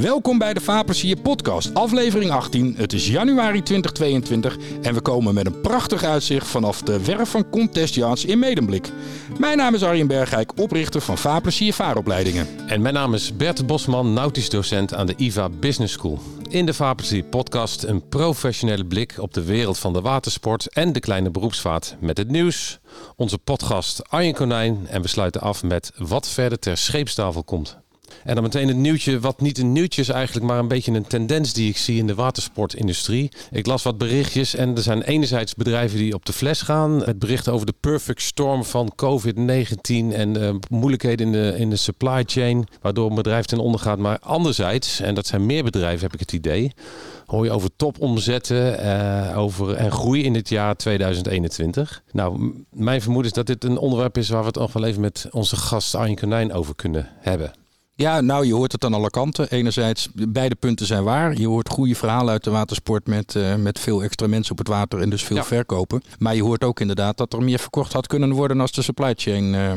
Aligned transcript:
Welkom 0.00 0.38
bij 0.38 0.54
de 0.54 0.60
Vapersier 0.60 1.20
podcast, 1.20 1.74
aflevering 1.74 2.30
18. 2.30 2.74
Het 2.76 2.92
is 2.92 3.08
januari 3.08 3.62
2022 3.62 4.58
en 4.82 4.94
we 4.94 5.00
komen 5.00 5.34
met 5.34 5.46
een 5.46 5.60
prachtig 5.60 6.04
uitzicht 6.04 6.46
vanaf 6.46 6.82
de 6.82 7.04
werf 7.04 7.30
van 7.30 7.50
Contest 7.50 7.94
Yachts 7.94 8.24
in 8.24 8.38
Medemblik. 8.38 8.88
Mijn 9.38 9.56
naam 9.56 9.74
is 9.74 9.82
Arjen 9.82 10.06
Bergijk, 10.06 10.60
oprichter 10.60 11.00
van 11.00 11.18
Vapersier 11.18 11.72
Vaaropleidingen. 11.72 12.46
En 12.66 12.82
mijn 12.82 12.94
naam 12.94 13.14
is 13.14 13.36
Bert 13.36 13.66
Bosman, 13.66 14.12
nautisch 14.12 14.50
docent 14.50 14.94
aan 14.94 15.06
de 15.06 15.14
IVA 15.16 15.48
Business 15.48 15.92
School. 15.92 16.18
In 16.48 16.66
de 16.66 16.74
Vapersier 16.74 17.24
podcast 17.24 17.82
een 17.82 18.08
professionele 18.08 18.84
blik 18.84 19.14
op 19.18 19.34
de 19.34 19.44
wereld 19.44 19.78
van 19.78 19.92
de 19.92 20.00
watersport 20.00 20.66
en 20.66 20.92
de 20.92 21.00
kleine 21.00 21.30
beroepsvaart 21.30 21.96
met 22.00 22.18
het 22.18 22.30
nieuws, 22.30 22.78
onze 23.16 23.38
podcast 23.38 24.10
Arjen 24.10 24.34
Konijn 24.34 24.86
en 24.88 25.02
we 25.02 25.08
sluiten 25.08 25.40
af 25.40 25.62
met 25.62 25.92
wat 25.96 26.28
verder 26.28 26.58
ter 26.58 26.76
scheepstafel 26.76 27.44
komt. 27.44 27.81
En 28.24 28.34
dan 28.34 28.42
meteen 28.42 28.68
het 28.68 28.76
nieuwtje, 28.76 29.20
wat 29.20 29.40
niet 29.40 29.58
een 29.58 29.72
nieuwtje 29.72 30.00
is 30.00 30.08
eigenlijk, 30.08 30.46
maar 30.46 30.58
een 30.58 30.68
beetje 30.68 30.92
een 30.92 31.06
tendens 31.06 31.52
die 31.52 31.68
ik 31.68 31.76
zie 31.76 31.98
in 31.98 32.06
de 32.06 32.14
watersportindustrie. 32.14 33.30
Ik 33.50 33.66
las 33.66 33.82
wat 33.82 33.98
berichtjes 33.98 34.54
en 34.54 34.76
er 34.76 34.82
zijn 34.82 35.02
enerzijds 35.02 35.54
bedrijven 35.54 35.98
die 35.98 36.14
op 36.14 36.26
de 36.26 36.32
fles 36.32 36.62
gaan. 36.62 37.02
Het 37.04 37.18
bericht 37.18 37.48
over 37.48 37.66
de 37.66 37.74
perfect 37.80 38.22
storm 38.22 38.64
van 38.64 38.92
COVID-19 38.96 40.12
en 40.12 40.36
uh, 40.36 40.54
moeilijkheden 40.70 41.26
in 41.26 41.32
de, 41.32 41.54
in 41.58 41.70
de 41.70 41.76
supply 41.76 42.22
chain, 42.26 42.66
waardoor 42.80 43.08
een 43.08 43.14
bedrijf 43.14 43.44
ten 43.44 43.58
onder 43.58 43.80
gaat. 43.80 43.98
Maar 43.98 44.18
anderzijds, 44.18 45.00
en 45.00 45.14
dat 45.14 45.26
zijn 45.26 45.46
meer 45.46 45.64
bedrijven 45.64 46.00
heb 46.00 46.12
ik 46.12 46.20
het 46.20 46.32
idee, 46.32 46.72
hoor 47.26 47.44
je 47.44 47.50
over 47.50 47.70
topomzetten 47.76 48.84
uh, 48.84 49.38
over, 49.38 49.74
en 49.74 49.92
groei 49.92 50.24
in 50.24 50.34
het 50.34 50.48
jaar 50.48 50.76
2021. 50.76 52.02
Nou, 52.12 52.54
mijn 52.70 53.02
vermoeden 53.02 53.30
is 53.30 53.36
dat 53.36 53.46
dit 53.46 53.64
een 53.64 53.78
onderwerp 53.78 54.18
is 54.18 54.28
waar 54.28 54.40
we 54.40 54.46
het 54.46 54.56
nog 54.56 54.72
wel 54.72 54.84
even 54.84 55.00
met 55.00 55.26
onze 55.30 55.56
gast 55.56 55.94
Arjen 55.94 56.16
Konijn 56.16 56.52
over 56.52 56.74
kunnen 56.74 57.08
hebben. 57.20 57.52
Ja, 57.94 58.20
nou, 58.20 58.46
je 58.46 58.54
hoort 58.54 58.72
het 58.72 58.84
aan 58.84 58.94
alle 58.94 59.10
kanten. 59.10 59.50
Enerzijds, 59.50 60.08
beide 60.28 60.54
punten 60.54 60.86
zijn 60.86 61.04
waar. 61.04 61.38
Je 61.38 61.46
hoort 61.46 61.68
goede 61.68 61.94
verhalen 61.94 62.32
uit 62.32 62.44
de 62.44 62.50
watersport 62.50 63.06
met, 63.06 63.34
uh, 63.34 63.54
met 63.54 63.78
veel 63.78 64.02
extra 64.02 64.26
mensen 64.26 64.52
op 64.52 64.58
het 64.58 64.68
water 64.68 65.00
en 65.00 65.10
dus 65.10 65.22
veel 65.22 65.36
ja. 65.36 65.44
verkopen. 65.44 66.02
Maar 66.18 66.34
je 66.34 66.42
hoort 66.42 66.64
ook 66.64 66.80
inderdaad 66.80 67.16
dat 67.16 67.32
er 67.32 67.42
meer 67.42 67.58
verkocht 67.58 67.92
had 67.92 68.06
kunnen 68.06 68.32
worden 68.32 68.60
als 68.60 68.72
de 68.72 68.82
supply 68.82 69.12
chain 69.16 69.54
uh, 69.54 69.72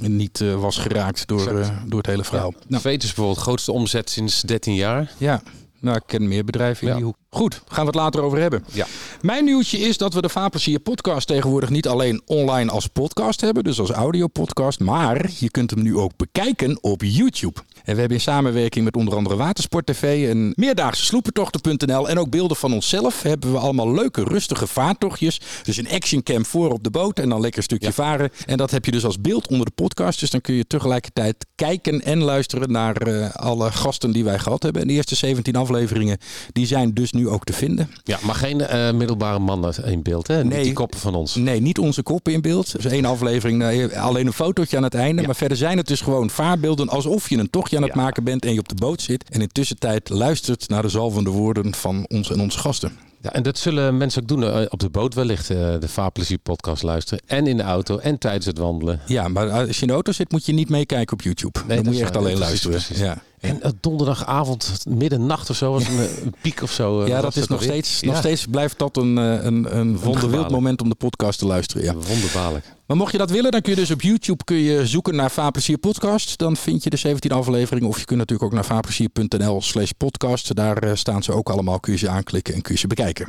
niet 0.00 0.40
uh, 0.40 0.54
was 0.54 0.76
geraakt 0.76 1.26
door, 1.26 1.66
door 1.86 1.98
het 1.98 2.06
hele 2.06 2.24
verhaal. 2.24 2.52
Ja. 2.58 2.64
Nou, 2.68 2.82
Veet 2.82 3.02
is 3.02 3.08
bijvoorbeeld 3.08 3.44
grootste 3.44 3.72
omzet 3.72 4.10
sinds 4.10 4.40
13 4.40 4.74
jaar. 4.74 5.12
Ja. 5.16 5.42
Nou, 5.80 5.96
ik 5.96 6.02
ken 6.06 6.28
meer 6.28 6.44
bedrijven 6.44 6.82
in 6.82 6.88
ja. 6.88 6.94
die 6.94 7.04
hoek. 7.04 7.16
Goed, 7.30 7.62
gaan 7.66 7.80
we 7.80 7.86
het 7.86 7.94
later 7.94 8.22
over 8.22 8.38
hebben. 8.38 8.64
Ja. 8.72 8.86
Mijn 9.20 9.44
nieuwtje 9.44 9.78
is 9.78 9.96
dat 9.96 10.14
we 10.14 10.20
de 10.20 10.28
Vapersier 10.28 10.80
podcast 10.80 11.26
tegenwoordig 11.26 11.70
niet 11.70 11.88
alleen 11.88 12.22
online 12.26 12.70
als 12.70 12.86
podcast 12.86 13.40
hebben, 13.40 13.64
dus 13.64 13.80
als 13.80 13.90
audiopodcast, 13.90 14.80
maar 14.80 15.30
je 15.38 15.50
kunt 15.50 15.70
hem 15.70 15.82
nu 15.82 15.96
ook 15.96 16.16
bekijken 16.16 16.82
op 16.82 17.02
YouTube. 17.02 17.60
En 17.84 17.94
we 17.94 18.00
hebben 18.00 18.16
in 18.16 18.22
samenwerking 18.22 18.84
met 18.84 18.96
onder 18.96 19.14
andere 19.16 19.36
Watersport 19.36 19.86
TV 19.86 20.28
en 20.30 20.52
meerdaagse 20.56 21.04
sloepentochten.nl 21.04 22.08
en 22.08 22.18
ook 22.18 22.30
beelden 22.30 22.56
van 22.56 22.72
onszelf 22.72 23.22
hebben 23.22 23.52
we 23.52 23.58
allemaal 23.58 23.92
leuke 23.94 24.24
rustige 24.24 24.66
vaartochtjes. 24.66 25.40
Dus 25.62 25.76
een 25.76 25.90
actioncam 25.90 26.46
voor 26.46 26.70
op 26.70 26.84
de 26.84 26.90
boot 26.90 27.18
en 27.18 27.28
dan 27.28 27.40
lekker 27.40 27.58
een 27.58 27.64
stukje 27.64 27.86
ja. 27.86 27.92
varen. 27.92 28.30
En 28.46 28.56
dat 28.56 28.70
heb 28.70 28.84
je 28.84 28.90
dus 28.90 29.04
als 29.04 29.20
beeld 29.20 29.48
onder 29.48 29.66
de 29.66 29.72
podcast. 29.74 30.20
Dus 30.20 30.30
dan 30.30 30.40
kun 30.40 30.54
je 30.54 30.66
tegelijkertijd 30.66 31.46
kijken 31.54 32.02
en 32.02 32.22
luisteren 32.22 32.72
naar 32.72 33.08
uh, 33.08 33.30
alle 33.30 33.72
gasten 33.72 34.12
die 34.12 34.24
wij 34.24 34.38
gehad 34.38 34.62
hebben. 34.62 34.82
En 34.82 34.88
de 34.88 34.94
eerste 34.94 35.14
17 35.14 35.56
afleveringen 35.56 36.18
die 36.52 36.66
zijn 36.66 36.94
dus 36.94 37.12
nu 37.18 37.28
ook 37.28 37.44
te 37.44 37.52
vinden. 37.52 37.90
Ja, 38.04 38.18
maar 38.22 38.34
geen 38.34 38.60
uh, 38.60 38.90
middelbare 38.90 39.38
mannen 39.38 39.84
in 39.84 40.02
beeld, 40.02 40.26
hè? 40.26 40.42
Niet 40.42 40.52
nee, 40.52 40.62
die 40.62 40.72
koppen 40.72 40.98
van 40.98 41.14
ons. 41.14 41.34
Nee, 41.34 41.60
niet 41.60 41.78
onze 41.78 42.02
koppen 42.02 42.32
in 42.32 42.40
beeld. 42.40 42.72
Dus 42.72 42.84
één 42.84 43.04
aflevering, 43.04 43.58
nee, 43.58 43.98
alleen 43.98 44.26
een 44.26 44.32
fotootje 44.32 44.76
aan 44.76 44.82
het 44.82 44.94
einde. 44.94 45.20
Ja. 45.20 45.26
Maar 45.26 45.36
verder 45.36 45.56
zijn 45.56 45.76
het 45.76 45.86
dus 45.86 46.00
gewoon 46.00 46.30
vaarbeelden 46.30 46.88
alsof 46.88 47.28
je 47.28 47.36
een 47.36 47.50
tochtje 47.50 47.76
aan 47.76 47.82
het 47.82 47.94
ja. 47.94 48.00
maken 48.00 48.24
bent 48.24 48.44
en 48.44 48.52
je 48.52 48.58
op 48.58 48.68
de 48.68 48.74
boot 48.74 49.02
zit. 49.02 49.24
En 49.30 49.40
in 49.40 49.48
tussentijd 49.48 50.08
luistert 50.08 50.68
naar 50.68 50.82
de 50.82 50.88
zalvende 50.88 51.30
woorden 51.30 51.74
van 51.74 52.06
ons 52.08 52.30
en 52.30 52.40
onze 52.40 52.58
gasten. 52.58 52.92
Ja, 53.20 53.32
en 53.32 53.42
dat 53.42 53.58
zullen 53.58 53.96
mensen 53.96 54.22
ook 54.22 54.28
doen 54.28 54.42
uh, 54.42 54.60
op 54.68 54.78
de 54.78 54.90
boot 54.90 55.14
wellicht, 55.14 55.48
de 55.48 55.88
Vaarplezier 55.88 56.38
podcast 56.38 56.82
luisteren. 56.82 57.24
En 57.26 57.46
in 57.46 57.56
de 57.56 57.62
auto 57.62 57.98
en 57.98 58.18
tijdens 58.18 58.46
het 58.46 58.58
wandelen. 58.58 59.00
Ja, 59.06 59.28
maar 59.28 59.50
als 59.50 59.76
je 59.76 59.80
in 59.80 59.86
de 59.86 59.92
auto 59.92 60.12
zit 60.12 60.32
moet 60.32 60.46
je 60.46 60.52
niet 60.52 60.68
meekijken 60.68 61.12
op 61.12 61.22
YouTube. 61.22 61.58
Nee, 61.66 61.76
Dan 61.76 61.86
moet 61.86 61.96
je 61.96 62.02
echt 62.02 62.16
alleen 62.16 62.38
luisteren. 62.38 62.76
Precies. 62.76 62.98
Ja. 62.98 63.22
En 63.40 63.60
uh, 63.62 63.70
donderdagavond, 63.80 64.84
middernacht 64.88 65.50
of 65.50 65.56
zo, 65.56 65.72
was 65.72 65.88
een, 65.88 65.98
een 65.98 66.34
piek 66.42 66.62
of 66.62 66.72
zo. 66.72 67.06
ja, 67.06 67.20
dat 67.20 67.36
is 67.36 67.46
nog 67.46 67.62
steeds, 67.62 68.02
nog 68.02 68.16
steeds 68.16 68.46
blijft 68.46 68.78
dat 68.78 68.96
een, 68.96 69.16
een, 69.16 69.76
een 69.78 69.98
wonderwild 69.98 70.50
moment 70.50 70.82
om 70.82 70.88
de 70.88 70.94
podcast 70.94 71.38
te 71.38 71.46
luisteren. 71.46 71.82
Ja. 71.84 71.94
Wonderbaarlijk. 71.94 72.76
Maar 72.86 72.96
mocht 72.96 73.12
je 73.12 73.18
dat 73.18 73.30
willen, 73.30 73.50
dan 73.50 73.60
kun 73.60 73.72
je 73.72 73.78
dus 73.78 73.90
op 73.90 74.02
YouTube 74.02 74.44
kun 74.44 74.56
je 74.56 74.86
zoeken 74.86 75.14
naar 75.14 75.30
Vaarplezier 75.30 75.78
podcast. 75.78 76.38
Dan 76.38 76.56
vind 76.56 76.82
je 76.82 76.90
de 76.90 76.96
17 76.96 77.32
afleveringen. 77.32 77.88
Of 77.88 77.98
je 77.98 78.04
kunt 78.04 78.18
natuurlijk 78.18 78.48
ook 78.48 78.54
naar 78.54 78.64
vaarplezier.nl 78.64 79.62
slash 79.62 79.90
podcast. 79.90 80.54
Daar 80.54 80.96
staan 80.96 81.22
ze 81.22 81.32
ook 81.32 81.50
allemaal. 81.50 81.80
Kun 81.80 81.92
je 81.92 81.98
ze 81.98 82.08
aanklikken 82.08 82.54
en 82.54 82.62
kun 82.62 82.74
je 82.74 82.80
ze 82.80 82.86
bekijken. 82.86 83.28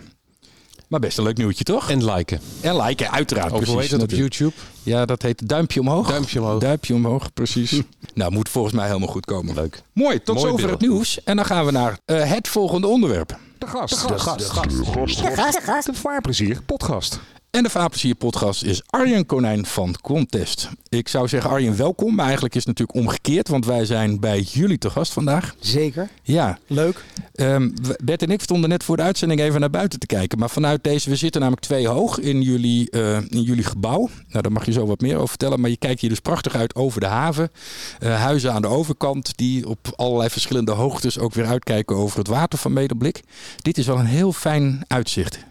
Maar 0.89 0.99
best 0.99 1.17
een 1.17 1.23
leuk 1.23 1.37
nieuwtje, 1.37 1.63
toch? 1.63 1.89
En 1.89 2.11
liken. 2.11 2.39
En 2.61 2.81
liken, 2.81 3.11
uiteraard. 3.11 3.51
Of 3.51 3.65
hoe 3.65 3.81
heet 3.81 3.89
dat 3.89 4.01
op 4.01 4.09
YouTube? 4.09 4.51
Ja, 4.83 5.05
dat 5.05 5.21
heet 5.21 5.47
duimpje 5.47 5.79
omhoog. 5.79 6.07
Duimpje 6.07 6.41
omhoog. 6.41 6.59
Duimpje 6.59 6.93
omhoog, 6.93 7.33
precies. 7.33 7.81
nou, 8.13 8.31
moet 8.31 8.49
volgens 8.49 8.73
mij 8.73 8.85
helemaal 8.87 9.07
goed 9.07 9.25
komen. 9.25 9.55
Leuk. 9.55 9.81
Mooi, 9.93 10.23
tot 10.23 10.35
Mooi 10.35 10.47
zover 10.49 10.65
beeld. 10.67 10.81
het 10.81 10.89
nieuws. 10.89 11.23
En 11.23 11.35
dan 11.35 11.45
gaan 11.45 11.65
we 11.65 11.71
naar 11.71 11.99
uh, 12.05 12.31
het 12.31 12.47
volgende 12.47 12.87
onderwerp. 12.87 13.37
De 13.57 13.67
gast. 13.67 14.07
De 14.07 14.19
gast. 14.19 14.39
De 14.39 14.45
gast. 14.45 14.69
De 14.69 14.85
gast. 14.85 15.17
De 15.17 15.35
gast. 15.35 15.53
De 15.53 15.61
gast. 15.61 15.85
De 15.85 15.93
vaarplezier 15.93 16.61
podcast. 16.65 17.19
En 17.51 17.63
de 17.63 17.69
Vaarplezier 17.69 18.15
podcast 18.15 18.63
is 18.63 18.81
Arjen 18.85 19.25
Konijn 19.25 19.65
van 19.65 19.95
Contest. 20.01 20.69
Ik 20.89 21.07
zou 21.07 21.27
zeggen 21.27 21.49
Arjen 21.49 21.77
welkom, 21.77 22.15
maar 22.15 22.25
eigenlijk 22.25 22.55
is 22.55 22.65
het 22.65 22.77
natuurlijk 22.77 23.07
omgekeerd, 23.07 23.47
want 23.47 23.65
wij 23.65 23.85
zijn 23.85 24.19
bij 24.19 24.41
jullie 24.41 24.77
te 24.77 24.89
gast 24.89 25.13
vandaag. 25.13 25.55
Zeker. 25.59 26.09
Ja. 26.23 26.59
Leuk. 26.67 27.03
Um, 27.35 27.73
Bert 28.03 28.21
en 28.21 28.31
ik 28.31 28.41
stonden 28.41 28.69
net 28.69 28.83
voor 28.83 28.97
de 28.97 29.03
uitzending 29.03 29.39
even 29.39 29.59
naar 29.59 29.69
buiten 29.69 29.99
te 29.99 30.05
kijken, 30.05 30.39
maar 30.39 30.49
vanuit 30.49 30.83
deze, 30.83 31.09
we 31.09 31.15
zitten 31.15 31.41
namelijk 31.41 31.65
twee 31.65 31.87
hoog 31.87 32.19
in 32.19 32.41
jullie, 32.41 32.87
uh, 32.91 33.17
in 33.29 33.41
jullie 33.41 33.63
gebouw. 33.63 34.09
Nou, 34.27 34.41
daar 34.41 34.51
mag 34.51 34.65
je 34.65 34.71
zo 34.71 34.85
wat 34.85 35.01
meer 35.01 35.15
over 35.15 35.29
vertellen, 35.29 35.59
maar 35.59 35.69
je 35.69 35.77
kijkt 35.77 36.01
hier 36.01 36.09
dus 36.09 36.19
prachtig 36.19 36.55
uit 36.55 36.75
over 36.75 36.99
de 36.99 37.07
haven. 37.07 37.51
Uh, 37.99 38.21
huizen 38.21 38.53
aan 38.53 38.61
de 38.61 38.67
overkant 38.67 39.37
die 39.37 39.67
op 39.67 39.93
allerlei 39.95 40.29
verschillende 40.29 40.71
hoogtes 40.71 41.19
ook 41.19 41.33
weer 41.33 41.45
uitkijken 41.45 41.95
over 41.95 42.17
het 42.17 42.27
water 42.27 42.59
van 42.59 42.73
Medeblik. 42.73 43.21
Dit 43.57 43.77
is 43.77 43.85
wel 43.85 43.99
een 43.99 44.05
heel 44.05 44.33
fijn 44.33 44.83
uitzicht. 44.87 45.47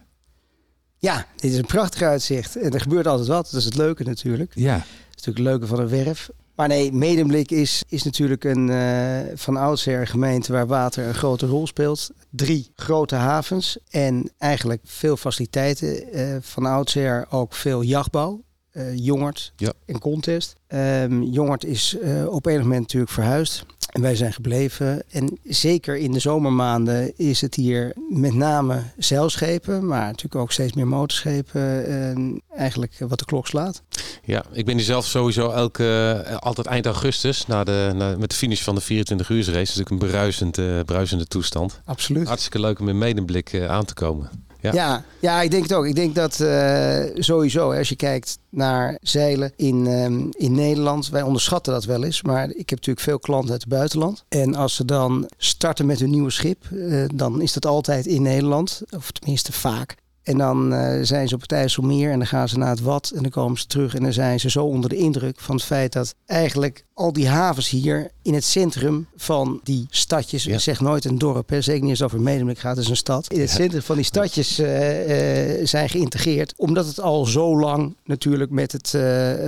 Ja, 0.98 1.26
dit 1.36 1.50
is 1.50 1.58
een 1.58 1.66
prachtig 1.66 2.02
uitzicht. 2.02 2.56
En 2.56 2.70
er 2.70 2.80
gebeurt 2.80 3.06
altijd 3.06 3.28
wat. 3.28 3.50
Dat 3.50 3.60
is 3.60 3.64
het 3.64 3.76
leuke 3.76 4.04
natuurlijk. 4.04 4.52
Ja. 4.54 4.76
Dat 4.76 4.84
is 4.84 5.24
natuurlijk 5.26 5.36
het 5.36 5.46
leuke 5.46 5.66
van 5.66 5.80
een 5.80 6.04
werf. 6.04 6.30
Maar 6.54 6.68
nee, 6.68 6.92
Medemblik 6.92 7.50
is, 7.50 7.82
is 7.88 8.02
natuurlijk 8.02 8.44
een 8.44 8.68
uh, 8.68 9.18
van 9.34 9.56
oudsher 9.56 10.06
gemeente 10.06 10.52
waar 10.52 10.66
water 10.66 11.06
een 11.06 11.14
grote 11.14 11.46
rol 11.46 11.66
speelt. 11.66 12.10
Drie 12.30 12.70
grote 12.74 13.14
havens 13.14 13.78
en 13.90 14.30
eigenlijk 14.38 14.80
veel 14.84 15.16
faciliteiten. 15.16 16.16
Uh, 16.16 16.36
van 16.40 16.66
oudsher 16.66 17.26
ook 17.30 17.54
veel 17.54 17.82
jachtbouw. 17.82 18.42
Uh, 18.72 18.96
Jongert 18.96 19.52
ja. 19.56 19.72
en 19.86 19.98
Contest. 19.98 20.56
Um, 20.68 21.22
Jongert 21.22 21.64
is 21.64 21.96
op 22.26 22.46
enig 22.46 22.62
moment 22.62 22.80
natuurlijk 22.80 23.12
verhuisd. 23.12 23.64
En 23.88 24.00
wij 24.00 24.16
zijn 24.16 24.32
gebleven. 24.32 25.02
En 25.10 25.38
zeker 25.44 25.96
in 25.96 26.12
de 26.12 26.18
zomermaanden 26.18 27.12
is 27.16 27.40
het 27.40 27.54
hier 27.54 27.92
met 28.08 28.34
name 28.34 28.82
zeilschepen, 28.96 29.86
maar 29.86 30.06
natuurlijk 30.06 30.34
ook 30.34 30.52
steeds 30.52 30.72
meer 30.72 30.86
motorschepen. 30.86 31.86
En 31.86 32.42
eigenlijk 32.56 32.96
wat 32.98 33.18
de 33.18 33.24
klok 33.24 33.46
slaat. 33.46 33.82
Ja, 34.24 34.44
ik 34.52 34.64
ben 34.64 34.76
hier 34.76 34.84
zelf 34.84 35.06
sowieso 35.06 35.50
elke, 35.50 36.24
altijd 36.38 36.66
eind 36.66 36.86
augustus, 36.86 37.46
na 37.46 37.64
de, 37.64 37.92
na, 37.94 38.16
met 38.18 38.30
de 38.30 38.36
finish 38.36 38.62
van 38.62 38.74
de 38.74 38.80
24 38.80 39.28
uur 39.28 39.36
race. 39.36 39.52
Dus 39.52 39.74
natuurlijk 39.74 40.02
een 40.02 40.10
bruisend, 40.10 40.58
uh, 40.58 40.80
bruisende 40.80 41.26
toestand. 41.26 41.80
Absoluut. 41.84 42.26
Hartstikke 42.26 42.60
leuk 42.60 42.80
om 42.80 42.88
in 42.88 42.98
medemblik 42.98 43.52
uh, 43.52 43.66
aan 43.66 43.84
te 43.84 43.94
komen. 43.94 44.30
Ja. 44.60 44.72
Ja, 44.72 45.04
ja, 45.20 45.42
ik 45.42 45.50
denk 45.50 45.62
het 45.62 45.72
ook. 45.72 45.86
Ik 45.86 45.94
denk 45.94 46.14
dat 46.14 46.38
uh, 46.40 47.04
sowieso, 47.14 47.72
als 47.72 47.88
je 47.88 47.96
kijkt 47.96 48.38
naar 48.50 48.98
zeilen 49.02 49.52
in, 49.56 49.86
um, 49.86 50.28
in 50.32 50.54
Nederland, 50.54 51.08
wij 51.08 51.22
onderschatten 51.22 51.72
dat 51.72 51.84
wel 51.84 52.04
eens. 52.04 52.22
Maar 52.22 52.44
ik 52.44 52.70
heb 52.70 52.78
natuurlijk 52.78 53.00
veel 53.00 53.18
klanten 53.18 53.50
uit 53.50 53.60
het 53.60 53.70
buitenland. 53.70 54.24
En 54.28 54.54
als 54.54 54.74
ze 54.74 54.84
dan 54.84 55.28
starten 55.36 55.86
met 55.86 56.00
hun 56.00 56.10
nieuwe 56.10 56.30
schip, 56.30 56.64
uh, 56.72 57.04
dan 57.14 57.40
is 57.40 57.52
dat 57.52 57.66
altijd 57.66 58.06
in 58.06 58.22
Nederland. 58.22 58.82
Of 58.90 59.10
tenminste 59.10 59.52
vaak. 59.52 59.96
En 60.28 60.38
dan 60.38 60.72
uh, 60.72 60.98
zijn 61.02 61.28
ze 61.28 61.34
op 61.34 61.40
het 61.40 61.52
IJsselmeer 61.52 62.10
en 62.10 62.18
dan 62.18 62.26
gaan 62.26 62.48
ze 62.48 62.58
naar 62.58 62.68
het 62.68 62.80
Wat 62.80 63.12
en 63.14 63.22
dan 63.22 63.30
komen 63.30 63.58
ze 63.58 63.66
terug 63.66 63.94
en 63.94 64.02
dan 64.02 64.12
zijn 64.12 64.40
ze 64.40 64.50
zo 64.50 64.64
onder 64.64 64.90
de 64.90 64.96
indruk 64.96 65.40
van 65.40 65.54
het 65.54 65.64
feit 65.64 65.92
dat 65.92 66.14
eigenlijk 66.26 66.84
al 66.94 67.12
die 67.12 67.28
havens 67.28 67.70
hier 67.70 68.10
in 68.22 68.34
het 68.34 68.44
centrum 68.44 69.06
van 69.16 69.60
die 69.64 69.86
stadjes, 69.90 70.44
ja. 70.44 70.54
ik 70.54 70.60
zeg 70.60 70.80
nooit 70.80 71.04
een 71.04 71.18
dorp, 71.18 71.50
hè, 71.50 71.60
zeker 71.60 71.82
niet 71.82 71.92
het 71.92 72.02
over 72.02 72.20
Medemblik 72.20 72.58
gaat, 72.58 72.76
het 72.76 72.84
is 72.84 72.90
een 72.90 72.96
stad. 72.96 73.32
In 73.32 73.40
het 73.40 73.50
centrum 73.50 73.82
van 73.82 73.96
die 73.96 74.04
stadjes 74.04 74.60
uh, 74.60 75.58
uh, 75.58 75.66
zijn 75.66 75.88
geïntegreerd, 75.88 76.54
omdat 76.56 76.86
het 76.86 77.00
al 77.00 77.24
zo 77.24 77.58
lang 77.58 77.96
natuurlijk 78.04 78.50
met 78.50 78.72
het 78.72 78.96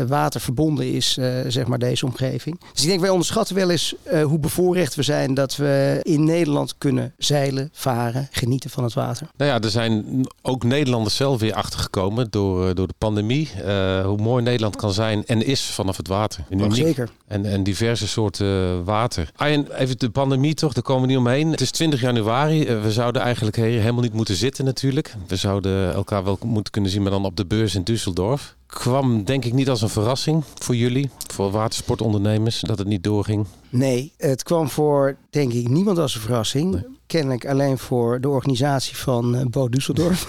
water 0.09 0.41
verbonden 0.41 0.93
is, 0.93 1.19
zeg 1.49 1.67
maar 1.67 1.79
deze 1.79 2.07
omgeving. 2.07 2.61
Dus 2.73 2.83
ik 2.83 2.89
denk 2.89 3.01
wij 3.01 3.11
onderschatten 3.11 3.55
wel 3.55 3.71
eens 3.71 3.95
hoe 4.23 4.39
bevoorrecht 4.39 4.95
we 4.95 5.03
zijn 5.03 5.35
dat 5.35 5.57
we 5.57 6.01
in 6.03 6.25
Nederland 6.25 6.75
kunnen 6.79 7.15
zeilen, 7.19 7.71
varen, 7.73 8.29
genieten 8.31 8.71
van 8.71 8.85
het 8.85 8.95
water. 8.95 9.29
Nou 9.37 9.51
ja, 9.51 9.61
er 9.61 9.71
zijn 9.71 10.27
ook 10.43 10.65
Nederlanders 10.71 11.17
zelf 11.17 11.41
weer 11.41 11.55
achtergekomen 11.55 12.31
door, 12.31 12.69
eh, 12.69 12.75
door 12.75 12.87
de 12.87 12.95
pandemie. 12.99 13.51
Uh, 13.65 14.05
hoe 14.05 14.19
mooi 14.19 14.43
Nederland 14.43 14.77
kan 14.77 14.93
zijn 14.93 15.27
en 15.27 15.47
is 15.47 15.63
vanaf 15.63 15.97
het 15.97 16.09
water. 16.09 16.45
Uniek. 16.51 16.75
Zeker. 16.75 17.11
En, 17.27 17.45
en 17.45 17.63
diverse 17.63 18.09
soorten 18.09 18.85
water. 18.85 19.31
Arjen, 19.37 19.79
even 19.79 19.99
de 19.99 20.11
pandemie 20.11 20.55
toch, 20.55 20.73
daar 20.73 20.83
komen 20.83 21.03
we 21.03 21.09
niet 21.09 21.19
omheen. 21.19 21.51
Het 21.51 21.61
is 21.61 21.71
20 21.71 22.01
januari. 22.01 22.65
we 22.65 22.93
zouden 22.93 23.23
eigenlijk 23.23 23.57
helemaal 23.57 24.03
niet 24.03 24.13
moeten 24.13 24.35
zitten 24.35 24.65
natuurlijk. 24.65 25.15
We 25.27 25.37
zouden 25.37 25.95
elkaar 25.95 26.25
wel 26.25 26.39
moeten 26.45 26.73
kunnen 26.73 26.91
zien, 26.91 27.03
maar 27.03 27.11
dan 27.11 27.25
op 27.25 27.37
de 27.37 27.47
beurs 27.47 27.75
in 27.75 27.85
Düsseldorf 27.91 28.59
kwam 28.71 29.25
denk 29.25 29.45
ik 29.45 29.53
niet 29.53 29.69
als 29.69 29.83
een 29.83 29.89
verrassing 29.89 30.45
voor 30.59 30.77
jullie, 30.77 31.11
voor 31.27 31.51
watersportondernemers, 31.51 32.61
dat 32.61 32.79
het 32.79 32.89
niet 32.89 33.03
doorging. 33.03 33.47
Nee, 33.71 34.13
het 34.17 34.43
kwam 34.43 34.69
voor 34.69 35.17
denk 35.31 35.53
ik 35.53 35.69
niemand 35.69 35.99
als 35.99 36.15
een 36.15 36.21
verrassing. 36.21 36.73
Nee. 36.73 36.87
Kennelijk 37.07 37.47
alleen 37.47 37.79
voor 37.79 38.21
de 38.21 38.29
organisatie 38.29 38.97
van 38.97 39.35
uh, 39.35 39.45
Bo 39.45 39.69
Düsseldorf. 39.69 40.27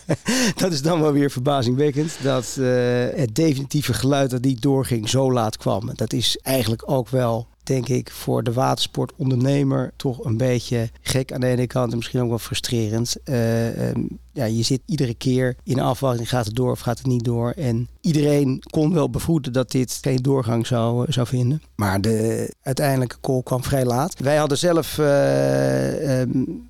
dat 0.62 0.72
is 0.72 0.82
dan 0.82 1.00
wel 1.00 1.12
weer 1.12 1.30
verbazingwekkend 1.30 2.16
dat 2.22 2.56
uh, 2.58 2.66
het 3.14 3.34
definitieve 3.34 3.94
geluid 3.94 4.30
dat 4.30 4.42
niet 4.42 4.62
doorging 4.62 5.08
zo 5.08 5.32
laat 5.32 5.56
kwam. 5.56 5.90
Dat 5.94 6.12
is 6.12 6.38
eigenlijk 6.42 6.90
ook 6.90 7.08
wel 7.08 7.46
denk 7.68 7.88
ik, 7.88 8.10
voor 8.10 8.42
de 8.42 8.52
watersportondernemer 8.52 9.92
toch 9.96 10.24
een 10.24 10.36
beetje 10.36 10.90
gek 11.00 11.32
aan 11.32 11.40
de 11.40 11.46
ene 11.46 11.66
kant 11.66 11.90
en 11.90 11.96
misschien 11.96 12.20
ook 12.20 12.28
wel 12.28 12.38
frustrerend. 12.38 13.16
Uh, 13.24 13.94
ja, 14.32 14.44
je 14.44 14.62
zit 14.62 14.80
iedere 14.86 15.14
keer 15.14 15.56
in 15.62 15.80
afwachting, 15.80 16.28
gaat 16.28 16.46
het 16.46 16.54
door 16.54 16.70
of 16.70 16.80
gaat 16.80 16.98
het 16.98 17.06
niet 17.06 17.24
door? 17.24 17.50
En 17.50 17.88
iedereen 18.00 18.62
kon 18.70 18.92
wel 18.92 19.10
bevroeden 19.10 19.52
dat 19.52 19.70
dit 19.70 19.98
geen 20.00 20.22
doorgang 20.22 20.66
zou, 20.66 21.06
eh, 21.06 21.12
zou 21.12 21.26
vinden. 21.26 21.62
Maar 21.74 22.00
de 22.00 22.52
uiteindelijke 22.62 23.16
call 23.20 23.42
kwam 23.42 23.62
vrij 23.64 23.84
laat. 23.84 24.18
Wij 24.18 24.36
hadden 24.36 24.58
zelf 24.58 24.98
uh, 24.98 26.20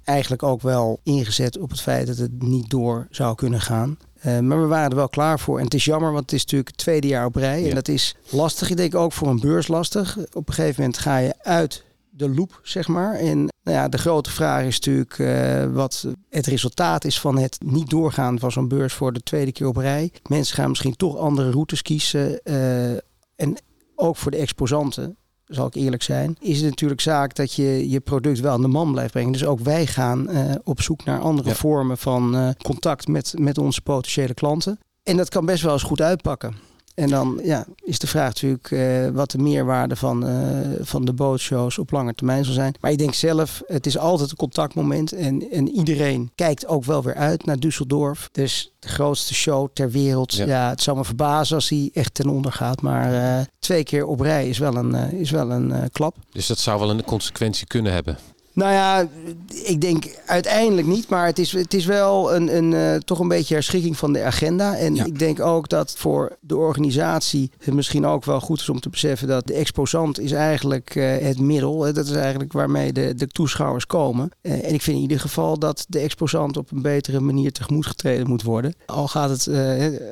eigenlijk 0.04 0.42
ook 0.42 0.62
wel 0.62 1.00
ingezet 1.02 1.58
op 1.58 1.70
het 1.70 1.80
feit 1.80 2.06
dat 2.06 2.16
het 2.16 2.42
niet 2.42 2.70
door 2.70 3.06
zou 3.10 3.34
kunnen 3.34 3.60
gaan. 3.60 3.96
Uh, 4.26 4.38
maar 4.38 4.60
we 4.60 4.66
waren 4.66 4.90
er 4.90 4.96
wel 4.96 5.08
klaar 5.08 5.40
voor. 5.40 5.58
En 5.58 5.64
het 5.64 5.74
is 5.74 5.84
jammer, 5.84 6.12
want 6.12 6.22
het 6.22 6.32
is 6.32 6.42
natuurlijk 6.42 6.68
het 6.68 6.78
tweede 6.78 7.06
jaar 7.06 7.26
op 7.26 7.36
rij. 7.36 7.68
En 7.68 7.74
dat 7.74 7.88
is 7.88 8.16
lastig. 8.28 8.70
Ik 8.70 8.76
denk 8.76 8.94
ook 8.94 9.12
voor 9.12 9.28
een 9.28 9.40
beurs 9.40 9.68
lastig. 9.68 10.16
Op 10.32 10.48
een 10.48 10.54
gegeven 10.54 10.80
moment 10.80 10.98
ga 10.98 11.16
je 11.16 11.34
uit 11.42 11.84
de 12.10 12.28
loop, 12.28 12.60
zeg 12.62 12.88
maar. 12.88 13.14
En 13.14 13.38
nou 13.38 13.76
ja, 13.76 13.88
de 13.88 13.98
grote 13.98 14.30
vraag 14.30 14.64
is 14.64 14.74
natuurlijk 14.74 15.18
uh, 15.18 15.64
wat 15.64 16.06
het 16.30 16.46
resultaat 16.46 17.04
is 17.04 17.20
van 17.20 17.38
het 17.38 17.58
niet 17.64 17.90
doorgaan 17.90 18.38
van 18.38 18.52
zo'n 18.52 18.68
beurs 18.68 18.94
voor 18.94 19.12
de 19.12 19.22
tweede 19.22 19.52
keer 19.52 19.66
op 19.66 19.76
rij. 19.76 20.12
Mensen 20.28 20.54
gaan 20.54 20.68
misschien 20.68 20.96
toch 20.96 21.16
andere 21.16 21.50
routes 21.50 21.82
kiezen. 21.82 22.40
Uh, 22.44 22.90
en 23.36 23.56
ook 23.94 24.16
voor 24.16 24.30
de 24.30 24.36
exposanten 24.36 25.16
zal 25.48 25.66
ik 25.66 25.74
eerlijk 25.74 26.02
zijn, 26.02 26.36
is 26.40 26.60
het 26.60 26.70
natuurlijk 26.70 27.00
zaak 27.00 27.34
dat 27.34 27.52
je 27.52 27.90
je 27.90 28.00
product 28.00 28.40
wel 28.40 28.52
aan 28.52 28.62
de 28.62 28.68
man 28.68 28.92
blijft 28.92 29.12
brengen. 29.12 29.32
Dus 29.32 29.44
ook 29.44 29.60
wij 29.60 29.86
gaan 29.86 30.30
uh, 30.30 30.54
op 30.64 30.82
zoek 30.82 31.04
naar 31.04 31.20
andere 31.20 31.54
vormen 31.54 31.98
van 31.98 32.36
uh, 32.36 32.48
contact 32.62 33.08
met, 33.08 33.34
met 33.38 33.58
onze 33.58 33.80
potentiële 33.80 34.34
klanten. 34.34 34.78
En 35.02 35.16
dat 35.16 35.28
kan 35.28 35.46
best 35.46 35.62
wel 35.62 35.72
eens 35.72 35.82
goed 35.82 36.00
uitpakken. 36.00 36.67
En 36.98 37.08
dan 37.08 37.40
ja, 37.42 37.66
is 37.84 37.98
de 37.98 38.06
vraag 38.06 38.26
natuurlijk 38.26 38.70
uh, 38.70 39.08
wat 39.08 39.30
de 39.30 39.38
meerwaarde 39.38 39.96
van, 39.96 40.28
uh, 40.28 40.58
van 40.80 41.04
de 41.04 41.12
bootshows 41.12 41.78
op 41.78 41.90
lange 41.90 42.14
termijn 42.14 42.44
zal 42.44 42.54
zijn. 42.54 42.74
Maar 42.80 42.90
ik 42.90 42.98
denk 42.98 43.14
zelf, 43.14 43.62
het 43.66 43.86
is 43.86 43.98
altijd 43.98 44.30
een 44.30 44.36
contactmoment. 44.36 45.12
En, 45.12 45.50
en 45.50 45.68
iedereen 45.68 46.30
kijkt 46.34 46.66
ook 46.66 46.84
wel 46.84 47.02
weer 47.02 47.14
uit 47.14 47.44
naar 47.44 47.56
Düsseldorf. 47.56 48.30
Dus 48.32 48.72
de 48.78 48.88
grootste 48.88 49.34
show 49.34 49.68
ter 49.72 49.90
wereld. 49.90 50.34
Ja, 50.34 50.68
het 50.68 50.82
zou 50.82 50.96
me 50.96 51.04
verbazen 51.04 51.56
als 51.56 51.68
hij 51.68 51.90
echt 51.92 52.14
ten 52.14 52.28
onder 52.28 52.52
gaat. 52.52 52.82
Maar 52.82 53.12
uh, 53.12 53.44
twee 53.58 53.82
keer 53.82 54.06
op 54.06 54.20
rij 54.20 54.48
is 54.48 54.58
wel 54.58 54.74
een, 54.74 54.94
is 54.94 55.30
wel 55.30 55.50
een 55.50 55.90
klap. 55.92 56.16
Dus 56.32 56.46
dat 56.46 56.58
zou 56.58 56.80
wel 56.80 56.90
een 56.90 57.04
consequentie 57.04 57.66
kunnen 57.66 57.92
hebben. 57.92 58.18
Nou 58.58 58.72
ja, 58.72 59.08
ik 59.62 59.80
denk 59.80 60.04
uiteindelijk 60.26 60.86
niet. 60.86 61.08
Maar 61.08 61.26
het 61.26 61.38
is, 61.38 61.52
het 61.52 61.74
is 61.74 61.84
wel 61.84 62.34
een, 62.34 62.56
een, 62.56 62.72
uh, 62.72 62.94
toch 62.94 63.18
een 63.18 63.28
beetje 63.28 63.54
herschikking 63.54 63.96
van 63.96 64.12
de 64.12 64.22
agenda. 64.22 64.76
En 64.76 64.96
ik 64.96 65.18
denk 65.18 65.40
ook 65.40 65.68
dat 65.68 65.94
voor 65.96 66.36
de 66.40 66.56
organisatie 66.56 67.50
het 67.58 67.74
misschien 67.74 68.06
ook 68.06 68.24
wel 68.24 68.40
goed 68.40 68.60
is 68.60 68.68
om 68.68 68.80
te 68.80 68.88
beseffen 68.88 69.28
dat 69.28 69.46
de 69.46 69.54
exposant 69.54 70.20
is 70.20 70.32
eigenlijk 70.32 70.94
uh, 70.94 71.16
het 71.16 71.38
middel. 71.38 71.78
Dat 71.78 72.06
is 72.06 72.10
eigenlijk 72.10 72.52
waarmee 72.52 72.92
de, 72.92 73.14
de 73.14 73.26
toeschouwers 73.26 73.86
komen. 73.86 74.30
Uh, 74.42 74.52
en 74.52 74.74
ik 74.74 74.82
vind 74.82 74.96
in 74.96 75.02
ieder 75.02 75.20
geval 75.20 75.58
dat 75.58 75.84
de 75.88 75.98
exposant 75.98 76.56
op 76.56 76.70
een 76.70 76.82
betere 76.82 77.20
manier 77.20 77.52
tegemoet 77.52 77.86
getreden 77.86 78.28
moet 78.28 78.42
worden. 78.42 78.74
Al 78.86 79.08
gaat 79.08 79.30
het, 79.30 79.48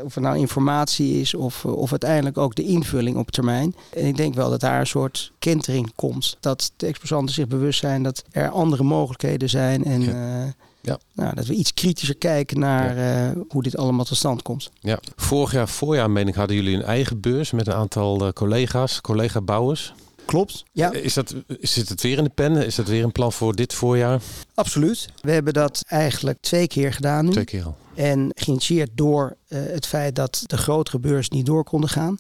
of 0.04 0.14
het 0.14 0.25
nou 0.25 0.38
informatie 0.38 1.20
is 1.20 1.34
of, 1.34 1.64
of 1.64 1.90
uiteindelijk 1.90 2.38
ook 2.38 2.54
de 2.54 2.64
invulling 2.64 3.16
op 3.16 3.31
termijn. 3.31 3.75
En 3.94 4.06
ik 4.06 4.16
denk 4.16 4.34
wel 4.34 4.50
dat 4.50 4.60
daar 4.60 4.81
een 4.81 4.87
soort 4.87 5.32
kentering 5.38 5.92
komt. 5.94 6.37
Dat 6.40 6.72
de 6.76 6.87
exposanten 6.87 7.34
zich 7.34 7.46
bewust 7.46 7.81
zijn 7.81 8.02
dat 8.02 8.25
er 8.37 8.49
andere 8.49 8.83
mogelijkheden 8.83 9.49
zijn. 9.49 9.85
En 9.85 10.00
ja. 10.00 10.44
Uh, 10.44 10.50
ja. 10.81 10.99
Nou, 11.15 11.35
dat 11.35 11.47
we 11.47 11.55
iets 11.55 11.75
kritischer 11.75 12.17
kijken 12.17 12.59
naar 12.59 12.97
ja. 12.97 13.31
uh, 13.31 13.41
hoe 13.49 13.62
dit 13.62 13.77
allemaal 13.77 14.05
tot 14.05 14.17
stand 14.17 14.43
komt. 14.43 14.71
Ja. 14.81 14.99
Vorig 15.17 15.53
jaar, 15.53 15.69
voorjaar 15.69 16.11
meen 16.11 16.29
ik, 16.29 16.35
hadden 16.35 16.56
jullie 16.56 16.77
een 16.77 16.83
eigen 16.83 17.21
beurs 17.21 17.50
met 17.50 17.67
een 17.67 17.73
aantal 17.73 18.27
uh, 18.27 18.33
collega's, 18.33 19.00
collega-bouwers. 19.00 19.94
Klopt. 20.25 20.65
Ja. 20.73 20.93
Is 20.93 21.15
dat, 21.15 21.35
zit 21.61 21.88
het 21.88 22.03
weer 22.03 22.19
in 22.19 22.25
de 22.25 22.31
pen? 22.31 22.67
Is 22.67 22.75
dat 22.75 22.88
weer 22.88 23.05
een 23.05 23.12
plan 23.12 23.33
voor 23.33 23.55
dit 23.55 23.75
voorjaar? 23.75 24.21
Absoluut. 24.55 25.09
We 25.21 25.31
hebben 25.31 25.53
dat 25.53 25.83
eigenlijk 25.87 26.38
twee 26.41 26.67
keer 26.67 26.93
gedaan 26.93 27.25
nu. 27.25 27.31
Twee 27.31 27.44
keer 27.44 27.65
al. 27.65 27.77
En 27.94 28.31
geïnitieerd 28.35 28.91
door 28.94 29.37
uh, 29.49 29.59
het 29.62 29.87
feit 29.87 30.15
dat 30.15 30.43
de 30.47 30.56
grotere 30.56 30.99
beurs 30.99 31.29
niet 31.29 31.47
door 31.47 31.65
konden 31.65 31.91
gaan. 31.91 32.19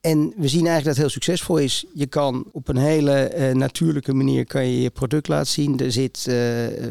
En 0.00 0.32
we 0.36 0.48
zien 0.48 0.66
eigenlijk 0.66 0.84
dat 0.84 0.86
het 0.86 0.96
heel 0.96 1.08
succesvol 1.08 1.56
is. 1.56 1.84
Je 1.94 2.06
kan 2.06 2.44
op 2.52 2.68
een 2.68 2.76
hele 2.76 3.34
uh, 3.36 3.54
natuurlijke 3.54 4.14
manier 4.14 4.46
kan 4.46 4.66
je, 4.66 4.82
je 4.82 4.90
product 4.90 5.28
laten 5.28 5.52
zien. 5.52 5.78
Er 5.78 5.92
zit, 5.92 6.18
uh, 6.18 6.34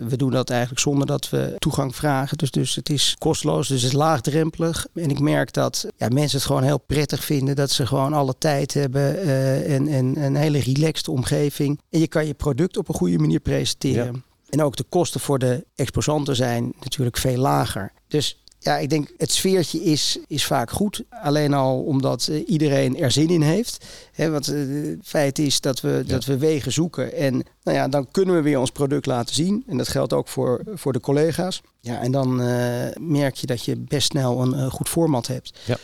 we 0.07 0.13
doen 0.15 0.31
dat 0.31 0.49
eigenlijk 0.49 0.81
zonder 0.81 1.07
dat 1.07 1.29
we 1.29 1.55
toegang 1.57 1.95
vragen. 1.95 2.37
Dus, 2.37 2.51
dus 2.51 2.75
het 2.75 2.89
is 2.89 3.15
kosteloos, 3.17 3.67
dus 3.67 3.81
het 3.81 3.91
is 3.91 3.97
laagdrempelig. 3.97 4.87
En 4.93 5.09
ik 5.09 5.19
merk 5.19 5.53
dat 5.53 5.87
ja, 5.97 6.07
mensen 6.07 6.37
het 6.37 6.47
gewoon 6.47 6.63
heel 6.63 6.79
prettig 6.79 7.23
vinden. 7.23 7.55
Dat 7.55 7.71
ze 7.71 7.85
gewoon 7.85 8.13
alle 8.13 8.35
tijd 8.37 8.73
hebben 8.73 9.15
uh, 9.15 9.73
en, 9.75 9.87
en 9.87 10.23
een 10.23 10.35
hele 10.35 10.59
relaxed 10.59 11.07
omgeving. 11.07 11.79
En 11.89 11.99
je 11.99 12.07
kan 12.07 12.25
je 12.25 12.33
product 12.33 12.77
op 12.77 12.89
een 12.89 12.95
goede 12.95 13.17
manier 13.17 13.39
presenteren. 13.39 14.13
Ja. 14.13 14.21
En 14.49 14.63
ook 14.63 14.75
de 14.75 14.85
kosten 14.89 15.19
voor 15.19 15.39
de 15.39 15.65
exposanten 15.75 16.35
zijn 16.35 16.73
natuurlijk 16.79 17.17
veel 17.17 17.37
lager. 17.37 17.91
Dus 18.07 18.43
ja, 18.59 18.77
ik 18.77 18.89
denk 18.89 19.13
het 19.17 19.31
sfeertje 19.31 19.83
is, 19.83 20.19
is 20.27 20.45
vaak 20.45 20.71
goed. 20.71 21.03
Alleen 21.09 21.53
al 21.53 21.79
omdat 21.83 22.27
uh, 22.31 22.49
iedereen 22.49 22.97
er 22.97 23.11
zin 23.11 23.29
in 23.29 23.41
heeft. 23.41 23.85
He, 24.11 24.29
want 24.29 24.49
uh, 24.49 24.89
het 24.89 24.99
feit 25.03 25.39
is 25.39 25.61
dat 25.61 25.81
we, 25.81 26.03
ja. 26.05 26.13
dat 26.13 26.25
we 26.25 26.37
wegen 26.37 26.71
zoeken. 26.71 27.13
En 27.13 27.33
nou 27.63 27.77
ja, 27.77 27.87
dan 27.87 28.07
kunnen 28.11 28.35
we 28.35 28.41
weer 28.41 28.59
ons 28.59 28.71
product 28.71 29.05
laten 29.05 29.35
zien. 29.35 29.63
En 29.67 29.77
dat 29.77 29.87
geldt 29.87 30.13
ook 30.13 30.27
voor, 30.27 30.61
voor 30.73 30.93
de 30.93 30.99
collega's. 30.99 31.61
Ja, 31.79 32.01
en 32.01 32.11
dan 32.11 32.41
uh, 32.41 32.47
merk 32.99 33.35
je 33.35 33.47
dat 33.47 33.65
je 33.65 33.75
best 33.77 34.07
snel 34.07 34.41
een 34.41 34.71
goed 34.71 34.89
format 34.89 35.27
hebt. 35.27 35.59
Ja. 35.65 35.77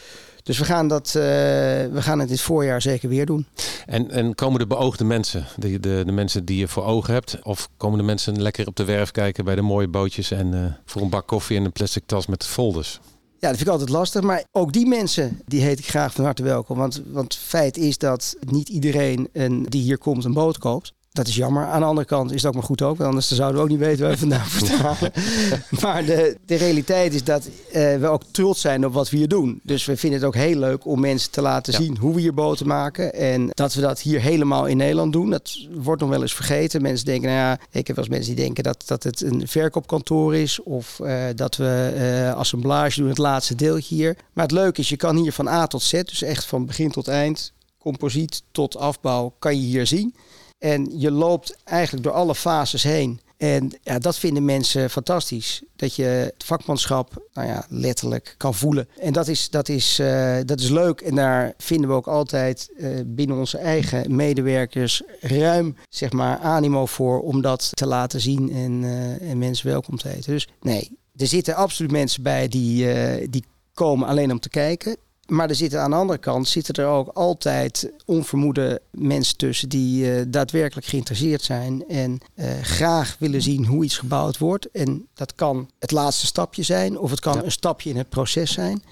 Dus 0.43 0.57
we 0.57 0.65
gaan, 0.65 0.87
dat, 0.87 1.07
uh, 1.07 1.13
we 1.13 2.01
gaan 2.01 2.19
het 2.19 2.29
dit 2.29 2.41
voorjaar 2.41 2.81
zeker 2.81 3.09
weer 3.09 3.25
doen. 3.25 3.45
En, 3.85 4.11
en 4.11 4.35
komen 4.35 4.59
de 4.59 4.67
beoogde 4.67 5.03
mensen, 5.03 5.45
de, 5.55 5.79
de, 5.79 6.03
de 6.05 6.11
mensen 6.11 6.45
die 6.45 6.57
je 6.57 6.67
voor 6.67 6.83
ogen 6.83 7.13
hebt? 7.13 7.39
Of 7.43 7.69
komen 7.77 7.97
de 7.97 8.03
mensen 8.03 8.41
lekker 8.41 8.67
op 8.67 8.75
de 8.75 8.83
werf 8.83 9.11
kijken 9.11 9.45
bij 9.45 9.55
de 9.55 9.61
mooie 9.61 9.87
bootjes 9.87 10.31
en 10.31 10.53
uh, 10.53 10.65
voor 10.85 11.01
een 11.01 11.09
bak 11.09 11.27
koffie 11.27 11.57
en 11.57 11.65
een 11.65 11.71
plastic 11.71 12.03
tas 12.05 12.27
met 12.27 12.45
folders? 12.45 12.99
Ja, 13.39 13.49
dat 13.49 13.57
vind 13.57 13.67
ik 13.69 13.73
altijd 13.73 13.89
lastig. 13.89 14.21
Maar 14.21 14.43
ook 14.51 14.73
die 14.73 14.87
mensen, 14.87 15.41
die 15.45 15.61
heet 15.61 15.79
ik 15.79 15.87
graag 15.87 16.13
van 16.13 16.23
harte 16.23 16.43
welkom. 16.43 16.77
Want, 16.77 17.01
want 17.05 17.35
feit 17.35 17.77
is 17.77 17.97
dat 17.97 18.35
niet 18.49 18.69
iedereen 18.69 19.29
een, 19.33 19.65
die 19.69 19.81
hier 19.81 19.97
komt 19.97 20.23
een 20.23 20.33
boot 20.33 20.57
koopt. 20.57 20.93
Dat 21.13 21.27
is 21.27 21.35
jammer. 21.35 21.65
Aan 21.65 21.79
de 21.79 21.85
andere 21.85 22.07
kant 22.07 22.31
is 22.31 22.35
het 22.35 22.45
ook 22.45 22.53
maar 22.53 22.63
goed 22.63 22.81
ook. 22.81 22.97
Want 22.97 23.09
anders 23.09 23.31
zouden 23.31 23.57
we 23.57 23.63
ook 23.63 23.69
niet 23.69 23.79
weten 23.79 24.01
waar 24.01 24.11
we 24.11 24.17
vandaan 24.17 24.45
vertalen. 24.59 25.11
maar 25.81 26.05
de, 26.05 26.37
de 26.45 26.55
realiteit 26.55 27.13
is 27.13 27.23
dat 27.23 27.47
uh, 27.47 27.71
we 27.73 28.07
ook 28.07 28.23
trots 28.31 28.61
zijn 28.61 28.85
op 28.85 28.93
wat 28.93 29.09
we 29.09 29.17
hier 29.17 29.27
doen. 29.27 29.59
Dus 29.63 29.85
we 29.85 29.97
vinden 29.97 30.19
het 30.19 30.27
ook 30.27 30.35
heel 30.35 30.57
leuk 30.57 30.85
om 30.85 30.99
mensen 30.99 31.31
te 31.31 31.41
laten 31.41 31.73
ja. 31.73 31.79
zien 31.79 31.97
hoe 31.97 32.13
we 32.13 32.21
hier 32.21 32.33
boten 32.33 32.67
maken. 32.67 33.13
En 33.13 33.49
dat 33.49 33.73
we 33.73 33.81
dat 33.81 34.01
hier 34.01 34.21
helemaal 34.21 34.65
in 34.65 34.77
Nederland 34.77 35.13
doen. 35.13 35.29
Dat 35.29 35.57
wordt 35.71 36.01
nog 36.01 36.09
wel 36.09 36.21
eens 36.21 36.33
vergeten. 36.33 36.81
Mensen 36.81 37.05
denken, 37.05 37.29
nou 37.29 37.39
ja, 37.41 37.59
ik 37.71 37.87
heb 37.87 37.95
wel 37.95 38.05
eens 38.05 38.13
mensen 38.13 38.35
die 38.35 38.43
denken 38.45 38.63
dat, 38.63 38.83
dat 38.85 39.03
het 39.03 39.21
een 39.21 39.47
verkoopkantoor 39.47 40.35
is. 40.35 40.63
Of 40.63 40.99
uh, 41.03 41.23
dat 41.35 41.55
we 41.55 41.93
uh, 41.97 42.33
assemblage 42.33 42.99
doen, 42.99 43.09
het 43.09 43.17
laatste 43.17 43.55
deeltje 43.55 43.95
hier. 43.95 44.17
Maar 44.33 44.43
het 44.43 44.53
leuke 44.53 44.81
is, 44.81 44.89
je 44.89 44.97
kan 44.97 45.15
hier 45.15 45.33
van 45.33 45.47
A 45.47 45.67
tot 45.67 45.81
Z, 45.81 45.91
dus 45.91 46.21
echt 46.21 46.45
van 46.45 46.65
begin 46.65 46.91
tot 46.91 47.07
eind, 47.07 47.53
composiet 47.79 48.43
tot 48.51 48.77
afbouw, 48.77 49.33
kan 49.39 49.55
je 49.55 49.65
hier 49.65 49.87
zien. 49.87 50.15
En 50.63 50.99
je 50.99 51.11
loopt 51.11 51.57
eigenlijk 51.63 52.03
door 52.03 52.13
alle 52.13 52.35
fases 52.35 52.83
heen. 52.83 53.21
En 53.37 53.71
ja, 53.81 53.99
dat 53.99 54.17
vinden 54.17 54.45
mensen 54.45 54.89
fantastisch. 54.89 55.63
Dat 55.75 55.95
je 55.95 56.03
het 56.03 56.43
vakmanschap 56.45 57.27
nou 57.33 57.47
ja, 57.47 57.65
letterlijk 57.69 58.35
kan 58.37 58.53
voelen. 58.53 58.87
En 58.99 59.13
dat 59.13 59.27
is, 59.27 59.49
dat, 59.49 59.69
is, 59.69 59.99
uh, 59.99 60.37
dat 60.45 60.59
is 60.59 60.69
leuk. 60.69 61.01
En 61.01 61.15
daar 61.15 61.53
vinden 61.57 61.89
we 61.89 61.95
ook 61.95 62.07
altijd 62.07 62.69
uh, 62.77 62.99
binnen 63.05 63.37
onze 63.37 63.57
eigen 63.57 64.15
medewerkers 64.15 65.01
ruim 65.19 65.75
zeg 65.89 66.11
maar, 66.11 66.37
animo 66.37 66.85
voor 66.85 67.21
om 67.21 67.41
dat 67.41 67.69
te 67.71 67.87
laten 67.87 68.21
zien 68.21 68.51
en, 68.51 68.81
uh, 68.81 69.29
en 69.29 69.37
mensen 69.37 69.67
welkom 69.67 69.97
te 69.97 70.07
heten. 70.07 70.31
Dus 70.31 70.47
nee, 70.61 70.97
er 71.15 71.27
zitten 71.27 71.55
absoluut 71.55 71.91
mensen 71.91 72.23
bij 72.23 72.47
die, 72.47 73.29
die 73.29 73.45
komen 73.73 74.07
alleen 74.07 74.31
om 74.31 74.39
te 74.39 74.49
kijken. 74.49 74.97
Maar 75.27 75.49
er 75.49 75.55
zitten 75.55 75.81
aan 75.81 75.89
de 75.89 75.95
andere 75.95 76.19
kant 76.19 76.47
zitten 76.47 76.73
er 76.73 76.89
ook 76.89 77.07
altijd 77.07 77.91
onvermoede 78.05 78.81
mensen 78.91 79.37
tussen 79.37 79.69
die 79.69 80.05
uh, 80.05 80.21
daadwerkelijk 80.27 80.87
geïnteresseerd 80.87 81.41
zijn 81.41 81.87
en 81.87 82.19
uh, 82.35 82.45
graag 82.61 83.15
willen 83.19 83.41
zien 83.41 83.65
hoe 83.65 83.83
iets 83.83 83.97
gebouwd 83.97 84.37
wordt. 84.37 84.71
En 84.71 85.07
dat 85.13 85.35
kan 85.35 85.69
het 85.79 85.91
laatste 85.91 86.25
stapje 86.25 86.63
zijn, 86.63 86.97
of 86.97 87.09
het 87.09 87.19
kan 87.19 87.35
ja. 87.35 87.43
een 87.43 87.51
stapje 87.51 87.89
in 87.89 87.97
het 87.97 88.09
proces 88.09 88.51
zijn. 88.51 88.83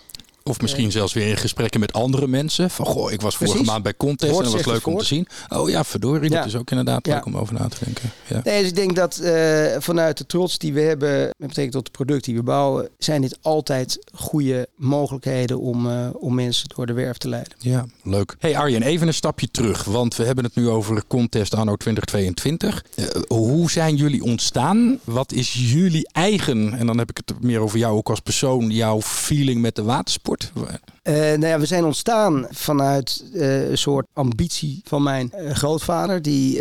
Of 0.44 0.62
misschien 0.62 0.92
zelfs 0.92 1.14
weer 1.14 1.28
in 1.28 1.38
gesprekken 1.38 1.80
met 1.80 1.94
andere 1.94 2.28
mensen. 2.28 2.70
Van 2.70 2.86
goh, 2.86 3.12
ik 3.12 3.22
was 3.22 3.36
vorige 3.36 3.56
Precies. 3.56 3.72
maand 3.72 3.84
bij 3.84 3.96
Contest 3.98 4.38
en 4.38 4.44
dat 4.44 4.54
was 4.54 4.66
leuk 4.66 4.86
om 4.86 4.98
te 4.98 5.06
zien. 5.06 5.28
Oh 5.50 5.70
ja, 5.70 5.84
verdorie, 5.84 6.32
ja. 6.32 6.38
dat 6.38 6.46
is 6.46 6.56
ook 6.56 6.70
inderdaad 6.70 7.06
leuk 7.06 7.26
om 7.26 7.38
over 7.38 7.54
na 7.54 7.68
te 7.68 7.78
denken. 7.86 8.12
Ja. 8.28 8.42
Nee, 8.44 8.60
dus 8.60 8.70
ik 8.70 8.76
denk 8.76 8.96
dat 8.96 9.20
uh, 9.24 9.66
vanuit 9.80 10.18
de 10.18 10.26
trots 10.26 10.58
die 10.58 10.74
we 10.74 10.82
hebben 10.82 11.20
met 11.20 11.36
betrekking 11.38 11.72
tot 11.72 11.84
het 11.84 11.92
product 11.92 12.26
die 12.26 12.36
we 12.36 12.44
bouwen, 12.44 12.90
zijn 12.98 13.22
dit 13.22 13.38
altijd 13.42 14.00
goede 14.14 14.68
mogelijkheden 14.76 15.60
om, 15.60 15.86
uh, 15.86 16.08
om 16.14 16.36
mensen 16.36 16.70
door 16.76 16.86
de 16.86 16.94
werf 16.94 17.18
te 17.18 17.30
leiden. 17.30 17.54
Ja, 17.58 17.86
leuk. 18.04 18.36
Hey 18.40 18.58
Arjen, 18.58 18.82
even 18.82 19.08
een 19.08 19.14
stapje 19.14 19.52
terug, 19.52 19.84
want 19.84 20.16
we 20.16 20.24
hebben 20.24 20.44
het 20.44 20.56
nu 20.56 20.70
over 20.70 21.04
Contest 21.08 21.54
anno 21.54 21.76
2022. 21.76 22.86
Uh, 22.96 23.06
hoe 23.28 23.72
zijn 23.72 23.96
jullie 23.96 24.24
ontstaan? 24.24 25.00
Wat 25.04 25.32
is 25.32 25.54
jullie 25.72 26.10
eigen, 26.12 26.74
en 26.74 26.86
dan 26.86 26.98
heb 26.98 27.10
ik 27.10 27.18
het 27.26 27.42
meer 27.42 27.60
over 27.60 27.80
jou 27.80 27.98
ook 27.98 28.10
als 28.10 28.20
persoon, 28.20 28.70
jouw 28.70 29.02
feeling 29.02 29.62
met 29.62 29.76
de 29.76 29.84
watersport? 29.84 30.31
Uh, 31.04 31.14
nou 31.14 31.46
ja, 31.46 31.60
we 31.60 31.66
zijn 31.66 31.84
ontstaan 31.84 32.48
vanuit 32.50 33.24
uh, 33.34 33.70
een 33.70 33.78
soort 33.78 34.08
ambitie 34.14 34.82
van 34.84 35.04
mijn 35.04 35.32
uh, 35.36 35.52
grootvader, 35.52 36.22
die 36.22 36.56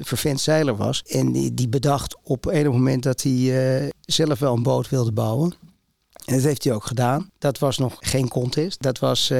vervent 0.00 0.40
zeiler 0.40 0.76
was. 0.76 1.02
En 1.02 1.32
die, 1.32 1.54
die 1.54 1.68
bedacht 1.68 2.16
op 2.22 2.46
een 2.46 2.70
moment 2.70 3.02
dat 3.02 3.22
hij 3.22 3.92
zelf 4.00 4.38
wel 4.38 4.54
een 4.54 4.62
boot 4.62 4.88
wilde 4.88 5.12
bouwen. 5.12 5.54
En 6.24 6.34
dat 6.34 6.42
heeft 6.42 6.64
hij 6.64 6.72
ook 6.72 6.84
gedaan. 6.84 7.30
Dat 7.38 7.58
was 7.58 7.78
nog 7.78 7.96
geen 8.00 8.28
contest. 8.28 8.82
Dat 8.82 8.98
was 8.98 9.30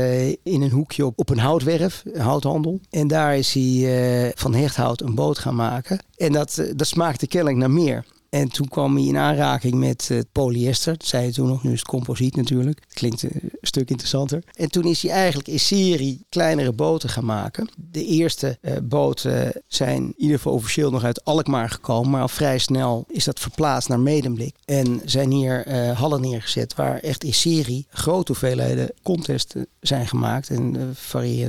in 0.42 0.62
een 0.62 0.70
hoekje 0.70 1.06
op, 1.06 1.18
op 1.18 1.30
een 1.30 1.38
houtwerf, 1.38 2.02
een 2.12 2.20
houthandel. 2.20 2.80
En 2.90 3.08
daar 3.08 3.36
is 3.36 3.52
hij 3.52 4.32
van 4.36 4.54
hechthout 4.54 5.00
een 5.00 5.14
boot 5.14 5.38
gaan 5.38 5.54
maken. 5.54 5.98
En 6.16 6.32
dat, 6.32 6.62
dat 6.76 6.86
smaakte 6.86 7.26
kennelijk 7.26 7.58
naar 7.58 7.70
meer. 7.70 8.04
En 8.30 8.48
toen 8.48 8.68
kwam 8.68 8.96
hij 8.96 9.04
in 9.04 9.16
aanraking 9.16 9.74
met 9.74 10.08
uh, 10.12 10.20
polyester. 10.32 10.92
Dat 10.98 11.06
zei 11.06 11.22
hij 11.22 11.32
toen 11.32 11.48
nog, 11.48 11.62
nu 11.62 11.72
is 11.72 11.78
het 11.78 11.88
composiet 11.88 12.36
natuurlijk. 12.36 12.80
Het 12.84 12.94
klinkt 12.94 13.22
een 13.22 13.52
stuk 13.60 13.90
interessanter. 13.90 14.42
En 14.52 14.70
toen 14.70 14.84
is 14.84 15.02
hij 15.02 15.10
eigenlijk 15.10 15.48
in 15.48 15.60
serie 15.60 16.26
kleinere 16.28 16.72
boten 16.72 17.08
gaan 17.08 17.24
maken. 17.24 17.68
De 17.76 18.04
eerste 18.04 18.58
uh, 18.60 18.72
boten 18.82 19.52
zijn 19.66 20.02
in 20.02 20.14
ieder 20.16 20.36
geval 20.36 20.52
officieel 20.52 20.90
nog 20.90 21.04
uit 21.04 21.24
Alkmaar 21.24 21.70
gekomen. 21.70 22.10
Maar 22.10 22.20
al 22.20 22.28
vrij 22.28 22.58
snel 22.58 23.04
is 23.08 23.24
dat 23.24 23.40
verplaatst 23.40 23.88
naar 23.88 24.00
Medemblik. 24.00 24.54
En 24.64 25.00
zijn 25.04 25.30
hier 25.30 25.66
uh, 25.68 25.98
hallen 25.98 26.20
neergezet 26.20 26.74
waar 26.74 26.98
echt 26.98 27.24
in 27.24 27.34
serie 27.34 27.86
grote 27.90 28.32
hoeveelheden 28.32 28.92
contesten 29.02 29.66
zijn 29.80 30.08
gemaakt. 30.08 30.50
En 30.50 30.74
uh, 30.74 30.82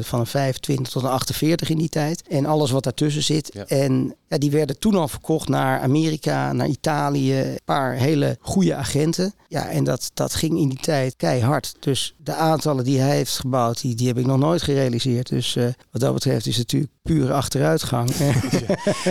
van 0.02 0.20
een 0.20 0.28
25 0.28 0.94
tot 0.94 1.04
een 1.04 1.10
48 1.10 1.70
in 1.70 1.78
die 1.78 1.90
tijd. 1.90 2.28
En 2.28 2.46
alles 2.46 2.72
wat 2.72 2.84
daartussen 2.84 3.24
zit. 3.24 3.50
Ja. 3.54 3.66
En 3.66 4.16
ja, 4.30 4.38
die 4.38 4.52
werden 4.52 4.80
toen 4.80 4.96
al 4.96 5.08
verkocht 5.08 5.50
naar 5.50 5.80
Amerika, 5.80 6.54
naar 6.54 6.68
Italië. 6.68 7.40
Een 7.40 7.60
paar 7.66 7.94
hele 7.94 8.38
goede 8.42 8.76
agenten. 8.76 9.34
Ja, 9.48 9.70
en 9.70 9.84
dat, 9.84 10.12
dat 10.14 10.36
ging 10.36 10.60
in 10.60 10.70
die 10.70 10.80
tijd 10.80 11.16
keihard. 11.18 11.76
Dus 11.80 12.16
de 12.18 12.34
aantallen 12.34 12.84
die 12.84 13.00
hij 13.00 13.16
heeft 13.16 13.40
gebouwd, 13.40 13.82
die, 13.82 13.96
die 13.96 14.08
heb 14.08 14.18
ik 14.18 14.26
nog 14.26 14.38
nooit 14.38 14.62
gerealiseerd. 14.62 15.30
Dus 15.30 15.56
uh, 15.56 15.64
wat 15.92 16.02
dat 16.02 16.14
betreft 16.14 16.46
is 16.46 16.58
het 16.58 16.66
natuurlijk 16.66 16.92
pure 17.02 17.34
achteruitgang. 17.34 18.10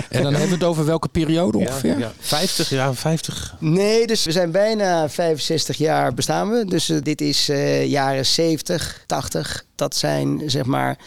en 0.09 0.23
dan 0.23 0.33
hebben 0.33 0.49
we 0.49 0.55
het 0.55 0.65
over 0.65 0.85
welke 0.85 1.09
periode 1.09 1.59
ongeveer? 1.59 1.99
Ja, 1.99 1.99
ja. 1.99 2.13
50 2.19 2.71
jaar, 2.71 2.95
50? 2.95 3.57
Nee, 3.59 4.07
dus 4.07 4.25
we 4.25 4.33
zijn 4.33 4.51
bijna 4.51 5.09
65 5.09 5.77
jaar 5.77 6.15
bestaan 6.15 6.51
we. 6.51 6.65
Dus 6.65 6.91
uh, 6.91 6.99
dit 7.03 7.21
is 7.21 7.49
uh, 7.49 7.87
jaren 7.87 8.27
70, 8.27 9.03
80. 9.07 9.65
Dat 9.75 9.97
zijn 9.97 10.43
zeg 10.47 10.65
maar 10.65 10.99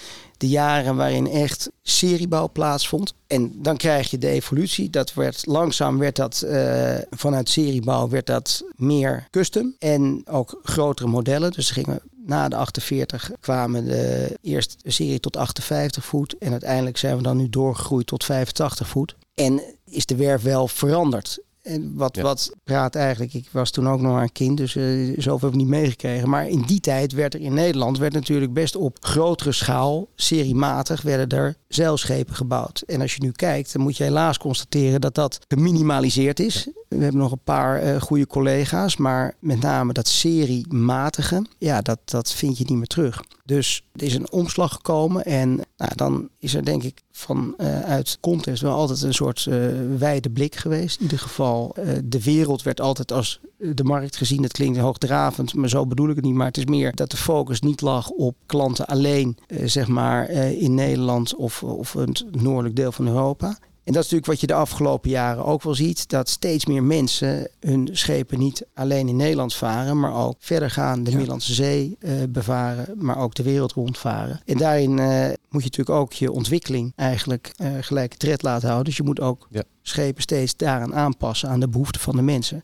de 0.42 0.48
jaren 0.48 0.96
waarin 0.96 1.28
echt 1.28 1.70
seriebouw 1.82 2.50
plaatsvond. 2.50 3.14
En 3.28 3.52
dan 3.62 3.78
krijg 3.78 4.10
je 4.10 4.18
de 4.18 4.28
evolutie. 4.28 4.90
Dat 4.90 5.14
werd 5.14 5.46
langzaam 5.46 5.98
werd 5.98 6.16
dat 6.16 6.44
uh, 6.46 6.96
vanuit 7.10 7.50
seriebouw 7.50 8.10
werd 8.10 8.26
dat 8.26 8.64
meer 8.76 9.28
custom 9.30 9.76
en 9.80 10.22
ook 10.26 10.60
grotere 10.64 11.08
modellen. 11.08 11.52
Dus 11.52 11.72
gingen 11.72 12.02
na 12.26 12.50
de 12.50 12.56
48 12.56 13.32
kwamen 13.40 13.86
de 13.86 14.38
eerste 14.42 14.76
serie 14.84 15.20
tot 15.20 15.38
58 15.38 16.06
voet 16.06 16.38
en 16.38 16.52
uiteindelijk 16.52 16.98
zijn 16.98 17.18
we 17.18 17.24
dan 17.24 17.38
nu 17.38 17.50
doorgegroeid 17.50 18.08
tot 18.08 18.24
85 18.24 18.88
voet. 18.88 19.16
En 19.34 19.62
is 19.86 20.06
de 20.06 20.16
werf 20.16 20.42
wel 20.42 20.68
veranderd. 20.68 21.40
En 21.62 21.96
wat, 21.96 22.16
ja. 22.16 22.22
wat 22.22 22.52
praat 22.64 22.96
eigenlijk, 22.96 23.34
ik 23.34 23.50
was 23.52 23.72
toen 23.72 23.90
ook 23.90 24.02
nog 24.02 24.22
een 24.22 24.32
kind, 24.32 24.58
dus 24.58 24.76
uh, 24.76 25.14
zoveel 25.18 25.50
heb 25.50 25.58
ik 25.58 25.64
niet 25.64 25.68
meegekregen. 25.68 26.30
Maar 26.30 26.48
in 26.48 26.62
die 26.62 26.80
tijd 26.80 27.14
werd 27.14 27.34
er 27.34 27.40
in 27.40 27.54
Nederland 27.54 27.98
werd 27.98 28.14
natuurlijk 28.14 28.54
best 28.54 28.76
op 28.76 28.98
grotere 29.00 29.52
schaal, 29.52 30.08
seriematig, 30.16 31.02
werden 31.02 31.40
er 31.40 31.56
zeilschepen 31.76 32.36
gebouwd. 32.36 32.84
En 32.88 33.02
als 33.02 33.14
je 33.14 33.22
nu 33.22 33.32
kijkt, 33.32 33.74
dan 33.74 33.82
moet 33.82 33.98
je 33.98 34.04
helaas 34.04 34.38
constateren 34.38 35.02
dat 35.02 35.16
dat 35.16 35.40
geminimaliseerd 35.48 36.40
is. 36.40 36.68
We 36.88 37.04
hebben 37.04 37.22
nog 37.22 37.32
een 37.32 37.44
paar 37.44 37.84
uh, 37.84 38.02
goede 38.02 38.28
collega's, 38.28 38.98
maar 38.98 39.36
met 39.40 39.62
name 39.62 39.94
dat 39.94 40.08
seriematige, 40.08 41.46
ja, 41.58 41.82
dat, 41.82 42.00
dat 42.06 42.32
vind 42.34 42.58
je 42.58 42.64
niet 42.68 42.78
meer 42.78 42.88
terug. 42.88 43.24
Dus 43.46 43.84
er 43.96 44.04
is 44.04 44.16
een 44.16 44.32
omslag 44.32 44.74
gekomen 44.74 45.26
en 45.26 45.62
nou, 45.78 45.92
dan 45.96 46.30
is 46.40 46.54
er 46.54 46.66
denk 46.66 46.84
ik 46.84 47.02
vanuit 47.12 48.08
uh, 48.08 48.22
contest 48.22 48.62
wel 48.62 48.74
altijd 48.74 49.02
een 49.02 49.14
soort 49.14 49.46
uh, 49.50 49.56
wijde 49.98 50.30
blik 50.30 50.56
geweest. 50.56 50.98
In 50.98 51.04
ieder 51.04 51.20
geval, 51.20 51.76
de 52.04 52.24
wereld 52.24 52.64
werd 52.64 52.82
altijd 52.82 53.12
als 53.12 53.40
de 53.74 53.84
markt 53.84 54.18
gezien. 54.18 54.42
Dat 54.42 54.52
klinkt 54.52 54.78
hoogdravend, 54.78 55.54
maar 55.54 55.70
zo 55.70 55.86
bedoel 55.86 56.10
ik 56.10 56.16
het 56.16 56.26
niet. 56.26 56.34
Maar 56.34 56.48
het 56.48 56.58
is 56.58 56.66
meer 56.66 56.96
dat 56.96 57.12
de 57.12 57.18
focus 57.18 57.60
niet 57.60 57.82
lag 57.82 58.10
op 58.10 58.36
klanten 58.46 58.86
alleen, 58.86 59.38
zeg 59.66 59.88
maar, 59.88 60.30
in 60.30 60.74
Nederland 60.74 61.36
of, 61.36 61.64
of 61.64 61.94
het 61.94 62.26
noordelijk 62.32 62.76
deel 62.76 62.92
van 62.92 63.08
Europa. 63.08 63.58
En 63.84 63.94
dat 63.94 64.06
is 64.06 64.12
natuurlijk 64.12 64.26
wat 64.26 64.40
je 64.40 64.48
de 64.48 64.62
afgelopen 64.62 65.10
jaren 65.10 65.46
ook 65.46 65.64
wel 65.64 65.76
ziet. 65.76 66.10
Dat 66.10 66.30
steeds 66.30 66.66
meer 66.66 66.84
mensen 66.84 67.50
hun 67.60 67.90
schepen 67.92 68.40
niet 68.40 68.66
alleen 68.74 69.08
in 69.08 69.16
Nederland 69.16 69.54
varen, 69.54 70.00
maar 70.00 70.16
ook 70.16 70.36
verder 70.40 70.72
gaan, 70.72 71.04
de 71.04 71.10
ja. 71.10 71.16
Middellandse 71.16 71.54
Zee 71.54 71.98
uh, 72.00 72.12
bevaren, 72.30 72.94
maar 72.96 73.18
ook 73.18 73.34
de 73.34 73.44
wereld 73.44 73.72
rondvaren. 73.72 74.42
En 74.46 74.58
daarin 74.58 74.98
uh, 74.98 75.26
moet 75.50 75.64
je 75.64 75.70
natuurlijk 75.70 75.90
ook 75.90 76.14
je 76.14 76.32
ontwikkeling 76.32 76.94
eigenlijk 76.96 77.54
uh, 77.62 77.72
gelijk 77.82 78.14
tred 78.14 78.42
laten 78.42 78.66
houden. 78.66 78.88
Dus 78.88 78.98
je 78.98 79.04
moet 79.04 79.20
ook 79.20 79.48
ja. 79.50 79.64
schepen 79.82 80.22
steeds 80.22 80.56
daaraan 80.56 80.96
aanpassen 80.96 81.50
aan 81.50 81.60
de 81.60 81.70
behoeften 81.70 82.02
van 82.02 82.16
de 82.16 82.22
mensen. 82.22 82.62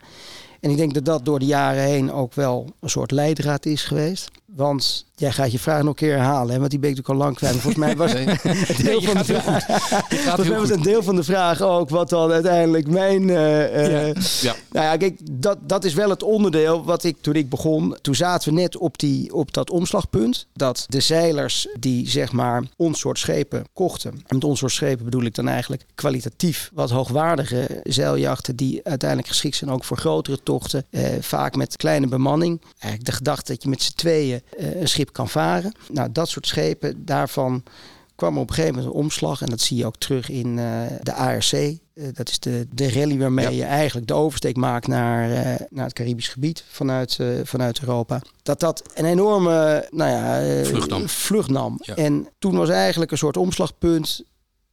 En 0.67 0.73
ik 0.73 0.79
denk 0.79 0.93
dat 0.93 1.05
dat 1.05 1.25
door 1.25 1.39
de 1.39 1.45
jaren 1.45 1.83
heen 1.83 2.11
ook 2.11 2.33
wel 2.33 2.69
een 2.79 2.89
soort 2.89 3.11
leidraad 3.11 3.65
is 3.65 3.83
geweest. 3.83 4.31
Want 4.45 5.05
jij 5.19 5.31
gaat 5.31 5.51
je 5.51 5.59
vraag 5.59 5.79
nog 5.79 5.87
een 5.87 5.95
keer 5.95 6.15
herhalen, 6.15 6.53
hè? 6.53 6.59
want 6.59 6.71
die 6.71 6.79
ben 6.79 6.89
ik 6.89 6.95
natuurlijk 6.95 7.19
al 7.19 7.25
lang 7.25 7.37
kwijt. 7.37 7.53
Volgens 7.53 7.75
mij 7.75 7.95
was, 7.95 8.13
nee. 8.13 8.27
een, 8.27 8.83
deel 8.83 9.01
van 9.01 9.17
de 9.17 9.23
vraag, 9.23 9.65
volgens 10.09 10.49
mij 10.49 10.59
was 10.59 10.69
een 10.69 10.81
deel 10.81 11.03
van 11.03 11.15
de 11.15 11.23
vraag 11.23 11.61
ook 11.61 11.89
wat 11.89 12.09
dan 12.09 12.31
uiteindelijk 12.31 12.87
mijn... 12.87 13.27
Uh, 13.27 14.07
uh, 14.07 14.13
ja. 14.41 14.55
Nou 14.71 14.85
ja, 14.85 14.97
kijk, 14.97 15.19
dat, 15.31 15.57
dat 15.61 15.83
is 15.83 15.93
wel 15.93 16.09
het 16.09 16.23
onderdeel 16.23 16.83
wat 16.83 17.03
ik 17.03 17.17
toen 17.21 17.33
ik 17.33 17.49
begon. 17.49 17.97
Toen 18.01 18.15
zaten 18.15 18.53
we 18.53 18.59
net 18.59 18.77
op, 18.77 18.97
die, 18.97 19.33
op 19.33 19.53
dat 19.53 19.69
omslagpunt. 19.69 20.47
Dat 20.53 20.85
de 20.87 20.99
zeilers 20.99 21.67
die 21.79 22.09
zeg 22.09 22.31
maar 22.31 22.63
ons 22.75 22.99
soort 22.99 23.19
schepen 23.19 23.63
kochten. 23.73 24.11
En 24.11 24.35
met 24.35 24.43
ons 24.43 24.59
soort 24.59 24.71
schepen 24.71 25.05
bedoel 25.05 25.23
ik 25.23 25.35
dan 25.35 25.47
eigenlijk 25.47 25.85
kwalitatief 25.95 26.71
wat 26.73 26.89
hoogwaardige 26.89 27.81
zeiljachten. 27.83 28.55
Die 28.55 28.79
uiteindelijk 28.83 29.29
geschikt 29.29 29.55
zijn 29.55 29.71
ook 29.71 29.83
voor 29.83 29.97
grotere 29.97 30.39
tochten. 30.43 30.85
Uh, 30.89 31.01
vaak 31.19 31.55
met 31.55 31.77
kleine 31.77 32.07
bemanning. 32.07 32.61
Eigenlijk 32.79 33.05
de 33.05 33.11
gedachte 33.11 33.51
dat 33.51 33.63
je 33.63 33.69
met 33.69 33.81
z'n 33.81 33.95
tweeën 33.95 34.41
een 34.57 34.87
schip 34.87 35.06
kan 35.11 35.29
varen. 35.29 35.71
Nou, 35.91 36.11
dat 36.11 36.29
soort 36.29 36.47
schepen, 36.47 37.05
daarvan 37.05 37.63
kwam 38.15 38.35
er 38.35 38.41
op 38.41 38.49
een 38.49 38.55
gegeven 38.55 38.75
moment 38.75 38.93
een 38.93 39.01
omslag. 39.01 39.41
En 39.41 39.49
dat 39.49 39.61
zie 39.61 39.77
je 39.77 39.85
ook 39.85 39.97
terug 39.97 40.29
in 40.29 40.57
uh, 40.57 40.81
de 41.01 41.13
ARC. 41.13 41.51
Uh, 41.51 42.07
dat 42.13 42.29
is 42.29 42.39
de, 42.39 42.67
de 42.73 42.91
rally 42.91 43.17
waarmee 43.17 43.45
ja. 43.45 43.51
je 43.51 43.63
eigenlijk 43.63 44.07
de 44.07 44.13
oversteek 44.13 44.55
maakt 44.55 44.87
naar, 44.87 45.29
uh, 45.29 45.67
naar 45.69 45.85
het 45.85 45.93
Caribisch 45.93 46.27
gebied 46.27 46.63
vanuit, 46.67 47.19
vanuit 47.43 47.79
Europa. 47.79 48.21
Dat 48.43 48.59
dat 48.59 48.83
een 48.93 49.05
enorme 49.05 49.87
nou 49.91 50.11
ja, 50.11 50.63
vlucht 50.63 50.89
nam. 50.89 51.09
Vlucht 51.09 51.49
nam. 51.49 51.79
Ja. 51.81 51.95
En 51.95 52.27
toen 52.39 52.55
was 52.55 52.69
eigenlijk 52.69 53.11
een 53.11 53.17
soort 53.17 53.37
omslagpunt 53.37 54.23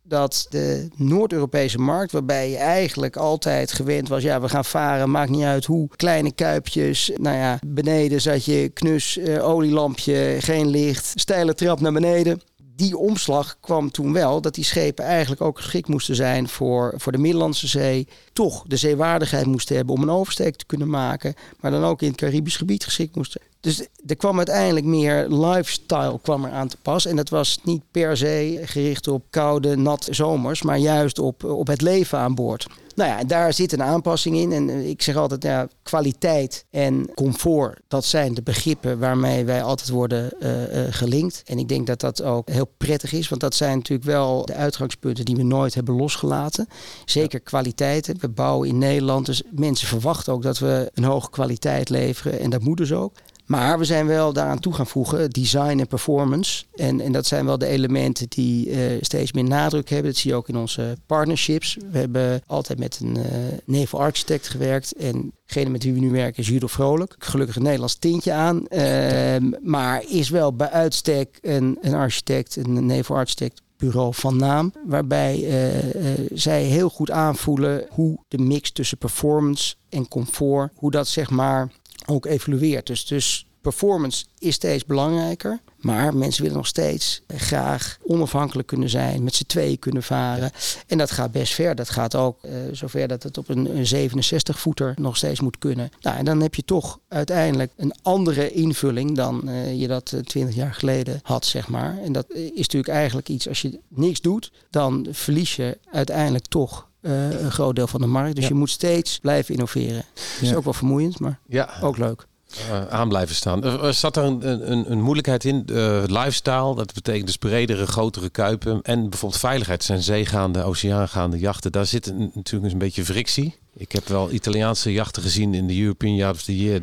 dat 0.07 0.47
de 0.51 0.89
Noord-Europese 0.97 1.79
markt, 1.79 2.13
waarbij 2.13 2.51
je 2.51 2.57
eigenlijk 2.57 3.17
altijd 3.17 3.73
gewend 3.73 4.09
was, 4.09 4.23
ja, 4.23 4.41
we 4.41 4.49
gaan 4.49 4.65
varen, 4.65 5.11
maakt 5.11 5.31
niet 5.31 5.45
uit 5.45 5.65
hoe, 5.65 5.89
kleine 5.97 6.33
kuipjes, 6.33 7.11
nou 7.17 7.37
ja, 7.37 7.59
beneden 7.67 8.21
zat 8.21 8.45
je 8.45 8.69
knus, 8.69 9.17
uh, 9.17 9.49
olielampje, 9.49 10.37
geen 10.39 10.67
licht, 10.67 11.13
steile 11.15 11.55
trap 11.55 11.81
naar 11.81 11.93
beneden. 11.93 12.41
Die 12.77 12.97
omslag 12.97 13.57
kwam 13.61 13.91
toen 13.91 14.13
wel 14.13 14.41
dat 14.41 14.55
die 14.55 14.65
schepen 14.65 15.05
eigenlijk 15.05 15.41
ook 15.41 15.57
geschikt 15.57 15.89
moesten 15.89 16.15
zijn 16.15 16.49
voor, 16.49 16.95
voor 16.97 17.13
de 17.13 17.19
Middellandse 17.19 17.67
Zee. 17.67 18.09
Toch 18.33 18.65
de 18.67 18.77
zeewaardigheid 18.77 19.47
moesten 19.47 19.77
hebben 19.77 19.95
om 19.95 20.03
een 20.03 20.11
oversteek 20.11 20.57
te 20.57 20.67
kunnen 20.67 20.91
maken, 20.91 21.35
maar 21.61 21.71
dan 21.71 21.85
ook 21.85 22.03
in 22.03 22.09
het 22.09 22.17
Caribisch 22.17 22.57
gebied 22.57 22.85
geschikt 22.85 23.17
moesten. 23.17 23.41
Dus 23.65 23.87
er 24.07 24.17
kwam 24.17 24.37
uiteindelijk 24.37 24.87
meer 24.87 25.29
lifestyle 25.29 26.19
kwam 26.23 26.45
er 26.45 26.51
aan 26.51 26.69
te 26.69 26.77
pas. 26.83 27.07
En 27.07 27.17
dat 27.17 27.29
was 27.29 27.59
niet 27.63 27.83
per 27.91 28.17
se 28.17 28.61
gericht 28.65 29.09
op 29.09 29.25
koude, 29.31 29.77
nat 29.77 30.09
zomers, 30.11 30.63
maar 30.63 30.79
juist 30.79 31.19
op, 31.19 31.45
op 31.45 31.67
het 31.67 31.81
leven 31.81 32.19
aan 32.19 32.35
boord. 32.35 32.67
Nou 32.95 33.11
ja, 33.11 33.25
daar 33.25 33.53
zit 33.53 33.73
een 33.73 33.83
aanpassing 33.83 34.37
in. 34.37 34.53
En 34.53 34.69
ik 34.89 35.03
zeg 35.03 35.17
altijd, 35.17 35.43
ja, 35.43 35.69
kwaliteit 35.83 36.65
en 36.71 37.11
comfort, 37.15 37.81
dat 37.89 38.05
zijn 38.05 38.35
de 38.35 38.43
begrippen 38.43 38.99
waarmee 38.99 39.45
wij 39.45 39.63
altijd 39.63 39.89
worden 39.89 40.33
uh, 40.41 40.85
uh, 40.85 40.87
gelinkt. 40.91 41.43
En 41.47 41.59
ik 41.59 41.69
denk 41.69 41.87
dat 41.87 42.01
dat 42.01 42.23
ook 42.23 42.49
heel 42.49 42.69
prettig 42.77 43.13
is, 43.13 43.29
want 43.29 43.41
dat 43.41 43.55
zijn 43.55 43.77
natuurlijk 43.77 44.09
wel 44.09 44.47
de 44.47 44.55
uitgangspunten 44.55 45.25
die 45.25 45.37
we 45.37 45.43
nooit 45.43 45.75
hebben 45.75 45.97
losgelaten. 45.97 46.69
Zeker 47.05 47.41
kwaliteiten. 47.41 48.17
We 48.21 48.29
bouwen 48.29 48.69
in 48.69 48.79
Nederland, 48.79 49.27
dus 49.27 49.43
mensen 49.51 49.89
verwachten 49.89 50.33
ook 50.33 50.43
dat 50.43 50.59
we 50.59 50.91
een 50.95 51.05
hoge 51.05 51.31
kwaliteit 51.31 51.89
leveren. 51.89 52.41
En 52.41 52.51
dat 52.51 52.63
moet 52.63 52.77
dus 52.77 52.93
ook. 52.93 53.13
Maar 53.47 53.79
we 53.79 53.85
zijn 53.85 54.07
wel 54.07 54.33
daaraan 54.33 54.59
toe 54.59 54.73
gaan 54.73 54.87
voegen, 54.87 55.31
design 55.31 55.79
en 55.79 55.87
performance. 55.87 56.65
En, 56.75 57.01
en 57.01 57.13
dat 57.13 57.27
zijn 57.27 57.45
wel 57.45 57.59
de 57.59 57.67
elementen 57.67 58.27
die 58.29 58.69
uh, 58.69 58.79
steeds 59.01 59.33
meer 59.33 59.45
nadruk 59.45 59.89
hebben. 59.89 60.11
Dat 60.11 60.21
zie 60.21 60.31
je 60.31 60.37
ook 60.37 60.49
in 60.49 60.57
onze 60.57 60.97
partnerships. 61.07 61.77
We 61.91 61.99
hebben 61.99 62.43
altijd 62.47 62.79
met 62.79 63.01
een 63.03 63.19
uh, 63.19 63.25
nevel 63.65 64.01
architect 64.01 64.49
gewerkt. 64.49 64.93
En 64.93 65.33
degene 65.47 65.71
met 65.71 65.83
wie 65.83 65.93
we 65.93 66.01
nu 66.01 66.11
werken 66.11 66.43
is 66.43 66.49
Judo 66.49 66.67
Vrolijk. 66.67 67.15
Gelukkig 67.19 67.57
een 67.57 67.63
Nederlands 67.63 67.95
tintje 67.95 68.33
aan. 68.33 68.63
Uh, 68.69 69.37
maar 69.63 70.05
is 70.09 70.29
wel 70.29 70.57
bij 70.57 70.71
uitstek 70.71 71.39
een, 71.43 71.79
een 71.81 71.95
architect, 71.95 72.57
een 72.57 72.87
nevel 72.87 73.17
architect 73.17 73.63
bureau 73.77 74.15
van 74.15 74.37
naam. 74.37 74.73
Waarbij 74.87 75.39
uh, 75.39 76.27
zij 76.33 76.63
heel 76.63 76.89
goed 76.89 77.11
aanvoelen 77.11 77.87
hoe 77.91 78.19
de 78.29 78.39
mix 78.39 78.71
tussen 78.71 78.99
performance 78.99 79.75
en 79.89 80.09
comfort, 80.09 80.73
hoe 80.75 80.91
dat 80.91 81.09
zeg 81.09 81.31
maar 81.31 81.73
ook 82.07 82.27
evolueert. 82.27 82.87
Dus, 82.87 83.07
dus 83.07 83.47
performance 83.65 84.25
is 84.39 84.55
steeds 84.55 84.85
belangrijker. 84.85 85.61
Maar 85.81 86.17
mensen 86.17 86.43
willen 86.43 86.57
nog 86.57 86.67
steeds 86.67 87.23
graag 87.27 87.99
onafhankelijk 88.03 88.69
kunnen 88.69 88.89
zijn, 88.89 89.25
met 89.25 89.35
z'n 89.35 89.47
tweeën 89.47 89.79
kunnen 89.79 90.03
varen. 90.03 90.51
En 90.87 90.99
dat 90.99 91.11
gaat 91.11 91.33
best 91.33 91.55
ver. 91.55 91.75
Dat 91.75 91.89
gaat 91.89 92.15
ook 92.15 92.39
uh, 92.45 92.53
zover 92.73 93.09
dat 93.09 93.23
het 93.23 93.39
op 93.39 93.49
een, 93.49 93.77
een 93.77 94.11
67-voeter 94.11 94.95
nog 94.99 95.17
steeds 95.17 95.41
moet 95.41 95.59
kunnen. 95.59 95.91
Nou, 96.01 96.17
en 96.17 96.25
dan 96.25 96.41
heb 96.41 96.55
je 96.55 96.65
toch 96.65 96.99
uiteindelijk 97.09 97.73
een 97.77 97.95
andere 98.03 98.53
invulling 98.53 99.17
dan 99.17 99.43
uh, 99.45 99.81
je 99.81 99.87
dat 99.87 100.13
uh, 100.15 100.21
20 100.21 100.55
jaar 100.55 100.75
geleden 100.75 101.21
had, 101.23 101.47
zeg 101.47 101.69
maar. 101.69 101.99
En 102.03 102.13
dat 102.13 102.27
is 102.31 102.57
natuurlijk 102.57 102.95
eigenlijk 102.95 103.29
iets, 103.29 103.49
als 103.49 103.63
je 103.63 103.81
niks 103.89 104.21
doet, 104.21 104.53
dan 104.71 105.07
verlies 105.11 105.57
je 105.57 105.79
uiteindelijk 105.93 106.47
toch 106.47 106.89
uh, 107.07 107.41
een 107.43 107.53
groot 107.53 107.77
deel 107.77 107.87
van 107.87 108.01
de 108.01 108.07
markt. 108.07 108.35
Dus 108.35 108.45
ja. 108.45 108.51
je 108.51 108.57
moet 108.57 108.71
steeds 108.71 109.19
blijven 109.19 109.55
innoveren. 109.55 110.05
Dat 110.15 110.25
is 110.41 110.49
ja. 110.49 110.57
ook 110.57 110.65
wel 110.65 110.73
vermoeiend, 110.73 111.19
maar 111.19 111.39
ja. 111.47 111.69
ook 111.81 111.99
leuk. 111.99 112.27
Uh, 112.71 112.87
aan 112.87 113.09
blijven 113.09 113.35
staan. 113.35 113.65
Er 113.65 113.95
zat 113.95 114.17
er 114.17 114.25
een, 114.25 114.71
een, 114.73 114.91
een 114.91 115.01
moeilijkheid 115.01 115.45
in? 115.45 115.67
Uh, 115.71 116.03
lifestyle, 116.07 116.75
dat 116.75 116.95
betekent 116.95 117.27
dus 117.27 117.37
bredere, 117.37 117.87
grotere 117.87 118.31
kuipen. 118.31 118.83
En 118.83 119.09
bijvoorbeeld 119.11 119.41
veiligheid 119.41 119.85
zijn 119.85 120.03
zeegaande, 120.03 120.63
oceaangaande 120.63 121.39
jachten. 121.39 121.73
Daar 121.73 121.87
zit 121.87 122.07
een, 122.07 122.31
natuurlijk 122.35 122.73
een 122.73 122.79
beetje 122.79 123.05
frictie. 123.05 123.55
Ik 123.77 123.93
heb 123.93 124.09
wel 124.09 124.33
Italiaanse 124.33 124.93
jachten 124.93 125.23
gezien 125.23 125.55
in 125.55 125.67
de 125.67 125.81
European 125.81 126.15
Yacht 126.15 126.35
of 126.35 126.43
the 126.43 126.57
Year. 126.57 126.81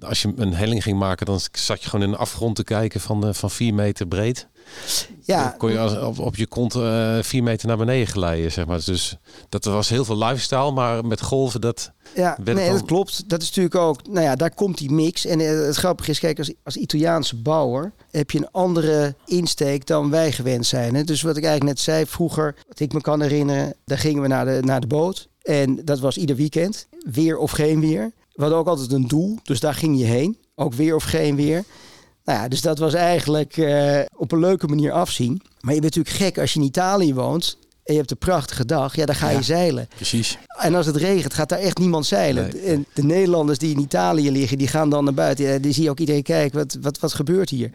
Als 0.00 0.22
je 0.22 0.32
een 0.36 0.54
helling 0.54 0.82
ging 0.82 0.98
maken, 0.98 1.26
dan 1.26 1.40
zat 1.52 1.82
je 1.82 1.88
gewoon 1.88 2.06
in 2.06 2.12
een 2.12 2.18
afgrond 2.18 2.56
te 2.56 2.64
kijken 2.64 3.00
van, 3.00 3.34
van 3.34 3.50
vier 3.50 3.74
meter 3.74 4.06
breed. 4.06 4.46
Ja. 5.22 5.42
Dan 5.42 5.56
kon 5.56 5.70
je 5.70 5.78
als, 5.78 5.98
op, 5.98 6.18
op 6.18 6.36
je 6.36 6.46
kont 6.46 6.74
uh, 6.74 7.18
vier 7.20 7.42
meter 7.42 7.68
naar 7.68 7.76
beneden 7.76 8.06
glijden, 8.06 8.52
zeg 8.52 8.66
maar. 8.66 8.80
Dus 8.84 9.16
dat 9.48 9.64
was 9.64 9.88
heel 9.88 10.04
veel 10.04 10.18
lifestyle, 10.18 10.72
maar 10.72 11.04
met 11.04 11.22
golven 11.22 11.60
dat... 11.60 11.92
Ja, 12.14 12.38
nee, 12.44 12.54
dan... 12.54 12.74
dat 12.74 12.84
klopt. 12.84 13.28
Dat 13.28 13.42
is 13.42 13.48
natuurlijk 13.48 13.74
ook... 13.74 14.06
Nou 14.08 14.24
ja, 14.24 14.36
daar 14.36 14.54
komt 14.54 14.78
die 14.78 14.90
mix. 14.90 15.26
En 15.26 15.38
het 15.38 15.76
grappige 15.76 16.10
is, 16.10 16.18
kijk, 16.18 16.38
als, 16.38 16.52
als 16.64 16.76
Italiaanse 16.76 17.36
bouwer 17.36 17.92
heb 18.10 18.30
je 18.30 18.38
een 18.38 18.50
andere 18.50 19.14
insteek 19.24 19.86
dan 19.86 20.10
wij 20.10 20.32
gewend 20.32 20.66
zijn. 20.66 20.94
Hè? 20.94 21.04
Dus 21.04 21.22
wat 21.22 21.36
ik 21.36 21.44
eigenlijk 21.44 21.76
net 21.76 21.84
zei, 21.84 22.06
vroeger, 22.06 22.54
wat 22.68 22.80
ik 22.80 22.92
me 22.92 23.00
kan 23.00 23.20
herinneren, 23.20 23.74
daar 23.84 23.98
gingen 23.98 24.22
we 24.22 24.28
naar 24.28 24.44
de, 24.44 24.60
naar 24.64 24.80
de 24.80 24.86
boot. 24.86 25.28
En 25.42 25.84
dat 25.84 25.98
was 25.98 26.16
ieder 26.16 26.36
weekend, 26.36 26.86
weer 27.10 27.38
of 27.38 27.50
geen 27.50 27.80
weer. 27.80 28.12
We 28.32 28.42
hadden 28.42 28.58
ook 28.58 28.66
altijd 28.66 28.92
een 28.92 29.08
doel, 29.08 29.38
dus 29.42 29.60
daar 29.60 29.74
ging 29.74 29.98
je 29.98 30.04
heen. 30.04 30.38
Ook 30.54 30.74
weer 30.74 30.94
of 30.94 31.04
geen 31.04 31.36
weer. 31.36 31.64
Nou 32.26 32.38
ja, 32.38 32.48
dus 32.48 32.60
dat 32.60 32.78
was 32.78 32.94
eigenlijk 32.94 33.56
uh, 33.56 34.00
op 34.16 34.32
een 34.32 34.38
leuke 34.38 34.66
manier 34.66 34.92
afzien. 34.92 35.42
Maar 35.60 35.74
je 35.74 35.80
bent 35.80 35.94
natuurlijk 35.94 36.24
gek 36.24 36.38
als 36.38 36.52
je 36.52 36.60
in 36.60 36.66
Italië 36.66 37.14
woont 37.14 37.58
en 37.84 37.92
je 37.92 37.98
hebt 37.98 38.10
een 38.10 38.18
prachtige 38.18 38.64
dag. 38.64 38.96
Ja, 38.96 39.06
dan 39.06 39.14
ga 39.14 39.30
je 39.30 39.36
ja, 39.36 39.42
zeilen. 39.42 39.88
Precies. 39.94 40.38
En 40.58 40.74
als 40.74 40.86
het 40.86 40.96
regent, 40.96 41.34
gaat 41.34 41.48
daar 41.48 41.58
echt 41.58 41.78
niemand 41.78 42.06
zeilen. 42.06 42.50
Nee. 42.52 42.62
En 42.62 42.86
de 42.92 43.04
Nederlanders 43.04 43.58
die 43.58 43.74
in 43.74 43.80
Italië 43.80 44.30
liggen, 44.30 44.58
die 44.58 44.68
gaan 44.68 44.90
dan 44.90 45.04
naar 45.04 45.14
buiten. 45.14 45.44
Ja, 45.44 45.58
die 45.58 45.72
zie 45.72 45.82
je 45.82 45.90
ook 45.90 45.98
iedereen 45.98 46.22
kijken, 46.22 46.58
wat, 46.58 46.78
wat, 46.80 46.98
wat 46.98 47.14
gebeurt 47.14 47.50
hier? 47.50 47.66
En 47.66 47.72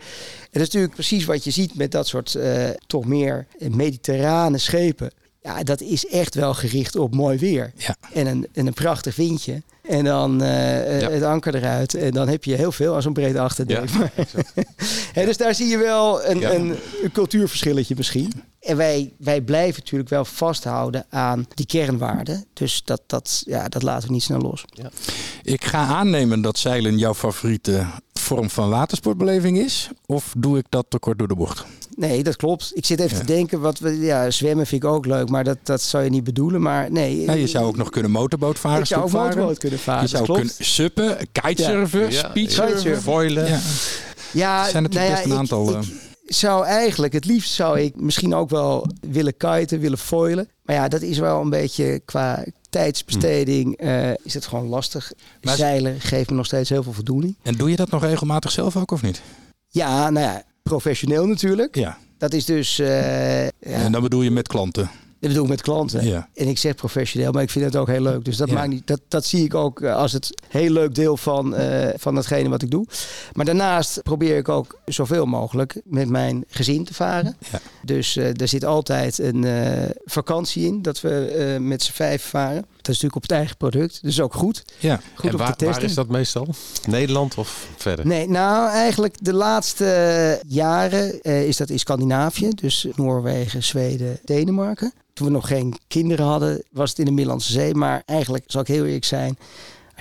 dat 0.52 0.62
is 0.62 0.68
natuurlijk 0.68 0.94
precies 0.94 1.26
wat 1.26 1.44
je 1.44 1.52
ziet 1.52 1.76
met 1.76 1.92
dat 1.92 2.08
soort 2.08 2.34
uh, 2.34 2.70
toch 2.88 3.06
meer 3.06 3.48
mediterrane 3.58 4.58
schepen. 4.58 5.12
Ja, 5.44 5.64
dat 5.64 5.82
is 5.82 6.06
echt 6.06 6.36
wel 6.36 6.54
gericht 6.54 6.96
op 6.96 7.16
mooi 7.16 7.38
weer. 7.38 7.72
Ja. 7.76 7.96
En, 8.14 8.28
een, 8.28 8.48
en 8.54 8.68
een 8.68 8.74
prachtig 8.74 9.16
windje. 9.16 9.62
En 9.82 10.04
dan 10.04 10.42
uh, 10.42 11.02
ja. 11.02 11.10
het 11.10 11.24
anker 11.24 11.56
eruit. 11.56 11.94
En 11.94 12.12
dan 12.12 12.28
heb 12.28 12.44
je 12.44 12.56
heel 12.56 12.72
veel 12.72 12.96
als 12.96 13.06
een 13.06 13.14
breed 13.14 13.36
achterdek. 13.36 13.90
Ja, 15.14 15.26
dus 15.26 15.38
daar 15.38 15.56
zie 15.56 15.68
je 15.68 15.78
wel 15.78 16.26
een, 16.26 16.40
ja. 16.40 16.54
een, 16.54 16.76
een 17.04 17.12
cultuurverschilletje 17.12 17.96
misschien. 17.98 18.32
En 18.60 18.78
wij, 18.78 19.14
wij 19.18 19.42
blijven 19.42 19.80
natuurlijk 19.80 20.10
wel 20.10 20.26
vasthouden 20.26 21.06
aan 21.10 21.48
die 21.54 21.66
kernwaarden. 21.66 22.46
Dus 22.54 22.82
dat, 22.84 23.02
dat, 23.08 23.44
ja, 23.46 23.68
dat 23.70 23.84
laten 23.84 24.08
we 24.08 24.14
niet 24.14 24.24
snel 24.24 24.42
los. 24.42 24.66
Ja. 24.70 24.90
Ik 25.44 25.66
ga 25.66 25.86
aannemen 25.86 26.42
dat 26.42 26.58
zeilen 26.58 26.98
jouw 26.98 27.14
favoriete 27.14 27.86
vorm 28.36 28.50
van 28.50 28.70
watersportbeleving 28.70 29.58
is. 29.58 29.90
Of 30.06 30.34
doe 30.38 30.58
ik 30.58 30.66
dat 30.70 30.86
te 30.90 31.00
kort 31.00 31.18
door 31.18 31.28
de 31.28 31.36
bocht? 31.36 31.66
Nee, 31.96 32.24
dat 32.24 32.36
klopt. 32.36 32.72
Ik 32.74 32.86
zit 32.86 33.00
even 33.00 33.18
ja. 33.18 33.24
te 33.24 33.28
denken, 33.28 33.62
wat 33.62 33.80
we, 33.80 34.00
ja, 34.00 34.32
zwemmen 34.32 34.68
vind 34.68 34.84
ik 34.84 34.90
ook 34.90 35.06
leuk, 35.06 35.30
maar 35.30 35.44
dat, 35.44 35.58
dat 35.64 35.82
zou 35.82 36.04
je 36.04 36.10
niet 36.10 36.24
bedoelen. 36.24 36.62
Maar 36.62 36.92
nee. 36.92 37.22
Ja, 37.22 37.34
je 37.34 37.48
zou 37.48 37.66
ook 37.66 37.78
nog 37.78 37.90
kunnen 37.90 38.12
motorboot 38.12 38.60
varen. 38.60 38.80
Ik 38.80 38.86
zou 38.86 39.02
ook 39.02 39.12
motorboot 39.12 39.58
kunnen 39.58 39.80
varen. 39.80 40.02
Je 40.02 40.08
zou 40.08 40.26
kunnen 40.26 40.54
suppen, 40.60 41.18
kitesurfen, 41.32 42.12
ja. 42.12 42.30
speedsurfen, 42.30 43.02
foilen. 43.02 43.48
Ja, 43.48 43.60
ja 44.32 44.70
zijn 44.70 44.84
natuurlijk 44.84 45.12
nou 45.12 45.24
best 45.24 45.26
een 45.26 45.38
aantal. 45.38 45.70
Ik, 45.70 45.86
ik, 46.26 46.36
zou 46.36 46.66
eigenlijk, 46.66 47.14
het 47.14 47.26
liefst 47.26 47.54
zou 47.54 47.80
ik 47.80 47.96
misschien 47.96 48.34
ook 48.34 48.50
wel 48.50 48.88
willen 49.12 49.38
kiten, 49.38 49.80
willen 49.80 49.98
foilen. 49.98 50.50
Maar 50.64 50.76
ja, 50.76 50.88
dat 50.88 51.02
is 51.02 51.18
wel 51.18 51.42
een 51.42 51.50
beetje 51.50 52.02
qua 52.06 52.46
tijdsbesteding 52.72 53.80
hm. 53.80 53.86
uh, 53.86 54.10
is 54.24 54.34
het 54.34 54.46
gewoon 54.46 54.68
lastig. 54.68 55.12
Maar 55.42 55.56
Zeilen 55.56 56.02
geeft 56.02 56.30
me 56.30 56.36
nog 56.36 56.46
steeds 56.46 56.70
heel 56.70 56.84
veel 56.84 56.94
voldoening. 56.94 57.36
En 57.42 57.56
doe 57.56 57.70
je 57.70 57.76
dat 57.76 57.90
nog 57.90 58.04
regelmatig 58.04 58.52
zelf 58.52 58.76
ook 58.78 58.92
of 58.92 59.02
niet? 59.02 59.22
Ja, 59.68 60.10
nou 60.10 60.26
ja, 60.26 60.44
professioneel 60.64 61.26
natuurlijk. 61.26 61.76
Ja. 61.76 61.98
Dat 62.18 62.34
is 62.34 62.46
dus... 62.46 62.80
Uh, 62.80 63.44
ja. 63.46 63.52
En 63.60 63.92
dan 63.92 64.02
bedoel 64.02 64.22
je 64.22 64.32
met 64.32 64.48
klanten? 64.48 64.90
Dat 65.22 65.30
bedoel 65.30 65.44
ik 65.44 65.50
met 65.50 65.62
klanten. 65.62 66.06
Ja. 66.06 66.30
En 66.34 66.48
ik 66.48 66.58
zeg 66.58 66.76
professioneel, 66.76 67.32
maar 67.32 67.42
ik 67.42 67.50
vind 67.50 67.66
het 67.66 67.76
ook 67.76 67.88
heel 67.88 68.02
leuk. 68.02 68.26
Dus 68.26 68.38
dat, 68.38 68.48
ja. 68.48 68.54
maakt 68.54 68.70
niet, 68.70 68.88
dat, 68.88 69.02
dat 69.08 69.26
zie 69.26 69.44
ik 69.44 69.56
ook 69.56 69.84
als 69.84 70.12
het 70.12 70.42
heel 70.48 70.70
leuk 70.70 70.96
deel 70.96 71.18
van, 71.18 71.60
uh, 71.60 71.88
van 71.96 72.16
datgene 72.16 72.50
wat 72.50 72.62
ik 72.62 72.72
doe. 72.72 72.86
Maar 73.34 73.46
daarnaast 73.46 74.04
probeer 74.04 74.38
ik 74.38 74.50
ook 74.50 74.80
zoveel 74.86 75.26
mogelijk 75.26 75.82
met 75.84 76.10
mijn 76.10 76.44
gezin 76.48 76.84
te 76.84 76.94
varen. 76.94 77.38
Ja. 77.52 77.60
Dus 77.84 78.18
uh, 78.18 78.42
er 78.42 78.48
zit 78.48 78.66
altijd 78.66 79.18
een 79.18 79.44
uh, 79.44 79.90
vakantie 80.06 80.66
in 80.66 80.82
dat 80.82 81.02
we 81.02 81.58
met 81.62 81.84
z'n 81.84 81.92
vijf 81.92 82.24
varen. 82.24 82.66
Dat 82.82 82.96
is 82.96 83.02
natuurlijk 83.02 83.16
op 83.16 83.22
het 83.22 83.32
eigen 83.32 83.58
product, 83.58 84.00
dus 84.02 84.22
ook 84.22 84.34
goed. 84.34 84.64
Ja. 84.78 85.02
goed 85.14 85.26
en 85.26 85.32
om 85.32 85.38
waar, 85.38 85.48
te 85.48 85.56
testen. 85.56 85.82
waar 85.82 85.90
is 85.90 85.96
dat 85.96 86.08
meestal? 86.08 86.48
Nederland 86.88 87.38
of 87.38 87.68
verder? 87.78 88.08
Nee, 88.08 88.30
nou 88.30 88.70
eigenlijk 88.70 89.16
de 89.20 89.34
laatste 89.34 90.42
jaren 90.48 91.22
is 91.22 91.58
dat 91.58 91.70
in 91.70 91.80
Scandinavië. 91.80 92.50
Dus 92.50 92.88
Noorwegen, 92.96 93.64
Zweden, 93.64 94.20
Denemarken 94.24 94.94
toen 95.14 95.28
we 95.28 95.34
nog 95.34 95.48
geen 95.48 95.76
kinderen 95.88 96.26
hadden, 96.26 96.64
was 96.72 96.90
het 96.90 97.00
in 97.00 97.06
de 97.06 97.12
Middellandse 97.12 97.52
Zee. 97.52 97.74
Maar 97.74 98.04
eigenlijk, 98.06 98.44
zal 98.48 98.62
ik 98.62 98.68
heel 98.68 98.86
eerlijk 98.86 99.06
zijn, 99.06 99.38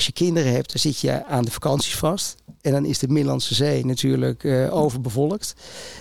als 0.00 0.08
je 0.08 0.24
kinderen 0.24 0.52
hebt, 0.52 0.72
dan 0.72 0.80
zit 0.80 1.00
je 1.00 1.24
aan 1.24 1.44
de 1.44 1.50
vakanties 1.50 1.96
vast. 1.96 2.34
En 2.60 2.72
dan 2.72 2.84
is 2.84 2.98
de 2.98 3.08
Middellandse 3.08 3.54
Zee 3.54 3.86
natuurlijk 3.86 4.42
uh, 4.42 4.74
overbevolkt. 4.74 5.54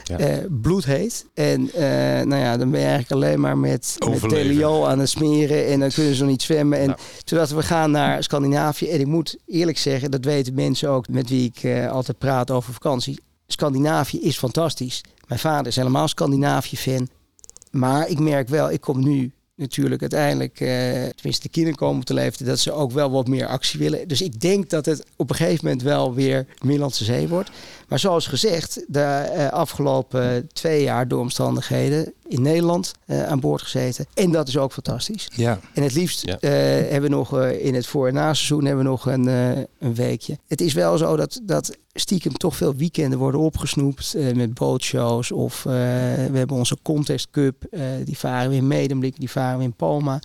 Ja. 0.04 0.20
Uh, 0.20 0.46
bloedheet. 0.50 1.26
En 1.34 1.62
uh, 1.62 1.82
nou 2.26 2.36
ja, 2.36 2.58
dan 2.58 2.72
ben 2.72 2.80
je 2.80 2.86
eigenlijk 2.86 3.12
alleen 3.12 3.40
maar 3.40 3.58
met, 3.58 3.96
met 4.10 4.30
telio 4.30 4.86
aan 4.86 5.00
het 5.00 5.10
smeren. 5.10 5.68
En 5.68 5.80
dan 5.80 5.90
kunnen 5.90 6.16
ze 6.16 6.22
nog 6.22 6.32
niet 6.32 6.42
zwemmen. 6.42 6.80
En 6.80 6.88
nou. 6.88 7.00
terwijl 7.24 7.56
we 7.56 7.64
gaan 7.64 7.92
naar 7.92 8.24
Scandinavië. 8.24 8.90
En 8.90 9.00
ik 9.00 9.08
moet 9.08 9.38
eerlijk 9.48 9.78
zeggen, 9.78 10.12
dat 10.12 10.26
weten 10.26 10.54
mensen 10.54 10.90
ook 10.90 11.08
met 11.08 11.30
wie 11.30 11.52
ik 11.54 11.88
altijd 11.90 12.18
praat 12.18 12.52
over 12.52 12.74
vakantie. 12.74 13.20
Scandinavië 13.48 14.22
is 14.22 14.38
fantastisch. 14.38 15.04
Mijn 15.28 15.40
vader 15.40 15.68
is 15.68 15.76
helemaal 15.76 16.08
Scandinavië-fan. 16.08 17.10
Maar 17.72 18.10
ik 18.10 18.20
merk 18.20 18.48
wel, 18.48 18.72
ik 18.72 18.82
kom 18.82 19.04
nu 19.04 19.32
natuurlijk 19.60 20.02
uiteindelijk, 20.02 20.60
uh, 20.60 20.70
tenminste 20.70 21.42
de 21.42 21.50
kinderen 21.50 21.78
komen 21.78 22.06
te 22.06 22.14
leven, 22.14 22.46
dat 22.46 22.60
ze 22.60 22.72
ook 22.72 22.92
wel 22.92 23.12
wat 23.12 23.28
meer 23.28 23.48
actie 23.48 23.80
willen. 23.80 24.08
Dus 24.08 24.22
ik 24.22 24.42
denk 24.42 24.70
dat 24.70 24.86
het 24.86 25.06
op 25.16 25.30
een 25.30 25.36
gegeven 25.36 25.66
moment 25.66 25.82
wel 25.82 26.14
weer 26.14 26.46
Middellandse 26.62 27.04
Zee 27.04 27.28
wordt. 27.28 27.52
Maar 27.90 28.00
zoals 28.00 28.28
gezegd, 28.28 28.84
de 28.88 29.32
uh, 29.36 29.50
afgelopen 29.50 30.50
twee 30.54 30.84
jaar 30.84 31.08
door 31.08 31.20
omstandigheden 31.20 32.14
in 32.28 32.42
Nederland 32.42 32.92
uh, 33.06 33.28
aan 33.28 33.40
boord 33.40 33.62
gezeten. 33.62 34.06
En 34.14 34.32
dat 34.32 34.48
is 34.48 34.58
ook 34.58 34.74
fantastisch. 34.74 35.30
Ja. 35.36 35.60
En 35.74 35.84
het 35.84 35.94
liefst 35.94 36.26
ja. 36.26 36.38
hebben 36.40 37.10
we 37.10 37.16
nog 37.16 37.42
in 37.44 37.76
het 37.76 37.88
voor- 37.88 38.08
en 38.08 38.14
na-seizoen 38.14 38.66
hebben 38.66 38.84
we 38.84 38.90
nog 38.90 39.06
een, 39.06 39.28
een 39.80 39.96
weekje. 39.96 40.38
Het 40.48 40.62
is 40.62 40.74
wel 40.74 40.98
zo 40.98 41.16
dat, 41.16 41.40
dat 41.44 41.78
stiekem 41.94 42.38
toch 42.38 42.56
veel 42.56 42.76
weekenden 42.76 43.20
worden 43.20 43.42
opgesnoept 43.42 44.14
uh, 44.16 44.34
met 44.34 44.54
bootshows. 44.54 45.32
Of 45.32 45.58
uh, 45.58 45.74
we 45.74 46.38
hebben 46.38 46.58
onze 46.58 46.78
Contest 46.84 47.28
Cup, 47.32 47.66
uh, 47.72 47.82
die 48.04 48.18
varen 48.18 48.50
we 48.50 48.56
in 48.56 48.68
Medemblik, 48.68 49.20
die 49.20 49.30
varen 49.30 49.58
we 49.58 49.64
in 49.64 49.74
Palma. 49.74 50.20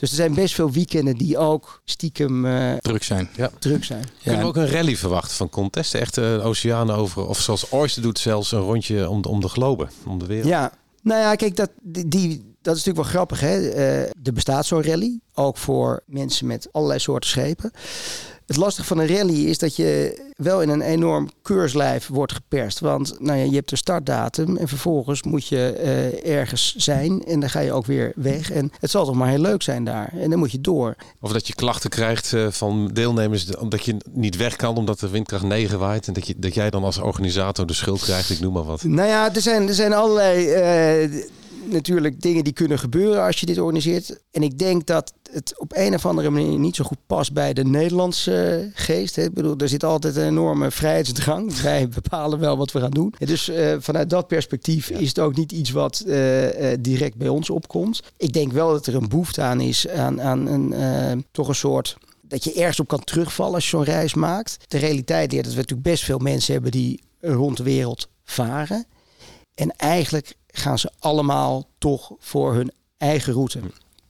Dus 0.00 0.10
er 0.10 0.16
zijn 0.16 0.34
best 0.34 0.54
veel 0.54 0.70
weekenden 0.70 1.16
die 1.16 1.38
ook 1.38 1.80
stiekem 1.84 2.46
druk 2.80 3.02
zijn. 3.02 3.28
Ja. 3.36 3.50
Druk 3.58 3.84
zijn. 3.84 4.04
Kunnen 4.22 4.40
we 4.40 4.46
ook 4.46 4.56
een 4.56 4.70
rally 4.70 4.96
verwachten 4.96 5.36
van 5.36 5.48
contesten? 5.48 6.00
Echt 6.00 6.14
de 6.14 6.40
oceanen 6.42 6.96
over, 6.96 7.03
of 7.16 7.40
zoals 7.40 7.68
Oyster 7.68 8.02
doet 8.02 8.18
zelfs 8.18 8.52
een 8.52 8.60
rondje 8.60 9.08
om 9.08 9.22
de, 9.22 9.28
om 9.28 9.40
de 9.40 9.48
globe, 9.48 9.86
om 10.06 10.18
de 10.18 10.26
wereld. 10.26 10.48
Ja, 10.48 10.72
nou 11.02 11.20
ja, 11.20 11.34
kijk, 11.34 11.56
dat, 11.56 11.70
die, 11.82 12.54
dat 12.62 12.76
is 12.76 12.84
natuurlijk 12.84 12.96
wel 12.96 13.14
grappig. 13.14 13.40
Hè? 13.40 13.70
er 14.22 14.32
bestaat 14.32 14.66
zo'n 14.66 14.82
rally, 14.82 15.20
ook 15.34 15.56
voor 15.56 16.02
mensen 16.06 16.46
met 16.46 16.68
allerlei 16.72 17.00
soorten 17.00 17.30
schepen. 17.30 17.70
Het 18.46 18.56
lastige 18.56 18.86
van 18.86 18.98
een 18.98 19.16
rally 19.16 19.44
is 19.44 19.58
dat 19.58 19.76
je 19.76 20.22
wel 20.36 20.62
in 20.62 20.68
een 20.68 20.80
enorm 20.80 21.30
keurslijf 21.42 22.06
wordt 22.06 22.32
geperst. 22.32 22.80
Want 22.80 23.20
nou 23.20 23.38
ja, 23.38 23.44
je 23.44 23.54
hebt 23.54 23.68
de 23.68 23.76
startdatum 23.76 24.56
en 24.56 24.68
vervolgens 24.68 25.22
moet 25.22 25.46
je 25.46 25.80
uh, 26.24 26.36
ergens 26.36 26.74
zijn. 26.76 27.24
En 27.24 27.40
dan 27.40 27.50
ga 27.50 27.60
je 27.60 27.72
ook 27.72 27.86
weer 27.86 28.12
weg. 28.16 28.50
En 28.50 28.72
het 28.80 28.90
zal 28.90 29.04
toch 29.04 29.14
maar 29.14 29.28
heel 29.28 29.38
leuk 29.38 29.62
zijn 29.62 29.84
daar. 29.84 30.12
En 30.20 30.30
dan 30.30 30.38
moet 30.38 30.52
je 30.52 30.60
door. 30.60 30.94
Of 31.20 31.32
dat 31.32 31.46
je 31.46 31.54
klachten 31.54 31.90
krijgt 31.90 32.32
uh, 32.32 32.46
van 32.50 32.90
deelnemers 32.92 33.56
omdat 33.56 33.84
je 33.84 33.96
niet 34.10 34.36
weg 34.36 34.56
kan 34.56 34.76
omdat 34.76 35.00
de 35.00 35.08
windkracht 35.08 35.44
9 35.44 35.78
waait. 35.78 36.06
En 36.06 36.12
dat, 36.12 36.26
je, 36.26 36.34
dat 36.36 36.54
jij 36.54 36.70
dan 36.70 36.84
als 36.84 36.98
organisator 36.98 37.66
de 37.66 37.72
schuld 37.72 38.00
krijgt. 38.00 38.30
Ik 38.30 38.40
noem 38.40 38.52
maar 38.52 38.64
wat. 38.64 38.82
Nou 38.82 39.08
ja, 39.08 39.34
er 39.34 39.40
zijn, 39.40 39.68
er 39.68 39.74
zijn 39.74 39.92
allerlei... 39.92 41.02
Uh, 41.12 41.22
natuurlijk 41.66 42.20
dingen 42.20 42.44
die 42.44 42.52
kunnen 42.52 42.78
gebeuren 42.78 43.22
als 43.22 43.40
je 43.40 43.46
dit 43.46 43.58
organiseert. 43.58 44.20
En 44.30 44.42
ik 44.42 44.58
denk 44.58 44.86
dat 44.86 45.12
het 45.32 45.58
op 45.58 45.72
een 45.76 45.94
of 45.94 46.06
andere 46.06 46.30
manier 46.30 46.58
niet 46.58 46.76
zo 46.76 46.84
goed 46.84 46.98
past 47.06 47.32
bij 47.32 47.52
de 47.52 47.64
Nederlandse 47.64 48.70
geest. 48.74 49.16
Hè. 49.16 49.22
Ik 49.22 49.34
bedoel, 49.34 49.56
er 49.56 49.68
zit 49.68 49.84
altijd 49.84 50.16
een 50.16 50.26
enorme 50.26 50.70
vrijheidsdrang. 50.70 51.54
Wij 51.62 51.88
bepalen 51.88 52.38
wel 52.38 52.56
wat 52.56 52.72
we 52.72 52.80
gaan 52.80 52.90
doen. 52.90 53.14
dus 53.18 53.48
uh, 53.48 53.74
vanuit 53.78 54.10
dat 54.10 54.26
perspectief 54.26 54.90
is 54.90 55.08
het 55.08 55.18
ook 55.18 55.36
niet 55.36 55.52
iets 55.52 55.70
wat 55.70 56.04
uh, 56.06 56.72
uh, 56.72 56.76
direct 56.80 57.16
bij 57.16 57.28
ons 57.28 57.50
opkomt. 57.50 58.02
Ik 58.16 58.32
denk 58.32 58.52
wel 58.52 58.70
dat 58.70 58.86
er 58.86 58.94
een 58.94 59.08
behoefte 59.08 59.42
aan 59.42 59.60
is 59.60 59.88
aan, 59.88 60.22
aan 60.22 60.46
een, 60.46 61.26
toch 61.30 61.48
een 61.48 61.54
soort 61.54 61.96
dat 62.28 62.44
je 62.44 62.54
ergens 62.54 62.80
op 62.80 62.88
kan 62.88 63.04
terugvallen 63.04 63.54
als 63.54 63.64
je 63.64 63.70
zo'n 63.70 63.84
reis 63.84 64.14
maakt. 64.14 64.56
De 64.66 64.78
realiteit 64.78 65.32
is 65.32 65.42
dat 65.42 65.52
we 65.52 65.56
natuurlijk 65.56 65.88
best 65.88 66.04
veel 66.04 66.18
mensen 66.18 66.52
hebben 66.52 66.70
die 66.70 67.02
rond 67.20 67.56
de 67.56 67.62
wereld 67.62 68.08
varen. 68.24 68.86
En 69.54 69.76
eigenlijk 69.76 70.34
gaan 70.56 70.78
ze 70.78 70.90
allemaal 70.98 71.68
toch 71.78 72.12
voor 72.18 72.54
hun 72.54 72.72
eigen 72.96 73.32
route. 73.32 73.60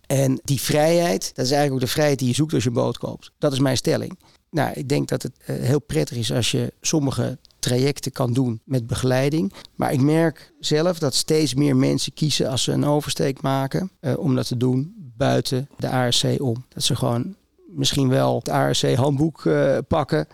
En 0.06 0.40
die 0.44 0.60
vrijheid, 0.60 1.34
dat 1.34 1.44
is 1.44 1.50
eigenlijk 1.50 1.72
ook 1.72 1.88
de 1.88 1.94
vrijheid 1.94 2.18
die 2.18 2.28
je 2.28 2.34
zoekt 2.34 2.54
als 2.54 2.62
je 2.62 2.68
een 2.68 2.74
boot 2.74 2.98
koopt. 2.98 3.30
Dat 3.38 3.52
is 3.52 3.58
mijn 3.58 3.76
stelling. 3.76 4.18
Nou, 4.50 4.72
ik 4.72 4.88
denk 4.88 5.08
dat 5.08 5.22
het 5.22 5.32
uh, 5.46 5.56
heel 5.56 5.80
prettig 5.80 6.16
is 6.16 6.32
als 6.32 6.50
je 6.50 6.72
sommige 6.80 7.38
trajecten 7.58 8.12
kan 8.12 8.32
doen 8.32 8.60
met 8.64 8.86
begeleiding. 8.86 9.52
Maar 9.74 9.92
ik 9.92 10.00
merk 10.00 10.52
zelf 10.60 10.98
dat 10.98 11.14
steeds 11.14 11.54
meer 11.54 11.76
mensen 11.76 12.12
kiezen 12.12 12.50
als 12.50 12.62
ze 12.62 12.72
een 12.72 12.84
oversteek 12.84 13.42
maken 13.42 13.90
uh, 14.00 14.18
om 14.18 14.34
dat 14.34 14.46
te 14.46 14.56
doen 14.56 14.94
buiten 15.16 15.68
de 15.78 15.88
ARC 15.88 16.36
om. 16.38 16.64
Dat 16.68 16.82
ze 16.82 16.96
gewoon 16.96 17.34
misschien 17.66 18.08
wel 18.08 18.36
het 18.36 18.48
ARC-handboek 18.48 19.44
uh, 19.44 19.78
pakken, 19.88 20.26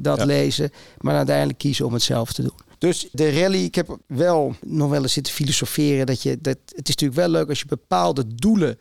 dat 0.00 0.18
ja. 0.18 0.24
lezen, 0.24 0.70
maar 0.98 1.16
uiteindelijk 1.16 1.58
kiezen 1.58 1.86
om 1.86 1.92
het 1.92 2.02
zelf 2.02 2.32
te 2.32 2.42
doen. 2.42 2.58
Dus 2.78 3.08
de 3.12 3.40
rally, 3.40 3.64
ik 3.64 3.74
heb 3.74 3.98
wel 4.06 4.54
nog 4.60 4.90
wel 4.90 5.02
eens 5.02 5.12
zitten 5.12 5.32
filosoferen. 5.32 6.06
Dat 6.06 6.22
je, 6.22 6.38
dat, 6.40 6.58
het 6.66 6.88
is 6.88 6.94
natuurlijk 6.96 7.20
wel 7.20 7.28
leuk 7.28 7.48
als 7.48 7.58
je 7.58 7.66
bepaalde 7.66 8.34
doelen 8.34 8.78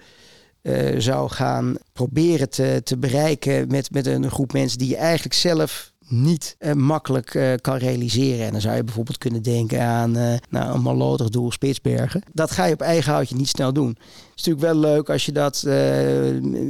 uh, 0.62 1.00
zou 1.00 1.30
gaan 1.30 1.76
proberen 1.94 2.50
te, 2.50 2.82
te 2.84 2.98
bereiken 2.98 3.68
met, 3.68 3.92
met 3.92 4.06
een 4.06 4.32
groep 4.32 4.54
mensen 4.54 4.78
die 4.78 4.90
je 4.90 4.96
eigenlijk 4.96 5.36
zelf 5.36 5.93
niet 6.08 6.56
uh, 6.60 6.74
makkelijk 6.74 7.34
uh, 7.34 7.54
kan 7.62 7.78
realiseren. 7.78 8.46
En 8.46 8.52
dan 8.52 8.62
zou 8.62 8.76
je 8.76 8.84
bijvoorbeeld 8.84 9.18
kunnen 9.18 9.42
denken 9.42 9.82
aan 9.82 10.18
uh, 10.18 10.34
nou, 10.50 10.74
een 10.74 10.82
malotig 10.82 11.30
doel 11.30 11.52
Spitsbergen. 11.52 12.24
Dat 12.32 12.52
ga 12.52 12.66
je 12.66 12.74
op 12.74 12.82
eigen 12.82 13.12
houtje 13.12 13.36
niet 13.36 13.48
snel 13.48 13.74
doen. 13.74 13.90
Het 13.90 14.42
is 14.42 14.46
natuurlijk 14.46 14.74
wel 14.74 14.92
leuk 14.92 15.10
als 15.10 15.26
je 15.26 15.32
dat 15.32 15.64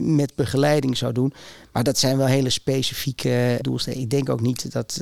met 0.01 0.35
begeleiding 0.35 0.97
zou 0.97 1.13
doen. 1.13 1.33
Maar 1.71 1.83
dat 1.83 1.97
zijn 1.97 2.17
wel 2.17 2.27
hele 2.27 2.49
specifieke 2.49 3.57
doelstellingen. 3.61 4.05
Ik 4.05 4.11
denk 4.11 4.29
ook 4.29 4.41
niet 4.41 4.71
dat, 4.71 5.01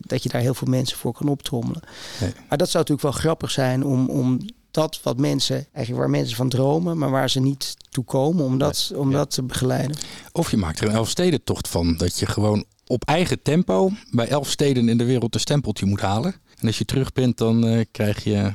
dat 0.00 0.22
je 0.22 0.28
daar 0.28 0.40
heel 0.40 0.54
veel 0.54 0.68
mensen 0.68 0.98
voor 0.98 1.12
kan 1.12 1.28
optrommelen. 1.28 1.82
Nee. 2.20 2.32
Maar 2.48 2.58
dat 2.58 2.70
zou 2.70 2.84
natuurlijk 2.84 3.02
wel 3.14 3.22
grappig 3.22 3.50
zijn 3.50 3.84
om, 3.84 4.08
om 4.08 4.38
dat 4.70 5.00
wat 5.02 5.18
mensen, 5.18 5.54
eigenlijk 5.54 5.96
waar 5.96 6.10
mensen 6.10 6.36
van 6.36 6.48
dromen, 6.48 6.98
maar 6.98 7.10
waar 7.10 7.30
ze 7.30 7.40
niet 7.40 7.76
toe 7.90 8.04
komen, 8.04 8.44
om 8.44 8.58
dat, 8.58 8.92
om 8.94 9.10
ja. 9.10 9.16
dat 9.16 9.30
te 9.30 9.42
begeleiden. 9.42 9.96
Of 10.32 10.50
je 10.50 10.56
maakt 10.56 10.80
er 10.80 10.88
een 10.88 10.94
Elfstedentocht 10.94 11.68
van, 11.68 11.96
dat 11.96 12.18
je 12.18 12.26
gewoon 12.26 12.64
op 12.90 13.04
eigen 13.04 13.42
tempo 13.42 13.90
bij 14.10 14.28
elf 14.28 14.50
steden 14.50 14.88
in 14.88 14.98
de 14.98 15.04
wereld 15.04 15.34
een 15.34 15.40
stempeltje 15.40 15.86
moet 15.86 16.00
halen. 16.00 16.34
En 16.58 16.66
als 16.66 16.78
je 16.78 16.84
terug 16.84 17.12
bent, 17.12 17.38
dan 17.38 17.66
uh, 17.66 17.84
krijg 17.90 18.24
je 18.24 18.52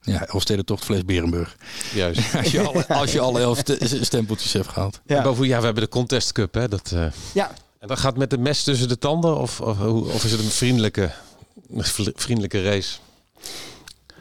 ja, 0.00 0.26
Elfstedentocht 0.26 0.84
Fles 0.84 1.04
Berenburg. 1.04 1.56
Juist. 1.94 2.34
als, 2.36 2.50
je 2.50 2.62
alle, 2.62 2.88
als 2.88 3.12
je 3.12 3.20
alle 3.20 3.40
elf 3.40 3.62
stempeltjes 4.00 4.52
hebt 4.52 4.68
gehaald. 4.68 5.00
Ja. 5.06 5.22
Boven, 5.22 5.46
ja, 5.46 5.58
we 5.58 5.64
hebben 5.64 5.82
de 5.82 5.88
Contest 5.88 6.32
Cup, 6.32 6.54
hè. 6.54 6.68
Dat, 6.68 6.90
uh, 6.94 7.06
ja. 7.34 7.50
En 7.78 7.88
dat 7.88 7.98
gaat 7.98 8.16
met 8.16 8.30
de 8.30 8.38
mes 8.38 8.62
tussen 8.62 8.88
de 8.88 8.98
tanden? 8.98 9.38
Of, 9.38 9.60
of, 9.60 9.80
of 9.80 10.24
is 10.24 10.32
het 10.32 10.40
een 10.40 10.50
vriendelijke, 10.50 11.12
vriendelijke 12.14 12.62
race? 12.62 12.98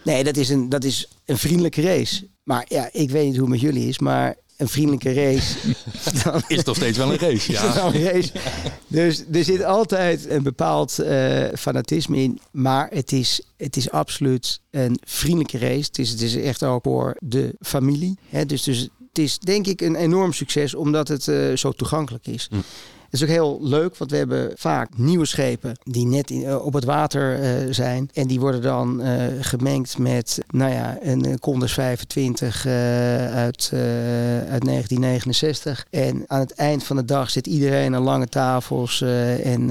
Nee, 0.04 0.24
dat 0.24 0.38
is, 0.38 0.50
een, 0.50 0.70
dat 0.70 0.84
is 0.84 1.08
een 1.26 1.38
vriendelijke 1.38 1.82
race. 1.82 2.28
Maar 2.44 2.66
ja, 2.68 2.90
ik 2.92 3.10
weet 3.10 3.26
niet 3.26 3.38
hoe 3.38 3.52
het 3.52 3.62
met 3.62 3.62
jullie 3.62 3.88
is, 3.88 4.00
maar 4.00 4.36
een 4.58 4.68
vriendelijke 4.68 5.14
race. 5.14 5.56
dan 6.24 6.42
is 6.48 6.64
toch 6.64 6.76
steeds 6.76 6.98
wel 6.98 7.12
een 7.12 7.18
race. 7.18 7.52
Ja. 7.52 7.86
een 7.86 8.04
race. 8.04 8.32
Dus 8.88 9.24
er 9.32 9.44
zit 9.44 9.64
altijd 9.64 10.30
een 10.30 10.44
bepaald 10.44 11.00
uh, 11.00 11.46
fanatisme 11.58 12.18
in. 12.18 12.40
Maar 12.52 12.90
het 12.92 13.12
is, 13.12 13.42
het 13.58 13.76
is 13.76 13.92
absoluut 13.92 14.60
een 14.72 15.00
vriendelijke 15.04 15.58
race. 15.58 15.86
Het 15.88 16.00
is, 16.00 16.10
het 16.10 16.22
is 16.22 16.36
echt 16.36 16.64
ook 16.64 16.84
voor 16.84 17.16
de 17.20 17.56
familie. 17.60 18.18
Hè? 18.30 18.46
Dus, 18.46 18.64
dus 18.64 18.90
het 19.08 19.18
is 19.18 19.40
denk 19.40 19.68
ik 19.68 19.82
een 19.82 19.96
enorm 19.96 20.34
succes 20.34 20.76
omdat 20.76 21.08
het 21.08 21.28
uh, 21.28 21.56
zo 21.56 21.72
toegankelijk 21.72 22.28
is. 22.28 22.48
Mm. 22.52 22.64
Het 23.16 23.24
is 23.24 23.30
ook 23.30 23.36
heel 23.36 23.60
leuk, 23.62 23.98
want 23.98 24.12
we 24.12 24.18
hebben 24.18 24.52
vaak 24.56 24.98
nieuwe 24.98 25.26
schepen 25.26 25.78
die 25.84 26.06
net 26.06 26.32
in, 26.32 26.42
uh, 26.42 26.66
op 26.66 26.74
het 26.74 26.84
water 26.84 27.40
uh, 27.40 27.74
zijn. 27.74 28.10
En 28.14 28.28
die 28.28 28.40
worden 28.40 28.62
dan 28.62 29.02
uh, 29.02 29.24
gemengd 29.40 29.98
met, 29.98 30.40
nou 30.48 30.72
ja, 30.72 30.98
een 31.02 31.40
Condors 31.40 31.74
25 31.74 32.66
uit, 32.66 33.70
uit 34.50 34.66
1969. 34.66 35.86
En 35.90 36.24
aan 36.28 36.40
het 36.40 36.54
eind 36.54 36.84
van 36.84 36.96
de 36.96 37.06
dag 37.06 37.30
zit 37.30 37.48
iedereen 37.48 37.96
aan 37.96 38.02
lange 38.02 38.28
tafels 38.28 39.02
en 39.44 39.66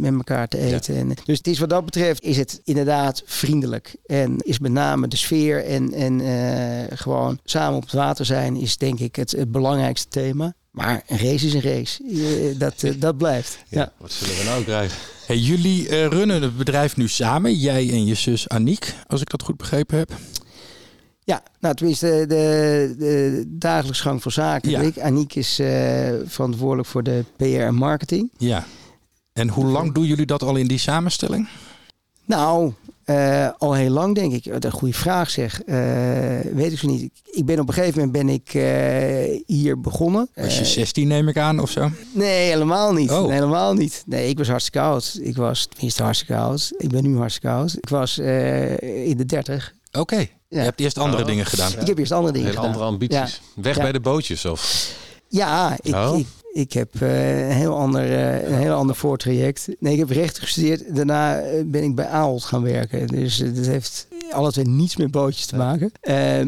met 0.00 0.14
elkaar 0.14 0.48
te 0.48 0.58
eten. 0.58 0.94
Ja. 0.94 1.00
En, 1.00 1.08
dus 1.24 1.38
het 1.38 1.46
is 1.46 1.58
wat 1.58 1.70
dat 1.70 1.84
betreft, 1.84 2.22
is 2.22 2.36
het 2.36 2.60
inderdaad 2.64 3.22
vriendelijk. 3.24 3.96
En 4.06 4.36
is 4.38 4.58
met 4.58 4.72
name 4.72 5.08
de 5.08 5.16
sfeer 5.16 5.64
en, 5.64 5.92
en 5.92 6.20
gewoon 6.98 7.38
samen 7.44 7.76
op 7.76 7.82
het 7.82 7.92
water 7.92 8.24
zijn, 8.24 8.56
is 8.56 8.76
denk 8.76 8.98
ik 8.98 9.16
het, 9.16 9.30
het 9.30 9.52
belangrijkste 9.52 10.08
thema. 10.08 10.54
Maar 10.72 11.02
een 11.06 11.18
race 11.18 11.46
is 11.46 11.54
een 11.54 11.60
race. 11.60 12.02
Dat, 12.58 12.82
uh, 12.82 12.92
dat 12.96 13.16
blijft. 13.16 13.58
Ja, 13.68 13.80
ja. 13.80 13.92
Wat 13.96 14.12
zullen 14.12 14.36
we 14.36 14.44
nou 14.44 14.64
krijgen? 14.64 14.98
Hey, 15.26 15.36
jullie 15.36 15.82
uh, 15.82 16.06
runnen 16.06 16.42
het 16.42 16.56
bedrijf 16.56 16.96
nu 16.96 17.08
samen. 17.08 17.54
Jij 17.54 17.90
en 17.90 18.04
je 18.04 18.14
zus 18.14 18.48
Aniek, 18.48 18.94
als 19.06 19.20
ik 19.20 19.30
dat 19.30 19.42
goed 19.42 19.56
begrepen 19.56 19.98
heb. 19.98 20.12
Ja, 21.24 21.42
nou 21.60 21.74
tenminste 21.74 22.06
de, 22.06 22.26
de, 22.26 22.94
de 22.98 23.44
dagelijks 23.48 24.00
gang 24.00 24.22
van 24.22 24.32
zaken. 24.32 24.70
Ja. 24.70 24.80
Ik, 24.80 24.98
Aniek 24.98 25.34
is 25.34 25.60
uh, 25.60 25.68
verantwoordelijk 26.24 26.88
voor 26.88 27.02
de 27.02 27.24
PR 27.36 27.44
en 27.44 27.74
marketing. 27.74 28.30
Ja. 28.38 28.66
En 29.32 29.48
hoe 29.48 29.64
lang 29.64 29.94
doen 29.94 30.04
jullie 30.04 30.26
dat 30.26 30.42
al 30.42 30.56
in 30.56 30.66
die 30.66 30.78
samenstelling? 30.78 31.48
Nou, 32.24 32.72
uh, 33.06 33.48
al 33.58 33.74
heel 33.74 33.90
lang 33.90 34.14
denk 34.14 34.32
ik. 34.32 34.52
Wat 34.52 34.64
een 34.64 34.70
goede 34.70 34.94
vraag 34.94 35.30
zeg. 35.30 35.62
Uh, 35.66 35.76
weet 36.54 36.72
ik 36.72 36.78
zo 36.78 36.86
niet. 36.86 37.10
Ik 37.24 37.44
ben 37.44 37.58
op 37.58 37.68
een 37.68 37.74
gegeven 37.74 37.98
moment 37.98 38.12
ben 38.12 38.28
ik 38.28 38.54
uh, 38.54 39.42
hier 39.46 39.80
begonnen. 39.80 40.28
Was 40.34 40.58
je 40.58 40.64
16 40.64 41.08
neem 41.08 41.28
ik 41.28 41.38
aan 41.38 41.60
of 41.60 41.70
zo? 41.70 41.90
Nee, 42.12 42.50
helemaal 42.50 42.92
niet. 42.92 43.10
Oh. 43.10 43.22
Nee, 43.22 43.32
helemaal 43.32 43.74
niet. 43.74 44.02
Nee, 44.06 44.28
ik 44.28 44.38
was 44.38 44.48
hartstikke 44.48 44.80
oud. 44.80 45.18
Ik 45.22 45.36
was 45.36 45.66
tenminste 45.66 46.02
hartstikke 46.02 46.36
oud. 46.36 46.72
Ik 46.76 46.88
ben 46.88 47.02
nu 47.02 47.16
hartstikke 47.16 47.48
oud. 47.48 47.76
Ik 47.80 47.88
was 47.88 48.18
in 48.18 49.16
de 49.16 49.24
30. 49.26 49.74
Oké. 49.86 50.00
Okay. 50.00 50.30
Ja. 50.48 50.58
Je 50.58 50.64
hebt 50.64 50.80
eerst 50.80 50.98
andere 50.98 51.22
oh. 51.22 51.28
dingen 51.28 51.46
gedaan. 51.46 51.72
Ik 51.80 51.86
heb 51.86 51.98
eerst 51.98 52.12
andere 52.12 52.32
dingen 52.32 52.48
Hele 52.48 52.58
gedaan. 52.60 52.72
andere 52.74 52.90
ambities. 52.90 53.40
Ja. 53.54 53.62
Weg 53.62 53.76
bij 53.76 53.92
de 53.92 54.00
bootjes 54.00 54.44
of? 54.44 54.90
Ja, 55.28 55.76
ik, 55.82 55.94
oh. 55.94 56.18
ik 56.18 56.26
ik 56.52 56.72
heb 56.72 56.94
uh, 57.00 57.48
een 57.48 57.56
heel 57.56 57.76
ander, 57.76 58.10
uh, 58.10 58.48
een 58.48 58.58
heel 58.58 58.74
ander 58.74 58.96
voortraject. 58.96 59.68
Nee, 59.78 59.92
ik 59.92 59.98
heb 59.98 60.10
recht 60.10 60.38
gestudeerd. 60.38 60.96
Daarna 60.96 61.42
ben 61.64 61.82
ik 61.82 61.94
bij 61.94 62.06
Ahold 62.06 62.44
gaan 62.44 62.62
werken. 62.62 63.06
Dus 63.06 63.40
uh, 63.40 63.54
dat 63.54 63.66
heeft 63.66 64.06
alle 64.30 64.52
twee 64.52 64.64
niets 64.64 64.96
met 64.96 65.10
bootjes 65.10 65.46
te 65.46 65.56
maken. 65.56 65.92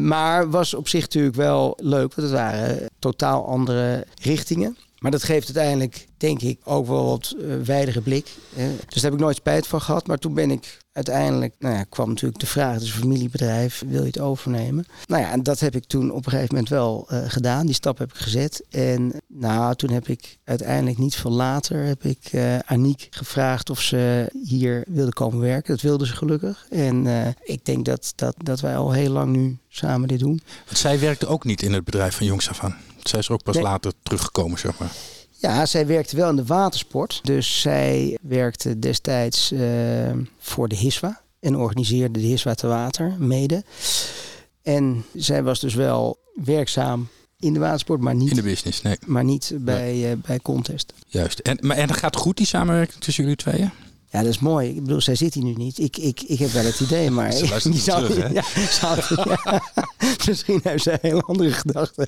maar 0.07 0.49
was 0.49 0.73
op 0.73 0.87
zich 0.87 1.01
natuurlijk 1.01 1.35
wel 1.35 1.77
leuk. 1.81 2.13
Want 2.13 2.27
het 2.27 2.31
waren 2.31 2.89
totaal 2.99 3.47
andere 3.47 4.05
richtingen. 4.21 4.77
Maar 4.99 5.11
dat 5.11 5.23
geeft 5.23 5.45
uiteindelijk 5.45 6.07
denk 6.17 6.41
ik 6.41 6.59
ook 6.63 6.87
wel 6.87 7.05
wat 7.05 7.35
wijdere 7.63 8.01
blik. 8.01 8.25
Dus 8.55 9.01
daar 9.01 9.03
heb 9.03 9.13
ik 9.13 9.19
nooit 9.19 9.35
spijt 9.35 9.67
van 9.67 9.81
gehad. 9.81 10.07
Maar 10.07 10.17
toen 10.17 10.33
ben 10.33 10.51
ik 10.51 10.77
uiteindelijk, 10.95 11.55
nou 11.59 11.75
ja, 11.75 11.83
kwam 11.83 12.09
natuurlijk 12.09 12.39
de 12.39 12.45
vraag, 12.45 12.73
het 12.73 12.81
is 12.81 12.93
een 12.93 12.99
familiebedrijf, 12.99 13.83
wil 13.87 14.01
je 14.01 14.07
het 14.07 14.19
overnemen? 14.19 14.85
Nou 15.05 15.21
ja, 15.21 15.31
en 15.31 15.43
dat 15.43 15.59
heb 15.59 15.75
ik 15.75 15.85
toen 15.85 16.11
op 16.11 16.25
een 16.25 16.31
gegeven 16.31 16.53
moment 16.53 16.69
wel 16.69 17.07
uh, 17.11 17.19
gedaan. 17.27 17.65
Die 17.65 17.75
stap 17.75 17.97
heb 17.97 18.09
ik 18.09 18.17
gezet. 18.17 18.63
En 18.69 19.21
nou, 19.27 19.75
toen 19.75 19.89
heb 19.89 20.07
ik 20.07 20.37
uiteindelijk 20.43 20.97
niet 20.97 21.15
veel 21.15 21.31
later, 21.31 21.83
heb 21.83 22.03
ik 22.03 22.29
uh, 22.31 22.59
Aniek 22.59 23.07
gevraagd 23.09 23.69
of 23.69 23.81
ze 23.81 24.29
hier 24.43 24.83
wilde 24.87 25.13
komen 25.13 25.39
werken. 25.39 25.73
Dat 25.73 25.81
wilde 25.83 26.05
ze 26.05 26.15
gelukkig. 26.15 26.65
En 26.69 27.05
uh, 27.05 27.27
ik 27.43 27.65
denk 27.65 27.85
dat, 27.85 28.13
dat, 28.15 28.35
dat 28.37 28.59
wij 28.59 28.77
al 28.77 28.91
heel 28.91 29.11
lang 29.11 29.35
nu 29.35 29.57
samen 29.69 30.07
dit 30.07 30.19
doen. 30.19 30.41
Want 30.65 30.77
zij 30.77 30.99
werkte 30.99 31.27
ook 31.27 31.43
niet 31.43 31.61
in 31.61 31.73
het 31.73 31.83
bedrijf 31.83 32.15
van 32.15 32.25
jongs 32.25 32.49
af 32.49 32.63
aan. 32.63 32.75
Zij 33.03 33.19
is 33.19 33.27
er 33.27 33.33
ook 33.33 33.43
pas 33.43 33.55
nee. 33.55 33.63
later 33.63 33.91
teruggekomen, 34.03 34.59
zeg 34.59 34.79
maar. 34.79 34.91
Ja, 35.37 35.65
zij 35.65 35.87
werkte 35.87 36.15
wel 36.15 36.29
in 36.29 36.35
de 36.35 36.45
watersport. 36.45 37.19
Dus 37.23 37.61
zij 37.61 38.17
werkte 38.21 38.79
destijds 38.79 39.51
uh, 39.51 39.59
voor 40.37 40.67
de 40.67 40.75
HISWA 40.75 41.21
en 41.39 41.55
organiseerde 41.55 42.19
de 42.19 42.25
HISWA 42.25 42.53
te 42.53 42.67
water 42.67 43.15
mede. 43.19 43.63
En 44.61 45.05
zij 45.13 45.43
was 45.43 45.59
dus 45.59 45.73
wel 45.73 46.19
werkzaam 46.43 47.07
in 47.39 47.53
de 47.53 47.59
watersport, 47.59 48.01
maar 48.01 48.15
niet 48.15 48.29
in 48.29 48.35
de 48.35 48.41
business, 48.41 48.81
nee. 48.81 48.97
Maar 49.05 49.23
niet 49.23 49.51
bij, 49.59 49.91
nee. 49.93 50.11
uh, 50.11 50.21
bij 50.25 50.39
Contest. 50.39 50.93
Juist. 51.07 51.39
En, 51.39 51.57
maar, 51.61 51.77
en 51.77 51.93
gaat 51.93 52.15
goed 52.15 52.37
die 52.37 52.45
samenwerking 52.45 53.01
tussen 53.01 53.23
jullie 53.23 53.37
tweeën? 53.37 53.71
Ja, 54.15 54.21
dat 54.21 54.31
is 54.31 54.39
mooi. 54.39 54.69
Ik 54.69 54.83
bedoel, 54.83 55.01
zij 55.01 55.15
zit 55.15 55.33
hier 55.33 55.43
nu 55.43 55.53
niet. 55.53 55.79
Ik, 55.79 55.97
ik, 55.97 56.21
ik 56.21 56.39
heb 56.39 56.49
wel 56.51 56.63
het 56.63 56.79
idee, 56.79 57.11
maar... 57.11 57.31
Ze 57.31 57.69
die 57.71 57.79
zou, 57.79 58.05
terug, 58.05 58.33
ja, 58.33 58.43
zou, 58.69 58.99
ja, 59.43 59.61
misschien 60.27 60.59
heeft 60.63 60.83
zij 60.83 60.97
heel 61.01 61.21
andere 61.21 61.51
gedachten. 61.51 62.07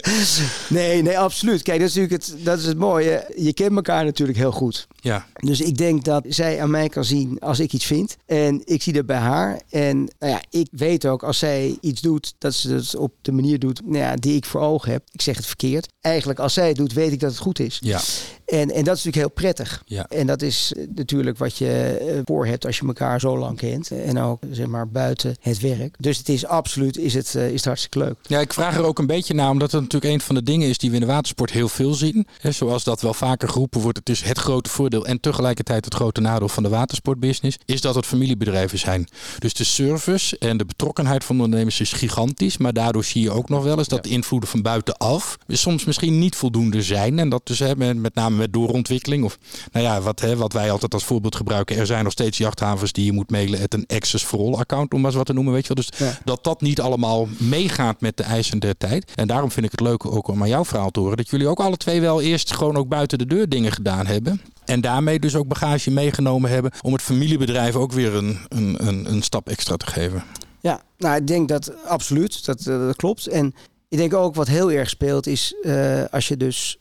Nee, 0.70 1.02
nee, 1.02 1.20
absoluut. 1.20 1.62
Kijk, 1.62 1.80
dat 1.80 1.90
is 1.90 1.96
natuurlijk 1.96 2.24
het, 2.24 2.46
dat 2.46 2.60
is 2.60 2.66
het 2.66 2.78
mooie. 2.78 3.34
Je 3.38 3.54
kent 3.54 3.76
elkaar 3.76 4.06
natuurlijk 4.06 4.38
heel 4.38 4.52
goed. 4.52 4.88
Ja. 4.96 5.26
Dus 5.34 5.62
ik 5.62 5.78
denk 5.78 6.04
dat 6.04 6.24
zij 6.28 6.62
aan 6.62 6.70
mij 6.70 6.90
kan 6.90 7.04
zien 7.04 7.40
als 7.40 7.60
ik 7.60 7.74
iets 7.74 7.86
vind. 7.86 8.18
En 8.26 8.62
ik 8.66 8.82
zie 8.82 8.94
dat 8.94 9.06
bij 9.06 9.18
haar. 9.18 9.62
En 9.70 9.98
nou 9.98 10.32
ja, 10.32 10.42
ik 10.50 10.68
weet 10.72 11.06
ook 11.06 11.24
als 11.24 11.38
zij 11.40 11.78
iets 11.82 12.02
doet, 12.02 12.34
dat 12.38 12.54
ze 12.54 12.74
het 12.74 12.96
op 12.96 13.14
de 13.22 13.32
manier 13.32 13.60
doet 13.60 13.82
nou 13.86 13.98
ja, 13.98 14.16
die 14.16 14.36
ik 14.36 14.46
voor 14.46 14.62
ogen 14.62 14.92
heb. 14.92 15.04
Ik 15.12 15.22
zeg 15.22 15.36
het 15.36 15.46
verkeerd. 15.46 15.88
Eigenlijk, 16.02 16.40
als 16.40 16.54
zij 16.54 16.68
het 16.68 16.78
doet, 16.78 16.94
weet 16.94 17.12
ik 17.12 17.20
dat 17.20 17.32
het 17.32 17.40
goed 17.40 17.60
is. 17.60 17.78
Ja. 17.82 18.00
En, 18.48 18.72
en 18.72 18.84
dat 18.84 18.98
is 18.98 19.04
natuurlijk 19.04 19.16
heel 19.16 19.30
prettig. 19.30 19.84
Ja. 19.86 20.06
En 20.10 20.28
dat 20.28 20.42
is 20.42 20.74
natuurlijk 20.96 21.38
wat 21.38 21.58
je 21.58 22.22
voor 22.26 22.46
hebt 22.46 22.66
als 22.66 22.78
je 22.78 22.88
elkaar 22.88 23.20
zo 23.20 23.38
lang 23.38 23.58
kent. 23.58 23.92
En 23.92 24.20
ook 24.20 24.44
zeg 24.52 24.68
maar 24.68 24.88
buiten 24.88 25.36
het 25.40 25.60
werk. 25.60 25.96
Dus 26.00 26.18
het 26.18 26.30
is 26.30 26.46
absoluut 26.46 26.98
is 26.98 27.14
het, 27.14 27.36
is 27.36 27.54
het 27.54 27.66
hartstikke 27.66 28.00
leuk. 28.00 28.16
Ja, 28.22 28.40
ik 28.40 28.54
vraag 28.54 28.78
er 28.78 28.84
ook 28.84 29.00
een 29.00 29.08
beetje 29.08 29.34
naar, 29.34 29.50
omdat 29.50 29.72
het 29.72 29.82
natuurlijk 29.82 30.14
een 30.14 30.22
van 30.22 30.36
de 30.36 30.44
dingen 30.44 30.70
is 30.70 30.78
die 30.78 30.90
we 30.90 30.96
in 30.96 31.02
de 31.02 31.08
watersport 31.08 31.52
heel 31.52 31.70
veel 31.70 31.94
zien. 31.94 32.28
He, 32.40 32.52
zoals 32.52 32.84
dat 32.84 33.02
wel 33.02 33.14
vaker 33.14 33.50
geroepen 33.50 33.82
wordt, 33.82 33.98
het 33.98 34.10
is 34.10 34.22
het 34.22 34.38
grote 34.38 34.70
voordeel 34.70 35.06
en 35.06 35.20
tegelijkertijd 35.20 35.86
het 35.86 35.94
grote 35.94 36.22
nadeel 36.22 36.50
van 36.50 36.64
de 36.64 36.70
watersportbusiness, 36.70 37.58
is 37.66 37.82
dat 37.82 37.96
het 37.96 38.06
familiebedrijven 38.06 38.80
zijn. 38.80 39.08
Dus 39.40 39.54
de 39.54 39.64
service 39.64 40.38
en 40.38 40.58
de 40.58 40.66
betrokkenheid 40.66 41.24
van 41.24 41.38
de 41.38 41.44
ondernemers 41.44 41.80
is 41.80 41.94
gigantisch. 41.94 42.58
Maar 42.58 42.74
daardoor 42.74 43.04
zie 43.04 43.22
je 43.22 43.32
ook 43.32 43.50
nog 43.50 43.64
wel 43.64 43.78
eens 43.78 43.88
dat 43.88 44.04
de 44.04 44.10
invloeden 44.10 44.50
van 44.50 44.62
buitenaf 44.62 45.38
soms 45.48 45.86
misschien 45.86 46.20
niet 46.20 46.36
voldoende 46.36 46.82
zijn. 46.82 47.20
En 47.20 47.30
dat 47.30 47.42
dus 47.44 47.60
hè, 47.60 47.76
met 47.76 48.16
name 48.16 48.37
met 48.38 48.54
doorontwikkeling. 48.54 49.24
Of 49.24 49.38
nou 49.72 49.86
ja, 49.86 50.02
wat, 50.02 50.20
hè, 50.20 50.36
wat 50.36 50.54
wij 50.54 50.72
altijd 50.72 50.94
als 50.94 51.04
voorbeeld 51.04 51.36
gebruiken. 51.36 51.78
Er 51.78 51.86
zijn 51.86 52.04
nog 52.04 52.14
steeds 52.14 52.38
jachthavens 52.38 52.92
die 52.92 53.06
je 53.06 53.12
moet 53.12 53.32
mailen 53.32 53.60
het 53.60 53.74
een 53.74 53.86
access 53.88 54.24
for 54.24 54.40
all 54.40 54.54
account, 54.54 54.94
om 54.94 54.98
maar 55.00 55.10
eens 55.10 55.18
wat 55.18 55.26
te 55.26 55.34
noemen. 55.34 55.54
Weet 55.54 55.68
je 55.68 55.74
wel. 55.74 55.84
Dus 55.84 56.08
ja. 56.08 56.20
dat 56.24 56.44
dat 56.44 56.62
niet 56.62 56.82
allemaal 56.82 57.28
meegaat 57.38 58.02
met 58.02 58.18
de 58.18 58.24
eisen 58.24 58.60
der 58.60 58.78
tijd. 58.78 59.12
En 59.16 59.28
daarom 59.28 59.52
vind 59.52 59.66
ik 59.66 59.72
het 59.72 59.82
leuk 59.82 60.06
ook 60.06 60.28
om 60.28 60.42
aan 60.42 60.50
jouw 60.50 60.66
verhaal 60.66 60.92
te 60.92 61.00
horen. 61.00 61.18
Dat 61.18 61.30
jullie 61.30 61.48
ook 61.48 61.60
alle 61.60 61.78
twee 61.78 62.02
wel 62.02 62.22
eerst 62.22 62.54
gewoon 62.54 62.78
ook 62.78 62.88
buiten 62.88 63.18
de 63.18 63.26
deur 63.26 63.50
dingen 63.50 63.72
gedaan 63.72 64.06
hebben. 64.06 64.42
En 64.66 64.82
daarmee 64.82 65.20
dus 65.20 65.36
ook 65.36 65.48
bagage 65.48 65.92
meegenomen 65.92 66.50
hebben 66.50 66.72
om 66.82 66.94
het 66.94 67.02
familiebedrijf 67.02 67.76
ook 67.76 67.92
weer 67.92 68.16
een, 68.16 68.40
een, 68.48 68.88
een, 68.88 69.12
een 69.12 69.22
stap 69.22 69.50
extra 69.50 69.78
te 69.78 69.86
geven. 69.86 70.24
Ja, 70.62 70.82
nou 70.98 71.16
ik 71.16 71.28
denk 71.28 71.48
dat 71.48 71.86
absoluut, 71.86 72.46
dat, 72.46 72.64
dat 72.64 72.96
klopt. 72.96 73.28
En 73.28 73.54
ik 73.90 73.98
denk 73.98 74.14
ook 74.14 74.36
wat 74.36 74.48
heel 74.48 74.72
erg 74.72 74.90
speelt 74.90 75.28
is 75.28 75.56
uh, 75.62 76.04
als 76.12 76.28
je 76.28 76.38
dus 76.38 76.78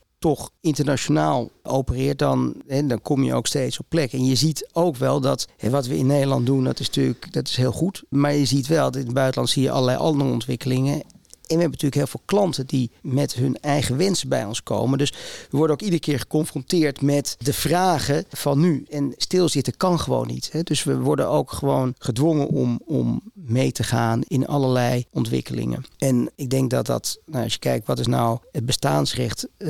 internationaal 0.60 1.50
opereert, 1.62 2.18
dan, 2.18 2.54
hè, 2.66 2.86
dan 2.86 3.02
kom 3.02 3.22
je 3.22 3.34
ook 3.34 3.46
steeds 3.46 3.78
op 3.78 3.86
plek. 3.88 4.12
En 4.12 4.24
je 4.24 4.34
ziet 4.34 4.68
ook 4.72 4.96
wel 4.96 5.20
dat 5.20 5.48
hè, 5.56 5.70
wat 5.70 5.86
we 5.86 5.96
in 5.96 6.06
Nederland 6.06 6.46
doen, 6.46 6.64
dat 6.64 6.80
is 6.80 6.86
natuurlijk 6.86 7.32
dat 7.32 7.48
is 7.48 7.56
heel 7.56 7.72
goed. 7.72 8.02
Maar 8.08 8.34
je 8.34 8.44
ziet 8.44 8.66
wel 8.66 8.84
dat 8.84 8.96
in 8.96 9.06
het 9.06 9.14
buitenland 9.14 9.50
zie 9.50 9.62
je 9.62 9.70
allerlei 9.70 9.98
andere 9.98 10.30
ontwikkelingen. 10.30 11.02
En 11.46 11.56
we 11.56 11.62
hebben 11.62 11.70
natuurlijk 11.70 11.94
heel 11.94 12.06
veel 12.06 12.22
klanten 12.24 12.66
die 12.66 12.90
met 13.00 13.34
hun 13.34 13.56
eigen 13.60 13.96
wensen 13.96 14.28
bij 14.28 14.44
ons 14.44 14.62
komen. 14.62 14.98
Dus 14.98 15.10
we 15.50 15.56
worden 15.56 15.76
ook 15.76 15.82
iedere 15.82 16.00
keer 16.00 16.18
geconfronteerd 16.18 17.00
met 17.00 17.36
de 17.38 17.52
vragen 17.52 18.24
van 18.28 18.60
nu. 18.60 18.84
En 18.90 19.14
stilzitten 19.16 19.76
kan 19.76 20.00
gewoon 20.00 20.26
niet. 20.26 20.48
Hè? 20.52 20.62
Dus 20.62 20.84
we 20.84 20.98
worden 20.98 21.28
ook 21.28 21.52
gewoon 21.52 21.94
gedwongen 21.98 22.48
om, 22.48 22.80
om 22.84 23.22
mee 23.32 23.72
te 23.72 23.82
gaan 23.82 24.20
in 24.28 24.46
allerlei 24.46 25.06
ontwikkelingen. 25.12 25.84
En 25.98 26.30
ik 26.34 26.50
denk 26.50 26.70
dat 26.70 26.86
dat, 26.86 27.18
nou, 27.26 27.44
als 27.44 27.52
je 27.52 27.58
kijkt 27.58 27.86
wat 27.86 27.98
is 27.98 28.06
nou 28.06 28.38
het 28.52 28.66
bestaansrecht. 28.66 29.48
Uh, 29.58 29.68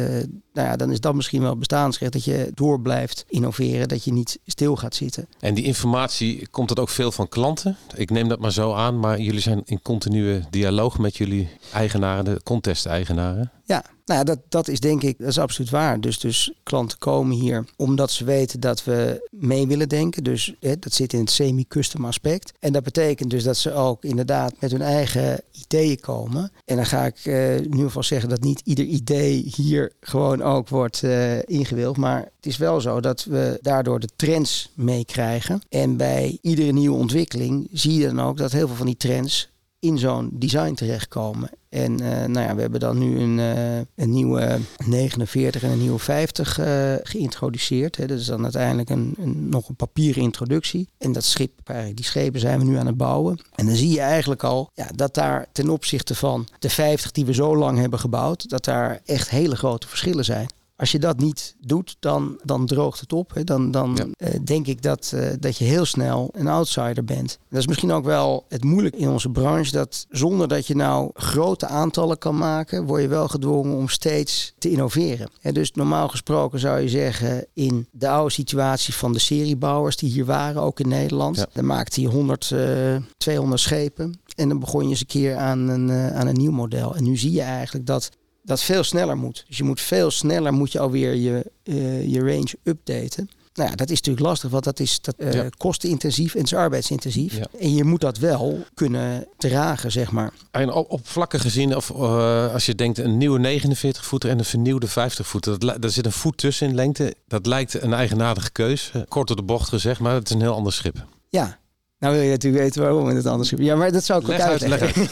nou 0.53 0.69
ja, 0.69 0.77
dan 0.77 0.91
is 0.91 1.01
dat 1.01 1.15
misschien 1.15 1.43
wel 1.43 1.57
bestaansrecht 1.57 2.13
dat 2.13 2.25
je 2.25 2.51
door 2.55 2.81
blijft 2.81 3.25
innoveren, 3.29 3.89
dat 3.89 4.05
je 4.05 4.13
niet 4.13 4.39
stil 4.47 4.77
gaat 4.77 4.95
zitten. 4.95 5.29
En 5.41 5.55
die 5.55 5.65
informatie, 5.65 6.49
komt 6.51 6.69
dat 6.69 6.79
ook 6.79 6.89
veel 6.89 7.13
van 7.13 7.29
klanten? 7.29 7.77
Ik 7.95 8.11
neem 8.11 8.29
dat 8.29 8.39
maar 8.39 8.53
zo 8.53 8.73
aan, 8.73 9.01
maar 9.01 9.21
jullie 9.21 9.41
zijn 9.41 9.63
in 9.65 9.83
continue 9.83 10.43
dialoog 10.51 10.99
met 10.99 11.17
jullie 11.17 11.49
eigenaren, 11.73 12.25
de 12.25 12.41
contest-eigenaren? 12.45 13.51
Ja, 13.65 13.85
nou 14.07 14.19
ja, 14.19 14.25
dat, 14.25 14.39
dat 14.49 14.69
is 14.69 14.81
denk 14.81 15.03
ik, 15.03 15.19
dat 15.19 15.29
is 15.29 15.39
absoluut 15.39 15.71
waar. 15.71 16.01
Dus, 16.01 16.19
dus 16.19 16.53
klanten 16.63 16.99
komen 16.99 17.37
hier 17.37 17.65
omdat 17.77 18.11
ze 18.11 18.25
weten 18.25 18.61
dat 18.61 18.85
we 18.85 19.29
mee 19.31 19.67
willen 19.67 19.89
denken. 19.89 20.25
Dus 20.25 20.55
hè, 20.61 20.79
dat 20.79 20.93
zit 20.93 21.13
in 21.13 21.21
het 21.21 21.31
semi-custom 21.31 22.05
aspect. 22.05 22.53
En 22.61 22.73
dat 22.73 22.83
betekent 22.83 23.31
dus 23.31 23.43
dat 23.43 23.57
ze 23.57 23.73
ook 23.73 24.05
inderdaad 24.05 24.55
met 24.61 24.71
hun 24.71 24.83
eigen 24.83 25.41
ideeën 25.53 26.01
komen. 26.01 26.53
En 26.65 26.77
dan 26.77 26.87
ga 26.87 27.05
ik 27.05 27.25
uh, 27.25 27.57
in 27.57 27.65
ieder 27.65 27.87
geval 27.87 28.03
zeggen 28.03 28.29
dat 28.29 28.41
niet 28.41 28.61
ieder 28.65 28.85
idee 28.85 29.53
hier 29.57 29.93
gewoon 30.01 30.43
ook 30.43 30.69
wordt 30.69 31.03
uh, 31.03 31.43
ingewild. 31.43 31.97
Maar 31.97 32.21
het 32.21 32.47
is 32.47 32.57
wel 32.57 32.81
zo 32.81 33.01
dat 33.01 33.25
we 33.25 33.59
daardoor 33.61 34.01
de 34.01 34.09
trends 34.17 34.71
meekrijgen. 34.75 35.61
En 35.69 35.97
bij 35.97 36.39
iedere 36.43 36.73
nieuwe 36.73 36.97
ontwikkeling 36.97 37.69
zie 37.73 38.01
je 38.01 38.07
dan 38.07 38.21
ook 38.21 38.37
dat 38.37 38.53
heel 38.53 38.67
veel 38.67 38.77
van 38.77 38.87
die 38.87 38.97
trends 38.97 39.55
in 39.79 39.99
zo'n 39.99 40.31
design 40.33 40.75
terechtkomen. 40.75 41.51
En 41.69 42.03
uh, 42.03 42.09
nou 42.09 42.47
ja, 42.47 42.55
we 42.55 42.61
hebben 42.61 42.81
dan 42.81 42.99
nu 42.99 43.21
een, 43.21 43.39
uh, 43.39 43.79
een 43.95 44.11
nieuwe 44.11 44.59
49 44.87 45.63
en 45.63 45.71
een 45.71 45.79
nieuwe 45.79 45.99
50 45.99 46.59
uh, 46.59 46.95
geïntroduceerd. 47.03 47.97
Hè. 47.97 48.07
Dat 48.07 48.19
is 48.19 48.27
dan 48.27 48.43
uiteindelijk 48.43 48.91
een, 48.91 49.15
een, 49.19 49.49
nog 49.49 49.69
een 49.69 49.77
papieren 49.77 50.23
introductie. 50.23 50.89
En 50.99 51.13
dat 51.13 51.25
schip, 51.25 51.75
die 51.95 52.05
schepen 52.05 52.41
zijn 52.41 52.59
we 52.59 52.65
nu 52.65 52.77
aan 52.77 52.87
het 52.87 52.97
bouwen. 52.97 53.41
En 53.55 53.67
dan 53.67 53.75
zie 53.75 53.91
je 53.91 54.01
eigenlijk 54.01 54.45
al 54.45 54.71
ja, 54.75 54.89
dat 54.95 55.15
daar 55.15 55.47
ten 55.53 55.69
opzichte 55.69 56.15
van 56.15 56.47
de 56.59 56.71
50 56.71 57.11
die 57.11 57.25
we 57.25 57.35
zo 57.35 57.57
lang 57.57 57.79
hebben 57.79 57.99
gebouwd, 57.99 58.49
dat 58.49 58.65
daar 58.65 59.01
echt 59.05 59.31
hele 59.31 59.57
grote 59.57 59.89
verschillen 59.89 60.25
zijn. 60.25 60.49
Als 60.77 60.93
je 60.93 60.99
dat 60.99 61.19
niet 61.19 61.57
doet, 61.61 61.97
dan, 61.99 62.41
dan 62.45 62.67
droogt 62.67 63.01
het 63.01 63.13
op. 63.13 63.35
Hè. 63.35 63.45
Dan, 63.45 63.71
dan 63.71 63.99
ja. 64.19 64.29
uh, 64.29 64.41
denk 64.45 64.67
ik 64.67 64.83
dat, 64.83 65.13
uh, 65.15 65.29
dat 65.39 65.57
je 65.57 65.65
heel 65.65 65.85
snel 65.85 66.29
een 66.33 66.47
outsider 66.47 67.05
bent. 67.05 67.39
Dat 67.51 67.59
is 67.61 67.67
misschien 67.67 67.93
ook 67.93 68.05
wel 68.05 68.45
het 68.49 68.65
moeilijk 68.65 68.95
in 68.97 69.09
onze 69.09 69.31
branche. 69.31 69.73
Dat 69.73 70.07
zonder 70.11 70.49
dat 70.49 70.67
je 70.67 70.77
nou 70.77 71.11
grote 71.15 71.67
aantallen 71.67 72.19
kan 72.19 72.37
maken, 72.39 72.87
word 72.87 73.03
je 73.03 73.09
wel 73.09 73.29
gedwongen 73.29 73.77
om 73.77 73.89
steeds 73.89 74.55
te 74.59 74.71
innoveren. 74.71 75.29
En 75.41 75.55
dus 75.55 75.73
normaal 75.73 76.09
gesproken 76.09 76.59
zou 76.59 76.81
je 76.81 76.89
zeggen, 76.89 77.47
in 77.53 77.89
de 77.91 78.09
oude 78.09 78.33
situatie 78.33 78.95
van 78.95 79.13
de 79.13 79.19
seriebouwers 79.19 79.97
die 79.97 80.11
hier 80.11 80.25
waren, 80.25 80.63
ook 80.63 80.81
in 80.81 80.89
Nederland. 80.89 81.37
Ja. 81.37 81.47
Dan 81.53 81.67
maakte 81.67 82.01
hij 82.01 82.11
100, 82.11 82.51
uh, 82.51 82.97
200 83.17 83.61
schepen. 83.61 84.21
En 84.35 84.49
dan 84.49 84.59
begon 84.59 84.83
je 84.83 84.89
eens 84.89 85.01
een 85.01 85.07
keer 85.07 85.37
aan 85.37 85.69
een, 85.69 85.91
aan 85.91 86.27
een 86.27 86.35
nieuw 86.35 86.53
model. 86.53 86.95
En 86.95 87.05
nu 87.05 87.17
zie 87.17 87.33
je 87.33 87.43
eigenlijk 87.43 87.87
dat 87.87 88.11
dat 88.47 88.63
veel 88.63 88.85
sneller 88.85 89.17
moet. 89.17 89.45
Dus 89.49 89.57
je 89.57 89.65
moet 89.65 89.81
veel 89.81 90.11
sneller 90.11 90.53
moet 90.53 90.73
je 90.73 90.79
alweer 90.79 91.15
je, 91.15 91.51
uh, 91.65 92.09
je 92.09 92.21
range 92.21 92.55
updaten. 92.63 93.31
Nou 93.55 93.71
ja, 93.71 93.77
dat 93.77 93.91
is 93.91 93.97
natuurlijk 93.97 94.27
lastig, 94.27 94.51
want 94.51 94.65
dat 94.65 94.81
is 94.81 95.01
dat, 95.01 95.15
uh, 95.19 95.33
ja. 95.33 95.49
kostenintensief 95.57 96.35
en 96.35 96.43
is 96.43 96.55
arbeidsintensief. 96.55 97.37
Ja. 97.37 97.47
En 97.61 97.75
je 97.75 97.85
moet 97.85 98.01
dat 98.01 98.19
wel 98.19 98.65
kunnen 98.75 99.27
dragen, 99.37 99.93
zeg 99.93 100.11
maar. 100.11 100.33
En 100.51 100.73
op, 100.73 100.91
op 100.91 101.09
vlakken 101.09 101.41
gezien, 101.41 101.77
of 101.77 101.91
uh, 101.91 102.53
als 102.53 102.67
je 102.67 102.75
denkt 102.75 102.99
een 102.99 103.17
nieuwe 103.17 103.39
49 103.39 104.05
voeter 104.05 104.31
en 104.31 104.39
een 104.39 104.45
vernieuwde 104.45 104.89
50 104.89 105.27
voeter, 105.27 105.59
dat, 105.59 105.83
daar 105.83 105.91
zit 105.91 106.07
een 106.07 106.13
voet 106.13 106.39
tussen 106.39 106.69
in 106.69 106.75
lengte. 106.75 107.15
Dat 107.29 107.47
lijkt 107.47 107.83
een 107.83 107.93
eigenaardige 107.93 108.51
keus, 108.51 108.93
kort 109.09 109.27
door 109.27 109.37
de 109.37 109.43
bocht 109.43 109.69
gezegd, 109.69 110.01
maar 110.01 110.15
het 110.15 110.29
is 110.29 110.35
een 110.35 110.41
heel 110.41 110.55
ander 110.55 110.73
schip. 110.73 111.05
Ja, 111.29 111.59
Nou 111.99 112.15
wil 112.15 112.23
je 112.23 112.31
natuurlijk 112.31 112.63
weten 112.63 112.83
waarom 112.83 113.09
in 113.09 113.17
het 113.17 113.27
anders 113.27 113.49
schip. 113.49 113.61
Ja, 113.61 113.77
maar 113.77 113.93
dat 113.93 114.05
zou 114.05 114.21
ik 114.21 114.29
ook 114.29 114.41
uit, 114.41 114.63
uitleggen. 114.63 115.09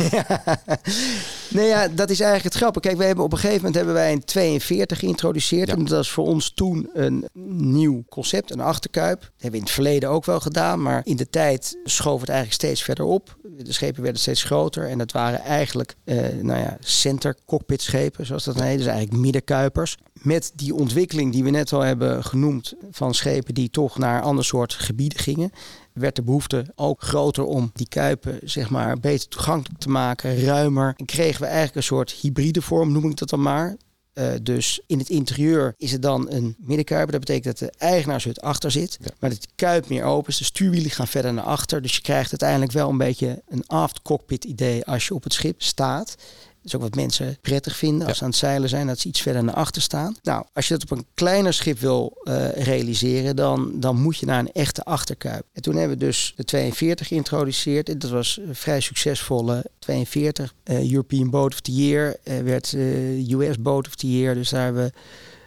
nee, 1.57 1.67
ja, 1.67 1.89
dat 1.89 2.11
is 2.11 2.21
eigenlijk 2.21 2.55
het 2.55 2.63
grappige. 2.63 2.87
Kijk, 2.87 2.99
we 2.99 3.05
hebben 3.05 3.25
op 3.25 3.33
een 3.33 3.39
gegeven 3.39 3.57
moment 3.57 3.75
hebben 3.77 3.95
wij 3.95 4.13
een 4.13 4.25
42 4.25 4.99
geïntroduceerd. 4.99 5.69
Ja. 5.69 5.75
En 5.75 5.81
dat 5.81 5.89
was 5.89 6.11
voor 6.11 6.27
ons 6.27 6.53
toen 6.55 6.91
een 6.93 7.29
nieuw 7.49 8.05
concept, 8.09 8.51
een 8.51 8.61
achterkuip. 8.61 9.21
Dat 9.21 9.31
hebben 9.31 9.51
we 9.51 9.57
in 9.57 9.63
het 9.63 9.73
verleden 9.73 10.09
ook 10.09 10.25
wel 10.25 10.41
gedaan. 10.41 10.83
Maar 10.83 11.01
in 11.05 11.17
de 11.17 11.31
tijd 11.31 11.79
schoof 11.85 12.21
het 12.21 12.29
eigenlijk 12.29 12.61
steeds 12.61 12.83
verder 12.83 13.05
op. 13.05 13.37
De 13.43 13.73
schepen 13.73 14.03
werden 14.03 14.21
steeds 14.21 14.43
groter. 14.43 14.89
En 14.89 14.99
dat 14.99 15.13
waren 15.13 15.41
eigenlijk, 15.41 15.95
eh, 16.05 16.17
nou 16.43 16.61
ja, 16.61 16.77
center 16.81 17.37
cockpit 17.45 17.83
schepen, 17.83 18.27
zoals 18.27 18.45
dat 18.45 18.61
heet. 18.61 18.79
Dus 18.79 18.87
eigenlijk 18.87 19.19
middenkuipers. 19.19 19.97
Met 20.13 20.53
die 20.55 20.75
ontwikkeling 20.75 21.33
die 21.33 21.45
we 21.45 21.51
net 21.51 21.73
al 21.73 21.81
hebben 21.81 22.25
genoemd 22.25 22.75
van 22.91 23.15
schepen 23.15 23.55
die 23.55 23.71
toch 23.71 23.99
naar 23.99 24.23
ander 24.23 24.45
soort 24.45 24.75
gebieden 24.75 25.19
gingen 25.19 25.51
werd 25.95 26.17
de 26.17 26.23
behoefte 26.23 26.67
ook 26.75 27.03
groter 27.03 27.45
om 27.45 27.71
die 27.75 27.89
kuipen 27.89 28.39
zeg 28.43 28.71
maar 28.71 29.01
beter 29.01 29.29
toegankelijk 29.29 29.81
te 29.81 29.89
maken, 29.89 30.45
ruimer. 30.45 30.95
En 30.97 31.05
kregen 31.05 31.41
we 31.41 31.47
eigenlijk 31.47 31.77
een 31.77 31.83
soort 31.83 32.11
hybride 32.11 32.63
vorm, 32.63 32.93
noem 32.93 33.11
ik 33.11 33.17
dat 33.17 33.29
dan 33.29 33.43
maar. 33.43 33.77
Eh, 34.15 34.33
dus 34.43 34.81
in 34.87 34.99
het 34.99 35.09
interieur 35.09 35.75
is 35.77 35.93
het 35.93 36.03
dan 36.03 36.31
een 36.31 36.57
middenkuiper. 36.59 37.13
Dat 37.13 37.21
betekent 37.21 37.59
dat 37.59 37.69
de 37.69 37.79
eigenaarshut 37.79 38.41
achter 38.41 38.71
zit. 38.71 38.99
Maar 39.19 39.31
dat 39.31 39.43
de 39.43 39.49
kuip 39.55 39.89
meer 39.89 40.05
open 40.05 40.29
is. 40.29 40.39
De 40.39 40.45
stuurwielen 40.45 40.91
gaan 40.91 41.07
verder 41.07 41.33
naar 41.33 41.45
achter. 41.45 41.83
Dus 41.83 41.95
je 41.95 42.01
krijgt 42.01 42.31
uiteindelijk 42.31 42.73
wel 42.73 42.89
een 42.89 42.99
beetje 42.99 43.43
een 43.49 43.67
aft 43.67 44.03
cockpit 44.03 44.45
idee 44.45 44.85
als 44.85 45.07
je 45.07 45.15
op 45.15 45.23
het 45.23 45.33
schip 45.33 45.63
staat. 45.63 46.17
Dat 46.65 46.73
is 46.73 46.75
ook 46.75 46.83
wat 46.83 46.95
mensen 46.95 47.39
prettig 47.41 47.77
vinden 47.77 48.07
als 48.07 48.17
ze 48.17 48.23
aan 48.23 48.31
het 48.31 48.39
zeilen 48.39 48.69
zijn, 48.69 48.87
dat 48.87 48.99
ze 48.99 49.09
iets 49.09 49.21
verder 49.21 49.45
naar 49.45 49.55
achter 49.55 49.83
staan. 49.83 50.17
Nou, 50.23 50.45
als 50.53 50.69
je 50.69 50.75
dat 50.75 50.91
op 50.91 50.99
een 50.99 51.07
kleiner 51.15 51.53
schip 51.53 51.79
wil 51.79 52.17
eh, 52.23 52.51
realiseren, 52.51 53.37
dan, 53.37 53.73
dan 53.75 54.01
moet 54.01 54.19
je 54.19 54.27
naar 54.27 54.39
een 54.39 54.53
echte 54.53 54.85
achterkuip. 54.85 55.45
En 55.53 55.63
toen 55.63 55.77
hebben 55.77 55.99
we 55.99 56.05
dus 56.05 56.33
de 56.37 56.45
42 56.45 57.09
geïntroduceerd. 57.09 57.89
En 57.89 57.99
dat 57.99 58.11
was 58.11 58.41
een 58.47 58.55
vrij 58.55 58.81
succesvolle 58.81 59.65
42. 59.79 60.55
Eh, 60.63 60.91
European 60.91 61.31
Boat 61.31 61.53
of 61.53 61.61
the 61.61 61.73
Year 61.73 62.17
eh, 62.23 62.39
werd 62.39 62.73
eh, 62.73 63.31
US 63.31 63.61
Boat 63.61 63.87
of 63.87 63.95
the 63.95 64.19
Year. 64.19 64.35
Dus 64.35 64.49
daar 64.51 64.65
hebben 64.65 64.85
we 64.85 64.93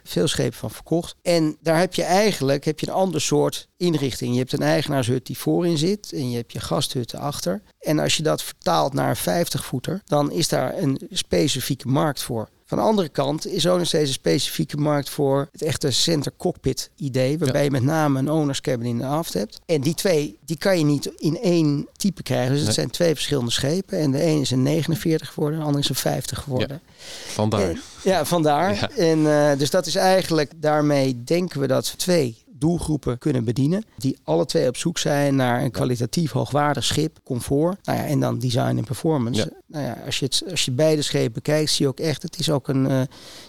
veel 0.08 0.28
schepen 0.28 0.58
van 0.58 0.70
verkocht. 0.70 1.14
En 1.22 1.56
daar 1.60 1.78
heb 1.78 1.94
je 1.94 2.02
eigenlijk 2.02 2.64
heb 2.64 2.80
je 2.80 2.86
een 2.86 2.92
ander 2.92 3.20
soort 3.20 3.68
inrichting. 3.76 4.32
Je 4.32 4.38
hebt 4.38 4.52
een 4.52 4.62
eigenaarshut 4.62 5.26
die 5.26 5.38
voorin 5.38 5.78
zit 5.78 6.12
en 6.12 6.30
je 6.30 6.36
hebt 6.36 6.52
je 6.52 6.60
gasthut 6.60 7.14
achter. 7.14 7.62
En 7.80 7.98
als 7.98 8.16
je 8.16 8.22
dat 8.22 8.42
vertaalt 8.42 8.92
naar 8.92 9.08
een 9.08 9.16
50 9.16 9.64
voeter, 9.64 10.02
dan 10.04 10.30
is 10.30 10.48
daar 10.48 10.78
een 10.78 11.00
specifieke 11.10 11.88
markt 11.88 12.22
voor. 12.22 12.48
Van 12.68 12.78
de 12.78 12.84
andere 12.84 13.08
kant 13.08 13.46
is 13.46 13.66
ook 13.66 13.78
nog 13.78 13.86
steeds 13.86 14.08
een 14.08 14.14
specifieke 14.14 14.76
markt 14.76 15.08
voor 15.10 15.48
het 15.52 15.62
echte 15.62 15.90
center 15.90 16.32
cockpit 16.36 16.90
idee, 16.96 17.38
waarbij 17.38 17.64
je 17.64 17.70
met 17.70 17.82
name 17.82 18.18
een 18.18 18.30
owner's 18.30 18.60
cabin 18.60 18.86
in 18.86 18.98
de 18.98 19.04
aft 19.04 19.32
hebt. 19.34 19.60
En 19.66 19.80
die 19.80 19.94
twee, 19.94 20.38
die 20.44 20.56
kan 20.56 20.78
je 20.78 20.84
niet 20.84 21.06
in 21.16 21.38
één 21.42 21.88
type 21.96 22.22
krijgen. 22.22 22.48
Dus 22.50 22.56
het 22.58 22.66
Nee. 22.66 22.74
zijn 22.74 22.90
twee 22.90 23.14
verschillende 23.14 23.50
schepen. 23.50 23.98
En 23.98 24.10
de 24.10 24.22
een 24.24 24.40
is 24.40 24.50
een 24.50 24.62
49 24.62 25.28
geworden, 25.32 25.58
de 25.58 25.64
ander 25.64 25.80
is 25.80 25.88
een 25.88 25.94
50 25.94 26.38
geworden. 26.38 26.80
Vandaar. 27.26 27.60
En- 27.68 27.80
ja, 28.02 28.24
vandaar. 28.24 28.74
Ja. 28.74 28.90
En 28.90 29.26
eh, 29.50 29.58
dus 29.58 29.70
dat 29.70 29.86
is 29.86 29.94
eigenlijk, 29.94 30.52
daarmee 30.56 31.24
denken 31.24 31.60
we 31.60 31.66
dat 31.66 31.90
we 31.90 31.96
twee 31.96 32.36
doelgroepen 32.58 33.18
kunnen 33.18 33.44
bedienen. 33.44 33.84
Die 33.96 34.18
alle 34.24 34.44
twee 34.44 34.68
op 34.68 34.76
zoek 34.76 34.98
zijn 34.98 35.36
naar 35.36 35.62
een 35.62 35.70
kwalitatief 35.70 36.30
hoogwaardig 36.30 36.84
schip, 36.84 37.18
comfort. 37.24 37.86
Nou 37.86 37.98
ja, 37.98 38.04
en 38.04 38.20
dan 38.20 38.38
design 38.38 38.76
en 38.76 38.84
performance. 38.84 39.40
Ja. 39.40 39.60
Nou 39.66 39.84
ja, 39.84 40.02
als 40.06 40.18
je, 40.18 40.24
het, 40.24 40.42
als 40.50 40.64
je 40.64 40.70
beide 40.70 41.02
schepen 41.02 41.32
bekijkt, 41.32 41.70
zie 41.70 41.84
je 41.84 41.90
ook 41.90 42.00
echt, 42.00 42.22
het 42.22 42.38
is 42.38 42.50
ook 42.50 42.68
een, 42.68 42.86
eh, 42.86 42.92
ja, 42.92 43.06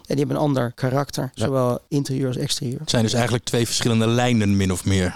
die 0.07 0.17
hebben 0.17 0.35
een 0.35 0.41
ander 0.41 0.71
karakter. 0.71 1.31
Zowel 1.33 1.79
interieur 1.87 2.27
als 2.27 2.37
exterieur. 2.37 2.79
Het 2.79 2.89
zijn 2.89 3.03
dus 3.03 3.13
eigenlijk 3.13 3.43
twee 3.43 3.65
verschillende 3.65 4.07
lijnen, 4.07 4.57
min 4.57 4.71
of 4.71 4.85
meer. 4.85 5.15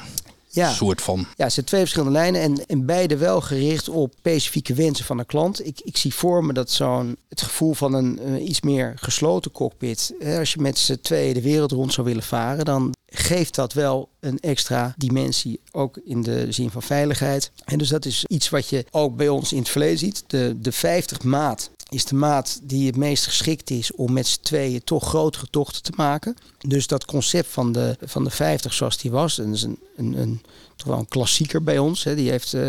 Ja. 0.54 0.72
Soort 0.72 1.02
van. 1.02 1.20
Ja, 1.36 1.44
het 1.44 1.54
zijn 1.54 1.66
twee 1.66 1.80
verschillende 1.80 2.13
lijnen 2.13 2.42
en, 2.42 2.66
en 2.66 2.86
beide 2.86 3.18
wel 3.18 3.42
gericht 3.42 3.89
op 3.89 4.13
specifieke 4.18 4.74
wensen 4.74 5.06
van 5.06 5.18
de 5.18 5.26
klant. 5.26 5.66
Ik, 5.66 5.82
ik 5.84 5.98
zie 5.98 6.13
voor 6.13 6.46
me 6.46 6.54
dat 6.54 6.72
zo'n 6.72 7.18
het 7.30 7.42
gevoel 7.42 7.74
van 7.74 7.94
een 7.94 8.20
eh, 8.20 8.48
iets 8.48 8.62
meer 8.62 8.94
gesloten 8.96 9.52
cockpit. 9.52 10.13
Hè, 10.20 10.39
als 10.39 10.54
je 10.54 10.62
met 10.62 10.78
z'n 10.78 11.00
tweeën 11.02 11.34
de 11.34 11.42
wereld 11.42 11.72
rond 11.72 11.94
zou 11.94 12.08
willen 12.08 12.24
varen, 12.24 12.66
dan 12.66 12.94
geeft 13.06 13.56
dat 13.56 13.74
wel 13.74 14.10
een 14.20 14.39
extra 14.39 14.94
dimensie, 14.98 15.60
ook 15.72 16.00
in 16.06 16.22
de 16.22 16.52
zin 16.52 16.70
van 16.70 16.82
veiligheid. 16.82 17.52
En 17.66 17.78
dus 17.78 17.89
dat 17.89 18.06
is 18.06 18.26
iets 18.28 18.50
wat 18.50 18.70
je 18.70 18.86
ook 18.92 19.16
bij 19.16 19.30
ons 19.30 19.52
in 19.52 19.60
het 19.60 19.70
verleden 19.70 19.98
ziet. 19.98 20.24
De, 20.28 20.56
de 20.60 20.72
50 20.72 21.24
maat 21.24 21.70
is 21.93 22.06
de 22.06 22.15
maat 22.15 22.60
die 22.63 22.86
het 22.86 22.95
meest 22.95 23.25
geschikt 23.25 23.69
is 23.69 23.91
om 23.91 24.13
met 24.13 24.27
z'n 24.27 24.41
tweeën 24.41 24.84
toch 24.84 25.08
grotere 25.08 25.47
tochten 25.49 25.84
te 25.84 25.91
maken. 25.95 26.36
Dus 26.58 26.88
dat 26.88 27.06
concept 27.06 27.47
van 27.47 27.71
de, 27.71 27.97
van 28.01 28.23
de 28.23 28.29
50 28.29 28.73
zoals 28.73 28.97
die 28.97 29.12
was, 29.12 29.36
dat 29.36 29.47
is 29.47 29.63
een, 29.63 29.79
een, 29.97 30.13
een, 30.17 30.41
toch 30.75 30.88
wel 30.88 30.99
een 30.99 31.08
klassieker 31.08 31.63
bij 31.63 31.77
ons. 31.77 32.03
Hè. 32.03 32.15
Die 32.15 32.29
heeft 32.29 32.53
eh, 32.53 32.62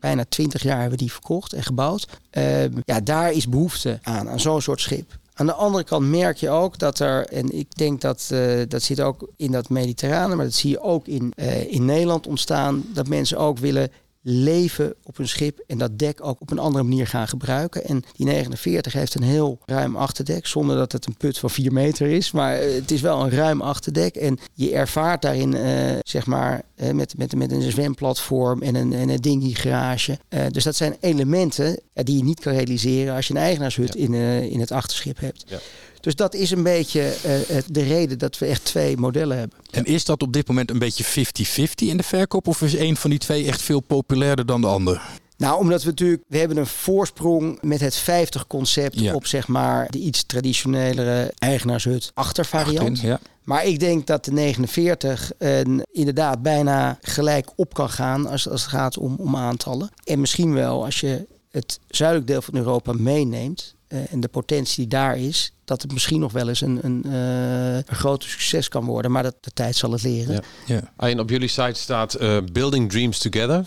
bijna 0.00 0.24
20 0.28 0.62
jaar 0.62 0.80
hebben 0.80 0.98
die 0.98 1.12
verkocht 1.12 1.52
en 1.52 1.62
gebouwd. 1.62 2.06
Eh, 2.30 2.64
ja, 2.84 3.00
daar 3.00 3.32
is 3.32 3.48
behoefte 3.48 3.98
aan, 4.02 4.28
aan 4.28 4.40
zo'n 4.40 4.62
soort 4.62 4.80
schip. 4.80 5.18
Aan 5.34 5.46
de 5.46 5.52
andere 5.52 5.84
kant 5.84 6.06
merk 6.06 6.36
je 6.36 6.50
ook 6.50 6.78
dat 6.78 6.98
er, 6.98 7.26
en 7.26 7.58
ik 7.58 7.76
denk 7.76 8.00
dat 8.00 8.28
eh, 8.30 8.60
dat 8.68 8.82
zit 8.82 9.00
ook 9.00 9.28
in 9.36 9.52
dat 9.52 9.68
mediterrane, 9.68 10.34
maar 10.34 10.44
dat 10.44 10.54
zie 10.54 10.70
je 10.70 10.80
ook 10.80 11.06
in, 11.06 11.32
eh, 11.36 11.72
in 11.72 11.84
Nederland 11.84 12.26
ontstaan, 12.26 12.84
dat 12.92 13.08
mensen 13.08 13.38
ook 13.38 13.58
willen 13.58 13.90
leven 14.26 14.94
op 15.02 15.18
een 15.18 15.28
schip 15.28 15.58
en 15.66 15.78
dat 15.78 15.98
dek 15.98 16.24
ook 16.24 16.40
op 16.40 16.50
een 16.50 16.58
andere 16.58 16.84
manier 16.84 17.06
gaan 17.06 17.28
gebruiken. 17.28 17.84
En 17.84 18.02
die 18.16 18.26
49 18.26 18.92
heeft 18.92 19.14
een 19.14 19.22
heel 19.22 19.58
ruim 19.64 19.96
achterdek, 19.96 20.46
zonder 20.46 20.76
dat 20.76 20.92
het 20.92 21.06
een 21.06 21.16
put 21.16 21.38
van 21.38 21.50
4 21.50 21.72
meter 21.72 22.06
is. 22.06 22.30
Maar 22.30 22.56
eh, 22.56 22.74
het 22.74 22.90
is 22.90 23.00
wel 23.00 23.22
een 23.22 23.30
ruim 23.30 23.60
achterdek. 23.60 24.14
En 24.14 24.38
je 24.52 24.72
ervaart 24.72 25.22
daarin, 25.22 25.54
eh, 25.54 25.98
zeg 26.02 26.26
maar, 26.26 26.62
eh, 26.74 26.90
met, 26.90 27.18
met, 27.18 27.36
met 27.36 27.52
een 27.52 27.70
zwemplatform 27.70 28.62
en 28.62 28.74
een, 28.74 28.92
en 28.92 29.08
een 29.08 29.20
dingy 29.20 29.54
garage. 29.54 30.18
Eh, 30.28 30.46
dus 30.50 30.64
dat 30.64 30.76
zijn 30.76 30.96
elementen 31.00 31.80
die 31.92 32.16
je 32.16 32.24
niet 32.24 32.40
kan 32.40 32.52
realiseren 32.52 33.14
als 33.14 33.26
je 33.26 33.34
een 33.34 33.40
eigenaarshut 33.40 33.94
in, 33.94 34.14
in 34.50 34.60
het 34.60 34.72
achterschip 34.72 35.18
hebt. 35.20 35.44
Ja. 35.46 35.58
Dus 36.04 36.14
dat 36.14 36.34
is 36.34 36.50
een 36.50 36.62
beetje 36.62 37.00
eh, 37.00 37.32
het- 37.46 37.66
de 37.68 37.82
reden 37.82 38.18
dat 38.18 38.38
we 38.38 38.46
echt 38.46 38.64
twee 38.64 38.96
modellen 38.96 39.38
hebben. 39.38 39.58
En 39.70 39.84
is 39.84 40.04
dat 40.04 40.22
op 40.22 40.32
dit 40.32 40.48
moment 40.48 40.70
een 40.70 40.78
beetje 40.78 41.04
50-50 41.04 41.88
in 41.88 41.96
de 41.96 42.02
verkoop? 42.02 42.46
Of 42.48 42.62
is 42.62 42.76
een 42.76 42.96
van 42.96 43.10
die 43.10 43.18
twee 43.18 43.46
echt 43.46 43.62
veel 43.62 43.80
populairder 43.80 44.46
dan 44.46 44.60
de 44.60 44.66
ander? 44.66 45.02
Nou, 45.36 45.58
omdat 45.60 45.82
we 45.82 45.88
natuurlijk, 45.88 46.22
we 46.28 46.38
hebben 46.38 46.56
een 46.56 46.66
voorsprong 46.66 47.58
met 47.62 47.80
het 47.80 47.94
50 47.96 48.46
concept 48.46 49.00
Ja. 49.00 49.14
op 49.14 49.26
zeg 49.26 49.48
maar 49.48 49.90
de 49.90 49.98
iets 49.98 50.24
traditionelere 50.26 51.32
eigenaarshut 51.38 52.10
achtervariant. 52.14 52.88
Achterin, 52.90 53.08
ja. 53.10 53.20
Maar 53.42 53.64
ik 53.66 53.80
denk 53.80 54.06
dat 54.06 54.24
de 54.24 54.32
49 54.32 55.32
eh, 55.38 55.60
inderdaad 55.92 56.42
bijna 56.42 56.98
gelijk 57.00 57.50
op 57.56 57.74
kan 57.74 57.90
gaan 57.90 58.26
als, 58.26 58.48
als 58.48 58.60
het 58.62 58.70
gaat 58.70 58.98
om, 58.98 59.14
om 59.18 59.36
aantallen. 59.36 59.90
En 60.04 60.20
misschien 60.20 60.52
wel 60.54 60.84
als 60.84 61.00
je 61.00 61.26
het 61.50 61.78
zuidelijk 61.88 62.28
deel 62.28 62.42
van 62.42 62.56
Europa 62.56 62.92
meeneemt 62.92 63.74
eh, 63.83 63.83
en 63.88 64.20
de 64.20 64.28
potentie 64.28 64.76
die 64.76 64.86
daar 64.86 65.18
is, 65.18 65.52
dat 65.64 65.82
het 65.82 65.92
misschien 65.92 66.20
nog 66.20 66.32
wel 66.32 66.48
eens 66.48 66.60
een, 66.60 66.78
een, 66.82 67.02
eh, 67.04 67.74
een 67.74 67.96
groter 67.96 68.28
succes 68.28 68.68
kan 68.68 68.84
worden. 68.84 69.10
Maar 69.10 69.22
dat, 69.22 69.34
de 69.40 69.50
tijd 69.50 69.76
zal 69.76 69.92
het 69.92 70.02
leren. 70.02 70.34
Ja. 70.34 70.42
Ja. 70.74 71.08
En 71.08 71.20
op 71.20 71.30
jullie 71.30 71.48
site 71.48 71.80
staat 71.80 72.14
eh, 72.14 72.38
Building 72.52 72.90
Dreams 72.90 73.18
Together. 73.18 73.66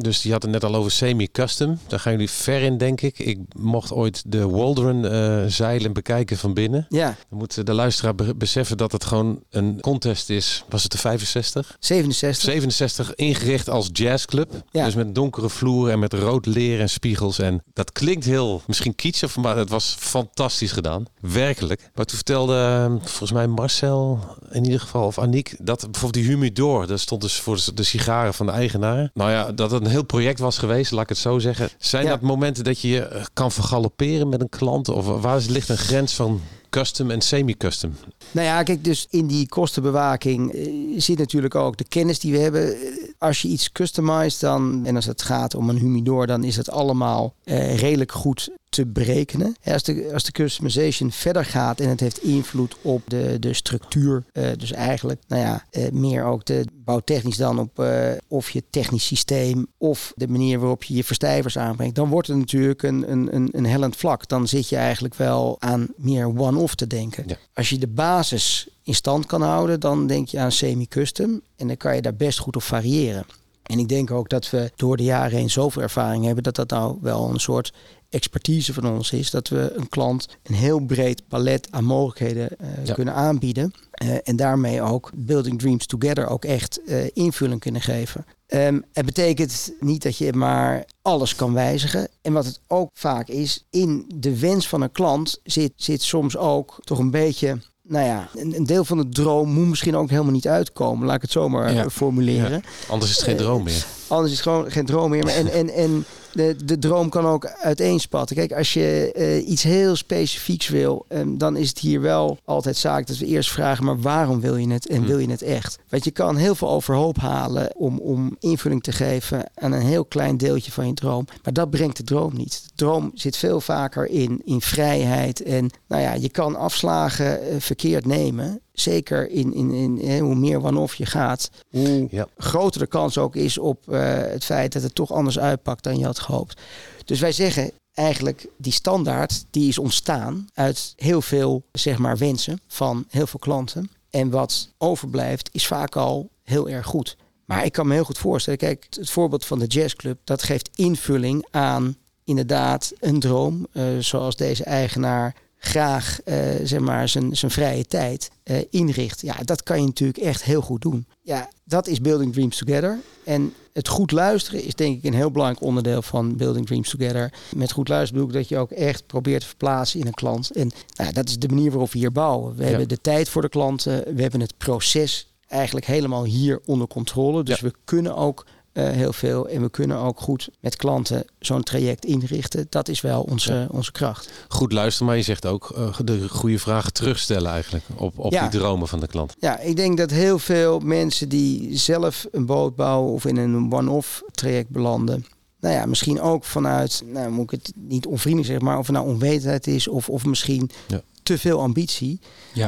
Dus 0.00 0.20
die 0.20 0.32
had 0.32 0.42
het 0.42 0.50
net 0.50 0.64
al 0.64 0.74
over 0.74 0.90
semi-custom. 0.90 1.78
Daar 1.86 2.00
gaan 2.00 2.12
jullie 2.12 2.30
ver 2.30 2.62
in, 2.62 2.78
denk 2.78 3.00
ik. 3.00 3.18
Ik 3.18 3.38
mocht 3.56 3.92
ooit 3.92 4.22
de 4.26 4.48
Waldron 4.48 5.06
eh, 5.06 5.44
zeilen 5.46 5.92
bekijken 5.92 6.36
van 6.38 6.54
binnen. 6.54 6.86
Ja, 6.88 7.16
Dan 7.28 7.38
moet 7.38 7.66
de 7.66 7.72
luisteraar 7.74 8.14
be- 8.14 8.34
beseffen 8.34 8.76
dat 8.76 8.92
het 8.92 9.04
gewoon 9.04 9.42
een 9.50 9.80
contest 9.80 10.30
is. 10.30 10.64
Was 10.68 10.82
het 10.82 10.92
de 10.92 10.98
65? 10.98 11.76
67. 11.80 12.42
67 12.52 13.14
ingericht 13.14 13.68
als 13.68 13.88
jazzclub. 13.92 14.62
Ja. 14.70 14.84
Dus 14.84 14.94
met 14.94 15.14
donkere 15.14 15.48
vloeren 15.48 15.92
en 15.92 15.98
met 15.98 16.12
rood 16.12 16.46
leer 16.46 16.80
en 16.80 16.88
spiegels. 16.88 17.38
En 17.38 17.62
dat 17.72 17.92
klinkt 17.92 18.24
heel, 18.24 18.62
misschien 18.66 18.94
kitschig, 18.94 19.36
maar 19.36 19.56
het 19.56 19.68
was 19.70 19.96
fantastisch 19.98 20.72
gedaan. 20.72 21.04
Werkelijk. 21.20 21.90
Maar 21.94 22.04
toen 22.04 22.16
vertelde 22.16 22.54
eh, 22.56 22.94
volgens 23.08 23.32
mij 23.32 23.46
Marcel, 23.46 24.18
in 24.50 24.64
ieder 24.64 24.80
geval, 24.80 25.06
of 25.06 25.18
Aniek, 25.18 25.54
dat 25.62 25.80
bijvoorbeeld 25.80 26.24
die 26.24 26.32
humidor, 26.34 26.86
dat 26.86 27.00
stond 27.00 27.20
dus 27.22 27.34
voor 27.34 27.60
de 27.74 27.82
sigaren 27.82 28.34
van 28.34 28.46
de 28.46 28.52
eigenaar. 28.52 29.10
Nou 29.14 29.30
ja, 29.30 29.52
dat 29.52 29.70
het 29.70 29.81
een 29.84 29.90
heel 29.90 30.04
project 30.04 30.38
was 30.38 30.58
geweest, 30.58 30.90
laat 30.92 31.02
ik 31.02 31.08
het 31.08 31.18
zo 31.18 31.38
zeggen. 31.38 31.68
Zijn 31.78 32.04
Ja. 32.04 32.10
dat 32.10 32.20
momenten 32.20 32.64
dat 32.64 32.80
je 32.80 32.88
je 32.88 33.00
eh, 33.06 33.24
kan 33.32 33.52
vergalopperen 33.52 34.28
met 34.28 34.40
een 34.40 34.48
klant? 34.48 34.88
Of 34.88 35.06
waar 35.06 35.36
is- 35.36 35.48
ligt 35.48 35.68
een 35.68 35.76
grens 35.78 36.14
van 36.14 36.40
custom 36.70 37.10
en 37.10 37.20
semi-custom? 37.20 37.94
Nou 38.30 38.46
ja, 38.46 38.62
kijk, 38.62 38.84
dus 38.84 39.06
in 39.10 39.26
die 39.26 39.48
kostenbewaking 39.48 40.52
eh, 40.52 40.68
zit 41.00 41.18
natuurlijk 41.18 41.54
ook 41.54 41.76
de 41.76 41.84
kennis 41.88 42.18
die 42.18 42.32
we 42.32 42.38
hebben. 42.38 42.74
Eh, 42.74 42.80
Als 43.18 43.42
je 43.42 43.48
iets 43.48 43.72
customized 43.72 44.40
dan, 44.40 44.86
en 44.86 44.96
als 44.96 45.04
het 45.04 45.22
gaat 45.22 45.54
om 45.54 45.68
een 45.68 45.76
humidor, 45.78 46.26
dan 46.26 46.44
is 46.44 46.56
het 46.56 46.70
allemaal 46.70 47.34
eh, 47.44 47.76
redelijk 47.78 48.12
goed 48.12 48.50
te 48.72 48.86
berekenen. 48.86 49.56
Als 49.64 49.82
de, 49.82 50.10
als 50.12 50.24
de 50.24 50.32
customization 50.32 51.10
verder 51.10 51.44
gaat 51.44 51.80
en 51.80 51.88
het 51.88 52.00
heeft 52.00 52.22
invloed 52.22 52.76
op 52.82 53.02
de, 53.06 53.36
de 53.38 53.54
structuur, 53.54 54.24
eh, 54.32 54.44
dus 54.56 54.72
eigenlijk, 54.72 55.20
nou 55.28 55.42
ja, 55.42 55.64
eh, 55.70 55.90
meer 55.90 56.24
ook 56.24 56.44
de 56.44 56.64
bouwtechnisch 56.74 57.36
dan 57.36 57.58
op 57.58 57.78
eh, 57.78 58.10
of 58.28 58.50
je 58.50 58.62
technisch 58.70 59.06
systeem 59.06 59.66
of 59.78 60.12
de 60.16 60.28
manier 60.28 60.58
waarop 60.58 60.82
je 60.82 60.94
je 60.94 61.04
verstijvers 61.04 61.58
aanbrengt, 61.58 61.94
dan 61.94 62.08
wordt 62.08 62.28
het 62.28 62.36
natuurlijk 62.36 62.82
een, 62.82 63.10
een, 63.10 63.34
een, 63.34 63.48
een 63.52 63.66
hellend 63.66 63.96
vlak. 63.96 64.28
Dan 64.28 64.48
zit 64.48 64.68
je 64.68 64.76
eigenlijk 64.76 65.14
wel 65.14 65.56
aan 65.58 65.88
meer 65.96 66.26
one-off 66.26 66.74
te 66.74 66.86
denken. 66.86 67.24
Ja. 67.26 67.36
Als 67.54 67.70
je 67.70 67.78
de 67.78 67.88
basis 67.88 68.68
in 68.82 68.94
stand 68.94 69.26
kan 69.26 69.42
houden, 69.42 69.80
dan 69.80 70.06
denk 70.06 70.28
je 70.28 70.38
aan 70.38 70.52
semi-custom. 70.52 71.40
En 71.56 71.66
dan 71.66 71.76
kan 71.76 71.94
je 71.94 72.02
daar 72.02 72.14
best 72.14 72.38
goed 72.38 72.56
op 72.56 72.62
variëren. 72.62 73.24
En 73.62 73.78
ik 73.78 73.88
denk 73.88 74.10
ook 74.10 74.28
dat 74.28 74.50
we 74.50 74.72
door 74.76 74.96
de 74.96 75.02
jaren 75.02 75.38
heen 75.38 75.50
zoveel 75.50 75.82
ervaring 75.82 76.24
hebben 76.24 76.42
dat 76.42 76.56
dat 76.56 76.70
nou 76.70 76.98
wel 77.00 77.30
een 77.30 77.40
soort 77.40 77.72
expertise 78.12 78.72
van 78.72 78.86
ons 78.86 79.12
is. 79.12 79.30
Dat 79.30 79.48
we 79.48 79.72
een 79.76 79.88
klant 79.88 80.28
een 80.42 80.54
heel 80.54 80.80
breed 80.80 81.28
palet 81.28 81.68
aan 81.70 81.84
mogelijkheden 81.84 82.48
uh, 82.60 82.94
kunnen 82.94 83.14
aanbieden. 83.14 83.72
Uh, 84.02 84.14
en 84.22 84.36
daarmee 84.36 84.82
ook 84.82 85.10
Building 85.14 85.58
Dreams 85.58 85.86
Together 85.86 86.26
ook 86.26 86.44
echt 86.44 86.80
uh, 86.86 87.06
invulling 87.12 87.60
kunnen 87.60 87.80
geven. 87.80 88.24
Um, 88.46 88.84
het 88.92 89.06
betekent 89.06 89.72
niet 89.80 90.02
dat 90.02 90.16
je 90.16 90.32
maar 90.32 90.84
alles 91.02 91.34
kan 91.34 91.52
wijzigen. 91.52 92.08
En 92.22 92.32
wat 92.32 92.44
het 92.44 92.60
ook 92.66 92.90
vaak 92.92 93.28
is, 93.28 93.66
in 93.70 94.04
de 94.14 94.38
wens 94.38 94.68
van 94.68 94.82
een 94.82 94.92
klant 94.92 95.40
zit, 95.44 95.72
zit 95.76 96.02
soms 96.02 96.36
ook 96.36 96.78
toch 96.84 96.98
een 96.98 97.10
beetje 97.10 97.58
nou 97.82 98.06
ja, 98.06 98.28
een, 98.34 98.66
deel 98.66 98.84
van 98.84 98.96
de 98.96 99.08
droom 99.08 99.52
moet 99.52 99.68
misschien 99.68 99.96
ook 99.96 100.10
helemaal 100.10 100.32
niet 100.32 100.48
uitkomen. 100.48 101.06
Laat 101.06 101.16
ik 101.16 101.22
het 101.22 101.30
zomaar 101.30 101.72
ja. 101.72 101.90
formuleren. 101.90 102.50
Ja. 102.50 102.60
Anders 102.88 103.10
is 103.10 103.16
het 103.16 103.26
geen 103.26 103.36
droom 103.36 103.62
meer. 103.62 103.86
Anders 104.12 104.32
is 104.32 104.38
het 104.38 104.48
gewoon 104.48 104.70
geen 104.70 104.86
droom 104.86 105.10
meer. 105.10 105.24
Maar 105.24 105.34
en, 105.34 105.52
en, 105.52 105.68
en 105.68 106.04
de, 106.32 106.56
de 106.64 106.78
droom 106.78 107.08
kan 107.08 107.26
ook 107.26 107.46
uiteenspatten. 107.46 108.36
Kijk, 108.36 108.52
als 108.52 108.72
je 108.72 109.14
uh, 109.16 109.48
iets 109.48 109.62
heel 109.62 109.96
specifieks 109.96 110.68
wil, 110.68 111.04
um, 111.08 111.38
dan 111.38 111.56
is 111.56 111.68
het 111.68 111.78
hier 111.78 112.00
wel 112.00 112.38
altijd 112.44 112.76
zaak 112.76 113.06
dat 113.06 113.18
we 113.18 113.26
eerst 113.26 113.50
vragen, 113.50 113.84
maar 113.84 114.00
waarom 114.00 114.40
wil 114.40 114.56
je 114.56 114.72
het 114.72 114.88
en 114.88 114.96
hmm. 114.96 115.06
wil 115.06 115.18
je 115.18 115.30
het 115.30 115.42
echt? 115.42 115.78
Want 115.88 116.04
je 116.04 116.10
kan 116.10 116.36
heel 116.36 116.54
veel 116.54 116.68
overhoop 116.68 117.18
halen 117.18 117.76
om, 117.76 117.98
om 117.98 118.36
invulling 118.40 118.82
te 118.82 118.92
geven 118.92 119.50
aan 119.54 119.72
een 119.72 119.86
heel 119.86 120.04
klein 120.04 120.36
deeltje 120.36 120.72
van 120.72 120.86
je 120.86 120.94
droom. 120.94 121.24
Maar 121.42 121.52
dat 121.52 121.70
brengt 121.70 121.96
de 121.96 122.04
droom 122.04 122.36
niet. 122.36 122.62
De 122.64 122.72
droom 122.74 123.10
zit 123.14 123.36
veel 123.36 123.60
vaker 123.60 124.08
in, 124.08 124.42
in 124.44 124.60
vrijheid. 124.60 125.42
En 125.42 125.70
nou 125.88 126.02
ja, 126.02 126.12
je 126.12 126.28
kan 126.28 126.56
afslagen 126.56 127.40
uh, 127.42 127.60
verkeerd 127.60 128.06
nemen 128.06 128.60
zeker 128.82 129.30
in, 129.30 129.54
in, 129.54 129.98
in, 129.98 130.18
hoe 130.18 130.34
meer 130.34 130.64
one-off 130.64 130.94
je 130.94 131.06
gaat, 131.06 131.50
hoe 131.70 132.06
ja. 132.10 132.26
groter 132.36 132.80
de 132.80 132.86
kans 132.86 133.18
ook 133.18 133.36
is 133.36 133.58
op 133.58 133.84
uh, 133.88 134.16
het 134.16 134.44
feit 134.44 134.72
dat 134.72 134.82
het 134.82 134.94
toch 134.94 135.12
anders 135.12 135.38
uitpakt 135.38 135.84
dan 135.84 135.98
je 135.98 136.04
had 136.04 136.18
gehoopt. 136.18 136.60
Dus 137.04 137.20
wij 137.20 137.32
zeggen 137.32 137.70
eigenlijk 137.94 138.46
die 138.56 138.72
standaard 138.72 139.44
die 139.50 139.68
is 139.68 139.78
ontstaan 139.78 140.46
uit 140.54 140.92
heel 140.96 141.22
veel 141.22 141.62
zeg 141.72 141.98
maar 141.98 142.18
wensen 142.18 142.60
van 142.66 143.04
heel 143.08 143.26
veel 143.26 143.40
klanten. 143.40 143.90
En 144.10 144.30
wat 144.30 144.68
overblijft 144.78 145.48
is 145.52 145.66
vaak 145.66 145.96
al 145.96 146.30
heel 146.42 146.68
erg 146.68 146.86
goed. 146.86 147.16
Maar 147.44 147.64
ik 147.64 147.72
kan 147.72 147.86
me 147.86 147.94
heel 147.94 148.04
goed 148.04 148.18
voorstellen, 148.18 148.58
kijk, 148.58 148.86
het 148.90 149.10
voorbeeld 149.10 149.44
van 149.44 149.58
de 149.58 149.66
jazzclub, 149.66 150.18
dat 150.24 150.42
geeft 150.42 150.70
invulling 150.74 151.46
aan 151.50 151.96
inderdaad 152.24 152.92
een 152.98 153.20
droom, 153.20 153.66
uh, 153.72 153.84
zoals 153.98 154.36
deze 154.36 154.64
eigenaar 154.64 155.34
graag 155.64 156.18
uh, 156.24 156.36
zeg 156.62 156.80
maar 156.80 157.08
zijn, 157.08 157.36
zijn 157.36 157.50
vrije 157.50 157.84
tijd 157.84 158.30
uh, 158.44 158.56
inricht. 158.70 159.20
Ja, 159.20 159.36
dat 159.44 159.62
kan 159.62 159.80
je 159.80 159.86
natuurlijk 159.86 160.18
echt 160.18 160.42
heel 160.42 160.60
goed 160.60 160.82
doen. 160.82 161.06
Ja, 161.22 161.48
dat 161.64 161.86
is 161.86 162.00
Building 162.00 162.32
Dreams 162.32 162.56
Together. 162.56 162.98
En 163.24 163.54
het 163.72 163.88
goed 163.88 164.10
luisteren 164.10 164.64
is 164.64 164.74
denk 164.74 164.96
ik 164.96 165.04
een 165.04 165.14
heel 165.14 165.30
belangrijk 165.30 165.64
onderdeel 165.64 166.02
van 166.02 166.36
Building 166.36 166.66
Dreams 166.66 166.90
Together. 166.90 167.32
Met 167.54 167.72
goed 167.72 167.88
luisteren 167.88 168.26
bedoel 168.26 168.40
ik 168.40 168.48
dat 168.48 168.58
je 168.58 168.62
ook 168.62 168.70
echt 168.70 169.06
probeert 169.06 169.40
te 169.40 169.46
verplaatsen 169.46 170.00
in 170.00 170.06
een 170.06 170.14
klant. 170.14 170.50
En 170.50 170.70
nou, 170.94 171.12
dat 171.12 171.28
is 171.28 171.38
de 171.38 171.48
manier 171.48 171.70
waarop 171.70 171.92
we 171.92 171.98
hier 171.98 172.12
bouwen. 172.12 172.56
We 172.56 172.64
hebben 172.64 172.88
de 172.88 173.00
tijd 173.00 173.28
voor 173.28 173.42
de 173.42 173.48
klanten. 173.48 174.14
We 174.14 174.22
hebben 174.22 174.40
het 174.40 174.56
proces 174.56 175.26
eigenlijk 175.48 175.86
helemaal 175.86 176.24
hier 176.24 176.60
onder 176.64 176.86
controle. 176.86 177.42
Dus 177.42 177.60
we 177.60 177.72
kunnen 177.84 178.16
ook 178.16 178.46
uh, 178.72 178.88
heel 178.88 179.12
veel. 179.12 179.48
En 179.48 179.62
we 179.62 179.70
kunnen 179.70 179.96
ook 179.96 180.20
goed 180.20 180.48
met 180.60 180.76
klanten 180.76 181.24
zo'n 181.38 181.62
traject 181.62 182.04
inrichten. 182.04 182.66
Dat 182.68 182.88
is 182.88 183.00
wel 183.00 183.22
onze, 183.22 183.52
ja. 183.52 183.66
onze 183.70 183.92
kracht. 183.92 184.30
Goed 184.48 184.72
luisteren, 184.72 185.06
maar 185.06 185.16
je 185.16 185.22
zegt 185.22 185.46
ook 185.46 185.74
uh, 185.78 185.98
de 186.04 186.28
goede 186.28 186.58
vragen 186.58 186.92
terugstellen 186.92 187.50
eigenlijk 187.50 187.84
op, 187.96 188.18
op 188.18 188.32
ja. 188.32 188.48
die 188.48 188.60
dromen 188.60 188.88
van 188.88 189.00
de 189.00 189.06
klant. 189.06 189.34
Ja, 189.38 189.58
ik 189.58 189.76
denk 189.76 189.96
dat 189.96 190.10
heel 190.10 190.38
veel 190.38 190.78
mensen 190.78 191.28
die 191.28 191.78
zelf 191.78 192.26
een 192.30 192.46
boot 192.46 192.76
bouwen 192.76 193.12
of 193.12 193.24
in 193.24 193.36
een 193.36 193.72
one-off 193.72 194.22
traject 194.32 194.68
belanden. 194.68 195.26
Nou 195.60 195.74
ja, 195.74 195.86
misschien 195.86 196.20
ook 196.20 196.44
vanuit, 196.44 197.02
nou 197.06 197.30
moet 197.30 197.52
ik 197.52 197.60
het 197.60 197.72
niet 197.76 198.06
onvriendelijk 198.06 198.50
zeggen, 198.50 198.66
maar 198.66 198.78
of 198.78 198.86
het 198.86 198.96
nou 198.96 199.08
onwetendheid 199.08 199.66
is 199.66 199.88
of, 199.88 200.08
of 200.08 200.24
misschien 200.24 200.70
ja. 200.86 201.00
te 201.22 201.38
veel 201.38 201.60
ambitie. 201.60 202.20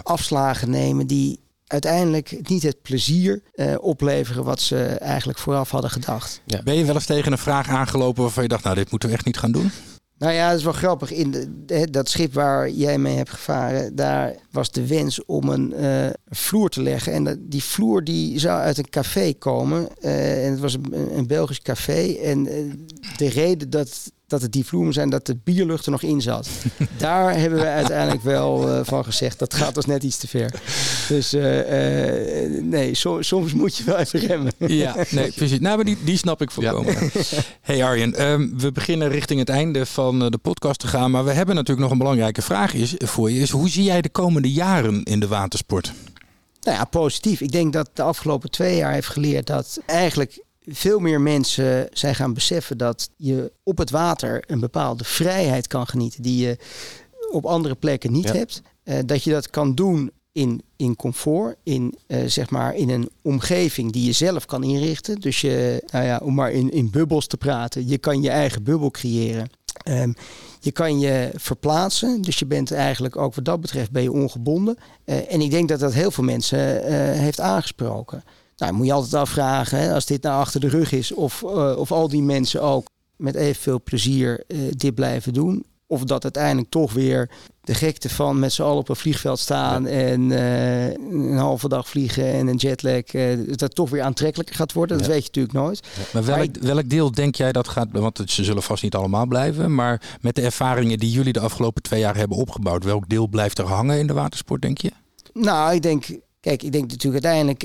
Afslagen 0.03 0.71
nemen 0.71 1.07
die 1.07 1.41
uiteindelijk 1.67 2.49
niet 2.49 2.63
het 2.63 2.83
plezier 2.83 3.43
uh, 3.55 3.75
opleveren 3.81 4.45
wat 4.45 4.61
ze 4.61 4.85
eigenlijk 4.87 5.39
vooraf 5.39 5.71
hadden 5.71 5.91
gedacht. 5.91 6.41
Ja. 6.47 6.63
Ben 6.63 6.75
je 6.75 6.85
wel 6.85 6.95
eens 6.95 7.07
tegen 7.07 7.33
een 7.33 7.39
vraag 7.39 7.69
aangelopen 7.69 8.23
waarvan 8.23 8.43
je 8.43 8.49
dacht, 8.49 8.65
nou 8.65 8.77
dit 8.77 8.91
moeten 8.91 9.09
we 9.09 9.15
echt 9.15 9.25
niet 9.25 9.39
gaan 9.39 9.53
doen? 9.53 9.71
Nou 10.19 10.33
ja, 10.33 10.49
dat 10.49 10.59
is 10.59 10.65
wel 10.65 10.73
grappig. 10.73 11.11
In 11.11 11.31
de, 11.67 11.91
dat 11.91 12.09
schip 12.09 12.33
waar 12.35 12.71
jij 12.71 12.99
mee 12.99 13.17
hebt 13.17 13.31
gevaren, 13.31 13.97
daar 13.97 14.35
was 14.51 14.71
de 14.71 14.87
wens 14.87 15.25
om 15.25 15.49
een 15.49 15.75
uh, 15.81 16.07
vloer 16.29 16.69
te 16.69 16.83
leggen. 16.83 17.13
En 17.13 17.47
die 17.49 17.65
vloer 17.65 18.05
die 18.05 18.39
zou 18.39 18.61
uit 18.61 18.79
een 18.79 18.89
café 18.89 19.33
komen. 19.33 19.89
Uh, 20.01 20.45
en 20.45 20.51
het 20.51 20.61
was 20.61 20.75
een, 20.75 21.19
een 21.19 21.27
Belgisch 21.27 21.63
café. 21.63 22.15
En 22.23 22.45
de 23.17 23.29
reden 23.29 23.71
dat 23.71 24.13
dat 24.35 24.43
het 24.43 24.53
die 24.53 24.65
vloer 24.65 24.93
zijn 24.93 25.11
dat 25.11 25.27
de 25.27 25.37
bierlucht 25.45 25.85
er 25.85 25.91
nog 25.91 26.03
in 26.03 26.21
zat. 26.21 26.49
Daar 26.99 27.39
hebben 27.39 27.59
we 27.59 27.67
uiteindelijk 27.67 28.23
wel 28.23 28.69
uh, 28.69 28.81
van 28.83 29.05
gezegd, 29.05 29.39
dat 29.39 29.55
gaat 29.55 29.77
ons 29.77 29.87
net 29.87 30.03
iets 30.03 30.17
te 30.17 30.29
ver. 30.29 30.55
Dus 31.09 31.35
uh, 31.35 31.59
uh, 31.59 32.63
nee, 32.63 32.95
so, 32.95 33.23
soms 33.23 33.53
moet 33.53 33.77
je 33.77 33.85
wel 33.85 33.97
even 33.97 34.21
remmen. 34.21 34.53
ja, 34.59 34.97
nee, 35.11 35.33
precies. 35.33 35.61
Nou, 35.61 35.77
maar 35.77 35.85
die, 35.85 35.97
die 36.05 36.17
snap 36.17 36.43
ik 36.43 36.51
volkomen. 36.51 36.95
Ja. 37.13 37.23
hey 37.61 37.85
Arjen, 37.85 38.23
um, 38.23 38.59
we 38.59 38.73
beginnen 38.73 39.09
richting 39.09 39.41
het 39.41 39.49
einde 39.49 39.87
van 39.87 40.19
de 40.19 40.39
podcast 40.39 40.81
te 40.81 40.87
gaan. 40.87 41.11
Maar 41.11 41.25
we 41.25 41.33
hebben 41.33 41.55
natuurlijk 41.55 41.83
nog 41.83 41.91
een 41.91 41.99
belangrijke 41.99 42.43
vraag 42.43 42.75
is, 42.75 42.95
voor 42.99 43.31
je. 43.31 43.41
Is, 43.41 43.51
hoe 43.51 43.69
zie 43.69 43.85
jij 43.85 44.01
de 44.01 44.09
komende 44.09 44.53
jaren 44.53 45.03
in 45.03 45.21
de 45.21 45.29
watersport? 45.29 45.93
Nou 46.61 46.77
ja, 46.77 46.85
positief. 46.85 47.41
Ik 47.41 47.53
denk 47.53 47.73
dat 47.73 47.91
de 47.93 48.03
afgelopen 48.03 48.51
twee 48.51 48.77
jaar 48.77 48.93
heeft 48.93 49.09
geleerd 49.09 49.47
dat 49.47 49.81
eigenlijk 49.87 50.44
veel 50.65 50.99
meer 50.99 51.21
mensen 51.21 51.89
zijn 51.93 52.15
gaan 52.15 52.35
beseffen 52.35 52.79
dat 52.79 53.11
je 53.17 53.53
op 53.63 53.79
het 53.79 53.91
water 53.91 54.45
een 54.47 54.61
bepaalde 54.61 55.05
vrijheid 55.05 55.67
kan 55.67 55.87
genieten 55.87 56.23
die 56.23 56.47
je 56.47 56.57
op 57.31 57.47
andere 57.47 57.75
plekken 57.75 58.13
niet 58.13 58.33
hebt. 58.33 58.63
Uh, 58.85 58.99
dat 59.07 59.25
je 59.25 59.31
dat 59.31 59.51
kan 59.51 59.75
doen 59.75 60.11
in, 60.33 60.63
in 60.77 60.97
comfort, 60.97 61.57
in, 61.63 61.95
uh, 62.07 62.19
zeg 62.27 62.51
maar 62.51 62.75
in 62.75 62.91
een 62.91 63.11
omgeving 63.23 63.93
die 63.93 64.05
je 64.05 64.13
zelf 64.13 64.45
kan 64.45 64.65
inrichten. 64.65 65.21
Dus 65.21 65.41
je, 65.41 65.83
nou 65.87 66.05
ja, 66.05 66.21
om 66.23 66.35
maar 66.35 66.53
in, 66.53 66.71
in 66.71 66.91
bubbels 66.91 67.27
te 67.27 67.37
praten, 67.37 67.89
je 67.89 67.99
kan 67.99 68.23
je 68.23 68.31
eigen 68.31 68.63
bubbel 68.63 68.91
creëren. 68.91 69.51
Um, 69.89 70.15
je 70.61 70.73
kan 70.73 70.99
je 70.99 71.31
verplaatsen, 71.35 72.23
dus 72.23 72.39
je 72.39 72.47
bent 72.47 72.73
eigenlijk 72.73 73.17
ook 73.17 73.35
wat 73.35 73.45
dat 73.45 73.61
betreft 73.61 73.91
ben 73.91 74.03
je 74.03 74.13
ongebonden. 74.13 74.77
Uh, 75.05 75.33
en 75.33 75.41
ik 75.41 75.51
denk 75.51 75.69
dat 75.69 75.81
dat 75.81 75.93
heel 75.93 76.11
veel 76.11 76.25
mensen 76.25 76.93
heeft 77.19 77.41
aangesproken. 77.41 78.25
Nou, 78.57 78.73
moet 78.73 78.87
je 78.87 78.93
altijd 78.93 79.15
afvragen, 79.15 79.79
hè, 79.79 79.95
als 79.95 80.07
dit 80.07 80.23
nou 80.23 80.41
achter 80.41 80.61
de 80.61 80.69
rug 80.69 80.93
is, 80.93 81.13
of, 81.13 81.43
uh, 81.43 81.75
of 81.77 81.93
al 81.93 82.09
die 82.09 82.23
mensen 82.23 82.63
ook 82.63 82.87
met 83.17 83.35
evenveel 83.35 83.83
plezier 83.83 84.45
uh, 84.49 84.59
dit 84.71 84.95
blijven 84.95 85.33
doen. 85.33 85.65
Of 85.87 86.05
dat 86.05 86.23
uiteindelijk 86.23 86.71
toch 86.71 86.93
weer 86.93 87.31
de 87.61 87.75
gekte 87.75 88.11
van 88.11 88.39
met 88.39 88.53
z'n 88.53 88.63
allen 88.63 88.79
op 88.79 88.89
een 88.89 88.97
vliegveld 88.97 89.39
staan 89.39 89.87
en 89.87 90.21
uh, 90.21 90.87
een 90.93 91.37
halve 91.37 91.69
dag 91.69 91.89
vliegen 91.89 92.33
en 92.33 92.47
een 92.47 92.57
jetlag, 92.57 93.03
dat 93.47 93.59
dat 93.59 93.75
toch 93.75 93.91
weer 93.91 94.03
aantrekkelijker 94.03 94.55
gaat 94.55 94.73
worden. 94.73 94.99
Dat 94.99 95.07
weet 95.07 95.21
je 95.21 95.27
natuurlijk 95.27 95.55
nooit. 95.55 95.87
Ja. 95.97 96.03
Maar 96.13 96.25
welk, 96.25 96.57
welk 96.61 96.89
deel 96.89 97.11
denk 97.11 97.35
jij 97.35 97.53
dat 97.53 97.69
gaat, 97.69 97.89
want 97.93 98.23
ze 98.27 98.45
zullen 98.45 98.63
vast 98.63 98.83
niet 98.83 98.95
allemaal 98.95 99.27
blijven, 99.27 99.75
maar 99.75 100.17
met 100.21 100.35
de 100.35 100.43
ervaringen 100.43 100.99
die 100.99 101.11
jullie 101.11 101.33
de 101.33 101.41
afgelopen 101.41 101.83
twee 101.83 102.01
jaar 102.01 102.17
hebben 102.17 102.37
opgebouwd, 102.37 102.85
welk 102.85 103.09
deel 103.09 103.29
blijft 103.29 103.59
er 103.59 103.67
hangen 103.67 103.99
in 103.99 104.07
de 104.07 104.13
watersport, 104.13 104.63
denk 104.63 104.79
je? 104.79 104.91
Nou, 105.33 105.75
ik 105.75 105.83
denk, 105.83 106.07
kijk, 106.45 106.63
ik 106.63 106.73
denk 106.73 106.91
natuurlijk 106.91 107.25
uiteindelijk 107.25 107.63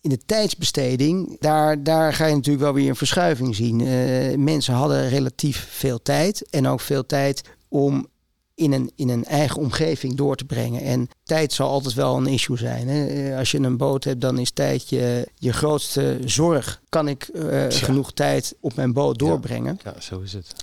in 0.00 0.10
de 0.10 0.20
tijdsbesteding, 0.26 1.36
daar, 1.38 1.82
daar 1.82 2.14
ga 2.14 2.26
je 2.26 2.34
natuurlijk 2.34 2.64
wel 2.64 2.74
weer 2.74 2.88
een 2.88 2.96
verschuiving 2.96 3.54
zien. 3.54 3.80
Uh, 3.80 4.36
mensen 4.36 4.74
hadden 4.74 5.08
relatief 5.08 5.66
veel 5.70 6.02
tijd 6.02 6.50
en 6.50 6.66
ook 6.66 6.80
veel 6.80 7.06
tijd 7.06 7.42
om 7.68 8.06
in 8.54 8.72
een, 8.72 8.92
in 8.96 9.08
een 9.08 9.24
eigen 9.24 9.60
omgeving 9.60 10.14
door 10.14 10.36
te 10.36 10.44
brengen. 10.44 10.82
En 10.82 11.08
tijd 11.24 11.52
zal 11.52 11.68
altijd 11.68 11.94
wel 11.94 12.16
een 12.16 12.26
issue 12.26 12.56
zijn. 12.56 12.88
Hè? 12.88 13.06
Eh, 13.06 13.38
als 13.38 13.50
je 13.50 13.58
een 13.58 13.76
boot 13.76 14.04
hebt, 14.04 14.20
dan 14.20 14.38
is 14.38 14.50
tijd 14.50 14.88
je, 14.88 15.28
je 15.34 15.52
grootste 15.52 16.18
zorg. 16.24 16.80
Kan 16.88 17.08
ik 17.08 17.28
uh, 17.32 17.64
genoeg 17.68 18.12
tijd 18.12 18.54
op 18.60 18.74
mijn 18.74 18.92
boot 18.92 19.18
doorbrengen? 19.18 19.78
Ja, 19.84 19.92
ja, 19.94 20.00
zo 20.00 20.20
is 20.20 20.32
het. 20.32 20.54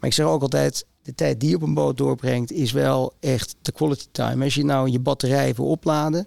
Maar 0.00 0.10
ik 0.10 0.12
zeg 0.12 0.26
ook 0.26 0.42
altijd, 0.42 0.86
de 1.02 1.14
tijd 1.14 1.40
die 1.40 1.48
je 1.48 1.56
op 1.56 1.62
een 1.62 1.74
boot 1.74 1.96
doorbrengt, 1.96 2.52
is 2.52 2.72
wel 2.72 3.12
echt 3.20 3.54
de 3.62 3.72
quality 3.72 4.06
time. 4.12 4.44
Als 4.44 4.54
je 4.54 4.64
nou 4.64 4.90
je 4.90 5.00
batterij 5.00 5.54
wil 5.54 5.66
opladen, 5.66 6.26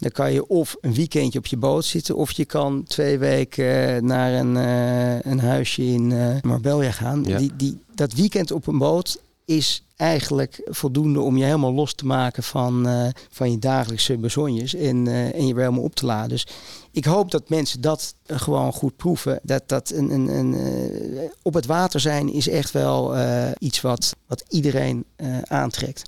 dan 0.00 0.10
kan 0.10 0.32
je 0.32 0.46
of 0.46 0.76
een 0.80 0.94
weekendje 0.94 1.38
op 1.38 1.46
je 1.46 1.56
boot 1.56 1.84
zitten, 1.84 2.16
of 2.16 2.30
je 2.30 2.44
kan 2.44 2.82
twee 2.82 3.18
weken 3.18 3.96
eh, 3.96 4.02
naar 4.02 4.32
een, 4.32 4.54
uh, 4.56 5.20
een 5.32 5.40
huisje 5.40 5.84
in 5.84 6.10
uh, 6.10 6.36
Marbella 6.42 6.90
gaan. 6.90 7.24
Ja. 7.24 7.38
Die, 7.38 7.52
die, 7.56 7.78
dat 7.94 8.12
weekend 8.12 8.50
op 8.50 8.66
een 8.66 8.78
boot 8.78 9.20
is 9.44 9.84
eigenlijk 9.96 10.60
voldoende 10.64 11.20
om 11.20 11.36
je 11.36 11.44
helemaal 11.44 11.72
los 11.72 11.94
te 11.94 12.06
maken 12.06 12.42
van, 12.42 12.88
uh, 12.88 13.08
van 13.30 13.50
je 13.50 13.58
dagelijkse 13.58 14.16
bezonjes 14.16 14.74
en, 14.74 15.06
uh, 15.06 15.34
en 15.34 15.46
je 15.46 15.54
weer 15.54 15.64
helemaal 15.64 15.84
op 15.84 15.94
te 15.94 16.06
laden. 16.06 16.28
Dus 16.28 16.46
ik 16.90 17.04
hoop 17.04 17.30
dat 17.30 17.48
mensen 17.48 17.80
dat 17.80 18.14
gewoon 18.26 18.72
goed 18.72 18.96
proeven. 18.96 19.40
Dat, 19.42 19.62
dat 19.68 19.90
een, 19.90 20.10
een, 20.10 20.28
een, 20.28 20.54
uh, 20.54 21.20
op 21.42 21.54
het 21.54 21.66
water 21.66 22.00
zijn 22.00 22.32
is 22.32 22.48
echt 22.48 22.70
wel 22.70 23.14
iets 23.58 23.80
wat, 23.80 24.16
wat 24.26 24.44
iedereen 24.48 25.04
aantrekt. 25.44 26.02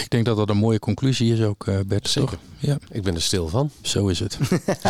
Ik 0.00 0.10
denk 0.10 0.24
dat 0.24 0.36
dat 0.36 0.48
een 0.48 0.56
mooie 0.56 0.78
conclusie 0.78 1.32
is 1.32 1.40
ook, 1.42 1.66
uh, 1.66 1.78
Bert. 1.86 2.08
Zeker. 2.08 2.30
Toch? 2.30 2.38
Ja, 2.60 2.78
Ik 2.90 3.02
ben 3.02 3.14
er 3.14 3.22
stil 3.22 3.48
van. 3.48 3.70
zo 3.82 4.06
is 4.08 4.18
het. 4.18 4.38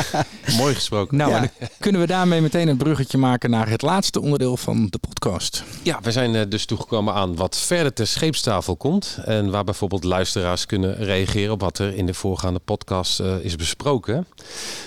Mooi 0.59 0.75
gesproken. 0.75 1.17
Nou, 1.17 1.31
Ja. 1.31 1.37
en 1.43 1.51
dan 1.59 1.69
kunnen 1.79 2.01
we 2.01 2.07
daarmee 2.07 2.41
meteen 2.41 2.69
een 2.69 2.77
bruggetje 2.77 3.19
maken 3.19 3.51
naar 3.51 3.69
het 3.69 3.83
laatste 3.83 4.21
onderdeel 4.21 4.57
van 4.57 4.87
de 4.91 4.99
podcast. 4.99 5.63
Ja, 5.83 5.99
we 6.03 6.13
zijn 6.13 6.35
eh, 6.35 6.43
dus 6.49 6.65
toegekomen 6.67 7.15
aan 7.15 7.37
wat 7.37 7.57
verder 7.59 7.93
ter 7.93 8.07
scheepstafel 8.07 8.77
komt. 8.77 9.19
En 9.25 9.51
waar 9.51 9.65
bijvoorbeeld 9.65 10.05
luisteraars 10.05 10.67
kunnen 10.67 10.97
reageren 10.97 11.53
op 11.53 11.61
wat 11.61 11.79
er 11.79 11.95
in 11.95 12.07
de 12.07 12.15
voorgaande 12.15 12.59
podcast 12.59 13.21
eh, 13.21 13.35
is 13.41 13.57
besproken. 13.57 14.27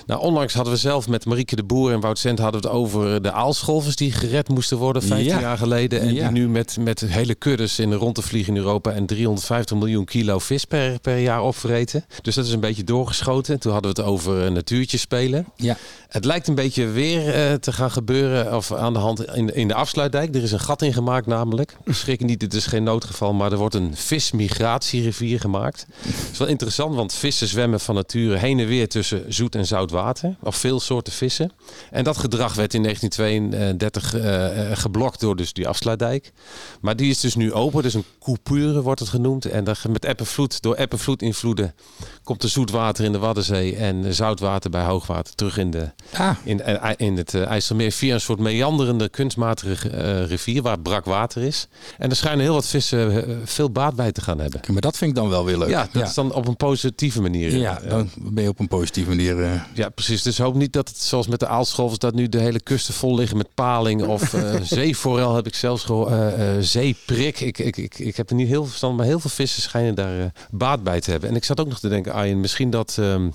Nou, 0.06 0.22
onlangs 0.22 0.54
hadden 0.54 0.74
we 0.74 0.80
zelf 0.80 1.08
met 1.08 1.26
Marieke 1.26 1.56
de 1.56 1.64
Boer 1.64 1.92
en 1.92 2.00
Wout 2.00 2.20
Zent 2.20 2.40
hadden 2.40 2.62
we 2.62 2.68
het 2.68 2.76
over 2.76 3.22
de 3.22 3.32
aalscholvers 3.32 3.96
die 3.96 4.12
gered 4.12 4.50
moesten 4.50 4.78
worden 4.78 5.02
15 5.04 5.28
Ja. 5.28 5.40
jaar 5.40 5.58
geleden. 5.58 6.02
En 6.02 6.14
Ja. 6.14 6.30
die 6.30 6.40
nu 6.42 6.50
met, 6.50 6.78
met 6.80 7.00
hele 7.00 7.36
kuddes 7.36 7.80
in 7.80 7.90
de 7.90 7.96
rond 7.96 8.16
te 8.16 8.22
vliegen 8.22 8.54
in 8.56 8.60
Europa 8.62 8.92
en 8.92 9.06
350 9.06 9.78
miljoen 9.78 10.06
kilo 10.12 10.40
vis 10.40 10.66
per, 10.66 11.00
per 11.00 11.18
jaar 11.18 11.42
opvreten. 11.42 12.06
Dus 12.22 12.36
dat 12.36 12.46
is 12.46 12.52
een 12.52 12.60
beetje 12.60 12.84
doorgeschoten. 12.84 13.60
Toen 13.60 13.72
hadden 13.72 13.96
we 13.96 14.02
het 14.02 14.10
over 14.10 14.46
eh, 14.46 14.52
natuurtjes 14.52 15.02
spelen. 15.02 15.46
Ja. 15.56 15.78
Het 16.08 16.26
lijkt 16.26 16.48
een 16.48 16.56
beetje 16.56 16.88
weer 16.88 17.34
eh, 17.34 17.54
te 17.54 17.72
gaan 17.72 17.92
gebeuren 17.92 18.56
of 18.56 18.74
aan 18.74 18.94
de 18.94 19.00
hand 19.00 19.36
in, 19.36 19.56
in 19.56 19.68
de 19.68 19.74
afsluitdijk. 19.74 20.36
Er 20.36 20.44
is 20.44 20.52
een 20.52 20.60
gat 20.60 20.82
ingemaakt 20.82 21.26
namelijk. 21.26 21.78
Schrik 21.86 22.20
niet, 22.20 22.40
dit 22.40 22.54
is 22.54 22.66
geen 22.66 22.84
noodgeval, 22.84 23.34
maar 23.34 23.52
er 23.52 23.58
wordt 23.58 23.76
een 23.76 23.96
vismigratierivier 23.96 25.40
gemaakt. 25.40 25.86
Het 26.02 26.30
is 26.32 26.38
wel 26.38 26.48
interessant, 26.48 26.96
want 26.96 27.14
vissen 27.14 27.48
zwemmen 27.48 27.80
van 27.80 27.96
nature 27.96 28.38
heen 28.38 28.60
en 28.60 28.68
weer 28.68 28.90
tussen 28.90 29.34
zoet 29.34 29.56
en 29.56 29.66
zout 29.66 29.92
water. 29.92 30.36
Of 30.44 30.56
veel 30.56 30.80
soorten 30.80 31.14
vissen. 31.14 31.52
En 31.92 32.04
dat 32.04 32.18
gedrag 32.18 32.54
werd 32.54 32.74
in 32.74 32.84
1932 32.84 34.14
eh, 34.14 34.72
eh, 34.72 34.78
geblokt 34.78 35.20
door 35.20 35.36
dus 35.36 35.54
die 35.54 35.68
afsluitdijk. 35.68 36.32
Maar 36.82 36.96
die 36.96 37.10
is 37.10 37.20
dus 37.20 37.36
nu 37.36 37.54
open, 37.54 37.84
dus 37.84 37.94
een 37.94 38.06
coupure 38.20 38.82
wordt 38.82 39.00
het 39.00 39.10
genoemd. 39.10 39.46
En 39.46 39.64
met 39.92 40.06
eb 40.06 40.20
en 40.20 40.26
vloed, 40.26 40.62
door 40.62 40.76
eb 40.76 40.92
en 40.92 41.00
vloed 41.00 41.22
invloeden 41.22 41.74
komt 42.24 42.44
er 42.44 42.50
zoet 42.50 42.72
water 42.72 43.06
in 43.06 43.12
de 43.12 43.18
Waddenzee 43.18 43.76
en 43.76 44.14
zoutwater 44.14 44.70
bij 44.70 44.84
hoogwater 44.84 45.36
terug 45.36 45.58
in 45.58 45.72
de 45.72 45.92
Ah, 46.14 46.36
in, 46.44 46.62
eh, 46.62 46.92
in 46.98 47.18
het 47.18 47.34
eh, 47.34 47.46
IJsselmeer 47.46 47.92
via 47.92 48.14
een 48.14 48.22
soort 48.22 48.40
meanderende 48.40 49.10
kunstmatige 49.10 49.90
eh, 49.90 50.26
rivier 50.26 50.62
waar 50.62 50.80
brak 50.80 51.06
water 51.06 51.42
is. 51.42 51.68
En 51.98 52.10
er 52.10 52.16
schijnen 52.16 52.44
heel 52.44 52.54
wat 52.54 52.68
vissen 52.68 53.26
veel 53.48 53.72
baat 53.72 53.96
bij 53.96 54.12
te 54.12 54.22
gaan 54.22 54.40
hebben. 54.40 54.62
maar 54.68 54.82
dat 54.82 54.98
vind 54.98 55.10
ik 55.12 55.16
dan 55.16 55.30
wel 55.30 55.46
weer 55.46 55.58
leuk. 55.58 55.70
Ja, 55.70 55.88
dat 55.92 56.08
is 56.08 56.14
dan 56.14 56.34
op 56.34 56.48
een 56.48 56.56
positieve 56.56 57.22
manier. 57.22 57.56
Ja, 57.58 57.80
dan 57.90 58.10
ben 58.16 58.44
je 58.44 58.50
op 58.50 58.60
een 58.60 58.68
positieve 58.68 59.10
manier. 59.10 59.66
ja, 59.74 59.90
precies. 59.90 60.22
Dus 60.22 60.38
hoop 60.38 60.56
niet 60.56 60.74
dat 60.74 60.88
het 60.90 60.98
zoals 60.98 61.28
met 61.28 61.40
de 61.40 61.48
aalscholvers 61.48 62.00
dat 62.00 62.14
nu 62.14 62.30
de 62.30 62.40
hele 62.40 62.60
kusten 62.60 62.94
vol 62.94 63.16
liggen 63.16 63.38
met 63.38 63.48
paling 63.54 64.04
of 64.04 64.34
eh 64.34 64.56
zeeforel 64.78 65.36
heb 65.36 65.48
ik 65.48 65.56
zelfs 65.56 65.84
gehoord. 65.84 66.10
eh, 66.12 66.58
eh, 66.58 66.64
zeeprik. 66.64 67.40
Ik, 67.40 67.60
ik, 67.60 67.78
ik, 67.78 68.00
ik 68.00 68.18
heb 68.18 68.30
er 68.30 68.36
niet 68.36 68.48
heel 68.48 68.62
veel 68.62 68.70
verstand, 68.70 68.98
maar 68.98 69.06
heel 69.06 69.20
veel 69.20 69.30
vissen 69.30 69.62
schijnen 69.62 69.81
daar 69.96 70.20
eh, 70.20 70.26
baat 70.52 70.84
bij 70.84 71.02
te 71.02 71.12
hebben. 71.12 71.30
En 71.30 71.36
ik 71.36 71.44
zat 71.44 71.60
ook 71.60 71.68
nog 71.68 71.80
te 71.80 71.90
denken, 71.90 72.14
Arjen, 72.14 72.40
misschien 72.40 72.70
dat, 72.70 72.96
ehm, 73.00 73.30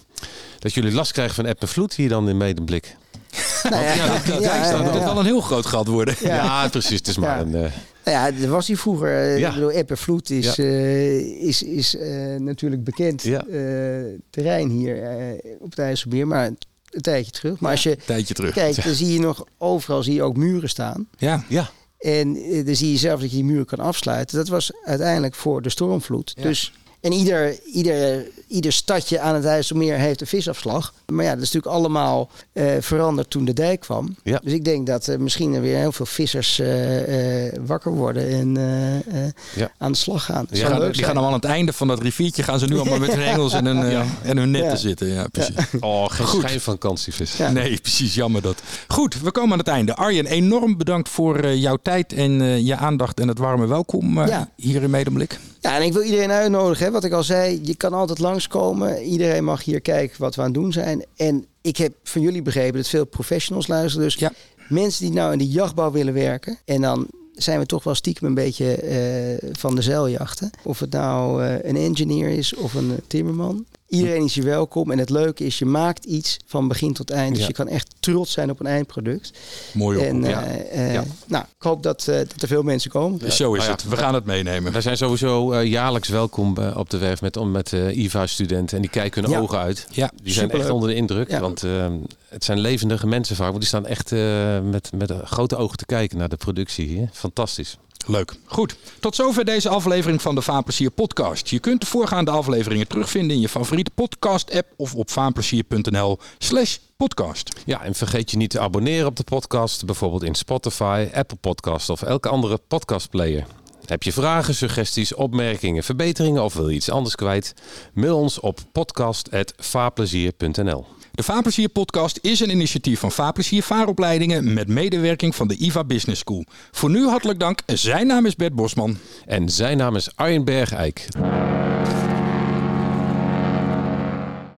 dat 0.58 0.72
jullie 0.74 0.92
last 0.92 1.12
krijgen 1.12 1.34
van 1.34 1.46
eb 1.46 1.60
en 1.60 1.68
vloed 1.68 1.94
hier 1.94 2.08
dan 2.08 2.28
in 2.28 2.36
Medemblik. 2.36 2.96
Nou 3.70 3.82
ja, 3.84 3.94
ja, 3.94 4.06
dat, 4.06 4.26
dat, 4.26 4.42
ja, 4.42 4.82
dat 4.82 4.94
ja. 4.94 5.04
wel 5.04 5.18
een 5.18 5.24
heel 5.24 5.40
groot 5.40 5.66
gat 5.66 5.86
worden. 5.86 6.14
Ja. 6.20 6.34
Ja, 6.34 6.68
precies. 6.68 6.98
Het 6.98 7.08
is 7.08 7.16
maar 7.18 7.36
Ja. 7.36 7.42
een... 7.42 7.54
eh, 7.54 7.70
Nou 8.04 8.34
ja, 8.34 8.42
er 8.42 8.48
was 8.48 8.66
hij 8.66 8.76
vroeger. 8.76 9.08
eh, 9.08 9.38
Ja. 9.38 9.48
Ik 9.48 9.54
bedoel, 9.54 9.70
en 9.70 9.96
vloed 9.98 10.30
is, 10.30 10.54
Ja. 10.54 10.64
eh, 10.64 11.42
is, 11.42 11.62
is 11.62 11.96
eh, 11.96 12.34
natuurlijk 12.38 12.84
bekend 12.84 13.22
Ja. 13.22 13.44
eh, 13.46 14.04
terrein 14.30 14.68
hier 14.68 15.02
eh, 15.02 15.54
op 15.60 15.70
het 15.70 15.78
IJsselmeer. 15.78 16.26
Maar 16.26 16.46
een, 16.46 16.58
een 16.90 17.00
tijdje 17.02 17.30
terug. 17.30 17.60
Maar 17.60 17.70
als 17.70 17.82
je 17.82 17.96
Tijdje 18.06 18.34
terug. 18.34 18.54
kijkt, 18.54 18.84
dan 18.84 18.94
zie 18.94 19.12
je 19.12 19.20
nog 19.20 19.44
overal 19.58 20.02
zie 20.02 20.14
je 20.14 20.22
ook 20.22 20.36
muren 20.36 20.68
staan. 20.68 21.08
Ja, 21.16 21.44
ja, 21.48 21.70
En 22.06 22.36
eh, 22.36 22.66
dan 22.66 22.74
zie 22.74 22.90
je 22.90 22.96
zelf 22.96 23.20
dat 23.20 23.30
je 23.30 23.36
die 23.36 23.44
muren 23.44 23.66
kan 23.66 23.78
afsluiten. 23.78 24.36
Dat 24.36 24.48
was 24.48 24.72
uiteindelijk 24.84 25.34
voor 25.34 25.62
de 25.62 25.68
stormvloed. 25.68 26.32
Ja. 26.36 26.42
Dus, 26.42 26.72
en 27.00 27.12
ieder, 27.12 27.58
ieder, 27.72 28.26
ieder 28.48 28.72
stadje 28.72 29.20
aan 29.20 29.34
het 29.34 29.44
IJsselmeer 29.44 29.96
heeft 29.98 30.20
een 30.20 30.26
visafslag. 30.26 30.94
Maar 31.12 31.24
ja, 31.24 31.34
dat 31.34 31.42
is 31.42 31.52
natuurlijk 31.52 31.74
allemaal 31.82 32.30
eh, 32.52 32.64
veranderd 32.80 33.30
toen 33.30 33.44
de 33.44 33.52
dijk 33.52 33.80
kwam. 33.80 34.16
Ja. 34.22 34.40
Dus 34.44 34.52
ik 34.52 34.64
denk 34.64 34.86
dat 34.86 35.08
eh, 35.08 35.16
misschien 35.18 35.54
er 35.54 35.60
weer 35.60 35.76
heel 35.78 35.92
veel 35.92 36.06
vissers 36.06 36.58
eh, 36.58 37.46
eh, 37.46 37.52
wakker 37.66 37.92
worden 37.92 38.28
en 38.30 38.56
eh, 38.56 39.24
eh, 39.24 39.32
Ja. 39.54 39.70
aan 39.78 39.92
de 39.92 39.98
slag 39.98 40.24
gaan. 40.24 40.46
Zou 40.50 40.66
gaan, 40.70 40.78
leuk 40.78 40.86
die 40.86 40.94
zijn. 40.94 41.06
gaan 41.06 41.16
allemaal 41.16 41.34
aan 41.34 41.40
het 41.40 41.50
einde 41.50 41.72
van 41.72 41.88
dat 41.88 42.00
riviertje 42.00 42.42
gaan 42.42 42.58
ze 42.58 42.66
nu 42.66 42.76
allemaal 42.78 42.98
met 42.98 43.14
hun 43.14 43.24
hengels 43.30 43.52
en 43.52 43.64
hun, 43.64 44.04
en 44.22 44.36
hun 44.36 44.50
netten 44.50 44.70
Ja. 44.70 44.76
zitten. 44.76 45.08
Ja, 45.08 45.26
precies. 45.28 45.54
Oh, 45.80 46.10
geen 46.10 46.26
Goed. 46.26 46.40
schijn 46.42 46.60
van 46.60 46.78
kansievis. 46.78 47.36
Ja. 47.36 47.50
Nee, 47.50 47.78
precies. 47.80 48.14
Jammer 48.14 48.42
dat. 48.42 48.62
Goed, 48.88 49.20
we 49.20 49.30
komen 49.30 49.52
aan 49.52 49.58
het 49.58 49.68
einde. 49.68 49.94
Arjen, 49.96 50.26
enorm 50.26 50.76
bedankt 50.76 51.08
voor 51.08 51.36
eh, 51.38 51.54
jouw 51.60 51.76
tijd 51.82 52.12
en 52.12 52.40
eh, 52.40 52.58
je 52.66 52.76
aandacht 52.76 53.20
en 53.20 53.28
het 53.28 53.38
warme 53.38 53.66
welkom 53.66 54.22
eh, 54.22 54.28
Ja. 54.28 54.48
hier 54.56 54.82
in 54.82 54.90
Medemblik. 54.90 55.38
Ja, 55.66 55.76
en 55.76 55.82
ik 55.82 55.92
wil 55.92 56.02
iedereen 56.02 56.30
uitnodigen. 56.30 56.86
Hè. 56.86 56.92
Wat 56.92 57.04
ik 57.04 57.12
al 57.12 57.22
zei, 57.22 57.60
je 57.62 57.74
kan 57.76 57.92
altijd 57.92 58.18
langskomen. 58.18 59.02
Iedereen 59.02 59.44
mag 59.44 59.64
hier 59.64 59.80
kijken 59.80 60.20
wat 60.20 60.34
we 60.34 60.40
aan 60.40 60.46
het 60.46 60.54
doen 60.56 60.72
zijn. 60.72 61.04
En 61.16 61.46
ik 61.60 61.76
heb 61.76 61.92
van 62.02 62.20
jullie 62.20 62.42
begrepen 62.42 62.76
dat 62.76 62.88
veel 62.88 63.04
professionals 63.04 63.66
luisteren. 63.66 64.06
Dus 64.06 64.14
Ja. 64.14 64.32
mensen 64.68 65.04
die 65.04 65.14
nou 65.14 65.32
in 65.32 65.38
de 65.38 65.48
jachtbouw 65.48 65.90
willen 65.90 66.14
werken. 66.14 66.58
En 66.64 66.80
dan 66.80 67.06
zijn 67.34 67.58
we 67.58 67.66
toch 67.66 67.84
wel 67.84 67.94
stiekem 67.94 68.26
een 68.26 68.34
beetje 68.34 68.74
eh, 68.74 69.50
van 69.52 69.74
de 69.74 69.82
zeiljachten. 69.82 70.50
Of 70.62 70.78
het 70.78 70.90
nou 70.90 71.44
eh, 71.44 71.54
een 71.70 71.76
engineer 71.76 72.28
is 72.28 72.54
of 72.54 72.74
een 72.74 73.00
timmerman. 73.06 73.64
Iedereen 73.88 74.24
is 74.24 74.34
hier 74.34 74.44
welkom. 74.44 74.90
En 74.90 74.98
het 74.98 75.10
leuke 75.10 75.44
is, 75.44 75.58
je 75.58 75.64
maakt 75.64 76.04
iets 76.04 76.36
van 76.46 76.68
begin 76.68 76.92
tot 76.92 77.10
eind. 77.10 77.30
Dus 77.32 77.40
Ja. 77.40 77.46
je 77.46 77.52
kan 77.54 77.68
echt 77.68 77.94
trots 78.00 78.32
zijn 78.32 78.50
op 78.50 78.60
een 78.60 78.66
eindproduct. 78.66 79.30
Mooi 79.72 80.00
En 80.00 80.16
op. 80.16 80.24
eh, 80.24 80.30
ja. 80.30 80.42
eh, 80.44 80.92
Ja. 80.92 81.04
nou, 81.26 81.44
ik 81.44 81.62
hoop 81.62 81.82
dat, 81.82 82.08
eh, 82.08 82.16
dat 82.16 82.42
er 82.42 82.48
veel 82.48 82.62
mensen 82.62 82.90
komen. 82.90 83.18
Zo 83.20 83.26
is 83.26 83.58
Nou 83.58 83.62
ja, 83.62 83.70
het. 83.70 83.88
We 83.88 83.96
gaan 83.96 84.14
het 84.14 84.24
meenemen. 84.24 84.72
Wij 84.72 84.80
zijn 84.80 84.96
sowieso 84.96 85.52
eh, 85.52 85.64
jaarlijks 85.70 86.08
welkom 86.08 86.54
op 86.76 86.90
de 86.90 86.98
werf 86.98 87.20
met, 87.20 87.36
om- 87.36 87.50
met 87.50 87.72
eh, 87.72 87.96
IVA-studenten. 87.96 88.76
En 88.76 88.82
die 88.82 88.90
kijken 88.90 89.22
hun 89.22 89.30
Ja. 89.32 89.38
ogen 89.38 89.58
uit. 89.58 89.86
Ja, 89.90 90.10
Die 90.22 90.32
zijn 90.32 90.50
echt 90.50 90.70
onder 90.70 90.88
de 90.88 90.94
indruk. 90.94 91.30
Ja. 91.30 91.40
Want 91.40 91.62
eh, 91.62 91.86
het 92.28 92.44
zijn 92.44 92.58
levendige 92.58 93.06
mensen 93.06 93.36
vaak. 93.36 93.46
Want 93.48 93.58
die 93.58 93.68
staan 93.68 93.86
echt 93.86 94.12
eh, 94.12 94.60
met, 94.60 94.90
met 94.94 95.12
grote 95.24 95.56
ogen 95.56 95.76
te 95.76 95.86
kijken 95.86 96.18
naar 96.18 96.28
de 96.28 96.36
productie 96.36 96.86
hier. 96.86 97.08
Fantastisch. 97.12 97.76
Leuk. 98.06 98.32
Goed. 98.44 98.76
Tot 99.00 99.14
zover 99.14 99.44
deze 99.44 99.68
aflevering 99.68 100.22
van 100.22 100.34
de 100.34 100.42
Vaanplezier 100.42 100.90
podcast. 100.90 101.48
Je 101.48 101.58
kunt 101.58 101.80
de 101.80 101.86
voorgaande 101.86 102.30
afleveringen 102.30 102.88
terugvinden 102.88 103.36
in 103.36 103.42
je 103.42 103.48
favoriete 103.48 103.90
podcast 103.94 104.54
app 104.54 104.72
of 104.76 104.94
op 104.94 105.10
vaanplezier.nl 105.10 106.18
slash 106.38 106.76
podcast. 106.96 107.60
Ja, 107.64 107.82
en 107.82 107.94
vergeet 107.94 108.30
je 108.30 108.36
niet 108.36 108.50
te 108.50 108.60
abonneren 108.60 109.06
op 109.06 109.16
de 109.16 109.24
podcast. 109.24 109.84
Bijvoorbeeld 109.84 110.22
in 110.22 110.34
Spotify, 110.34 111.08
Apple 111.12 111.36
Podcast 111.36 111.90
of 111.90 112.02
elke 112.02 112.28
andere 112.28 112.60
podcastplayer. 112.68 113.46
Heb 113.86 114.02
je 114.02 114.12
vragen, 114.12 114.54
suggesties, 114.54 115.14
opmerkingen, 115.14 115.82
verbeteringen 115.82 116.42
of 116.42 116.54
wil 116.54 116.68
je 116.68 116.74
iets 116.74 116.90
anders 116.90 117.14
kwijt? 117.14 117.54
Mail 117.92 118.18
ons 118.18 118.40
op 118.40 118.60
podcast.vaarplezier.nl 118.72 120.86
De 121.16 121.22
Vaarplezier 121.22 121.68
podcast 121.68 122.18
is 122.22 122.40
een 122.40 122.50
initiatief 122.50 123.00
van 123.00 123.12
Vaarplezier 123.12 123.62
Vaaropleidingen 123.62 124.54
met 124.54 124.68
medewerking 124.68 125.34
van 125.34 125.48
de 125.48 125.56
IVA 125.56 125.84
Business 125.84 126.20
School. 126.20 126.44
Voor 126.70 126.90
nu 126.90 127.06
hartelijk 127.06 127.38
dank. 127.38 127.60
Zijn 127.66 128.06
naam 128.06 128.26
is 128.26 128.36
Bert 128.36 128.54
Bosman. 128.54 128.96
En 129.26 129.48
zijn 129.48 129.76
naam 129.76 129.96
is 129.96 130.16
Arjen 130.16 130.44
Bergijk. 130.44 131.08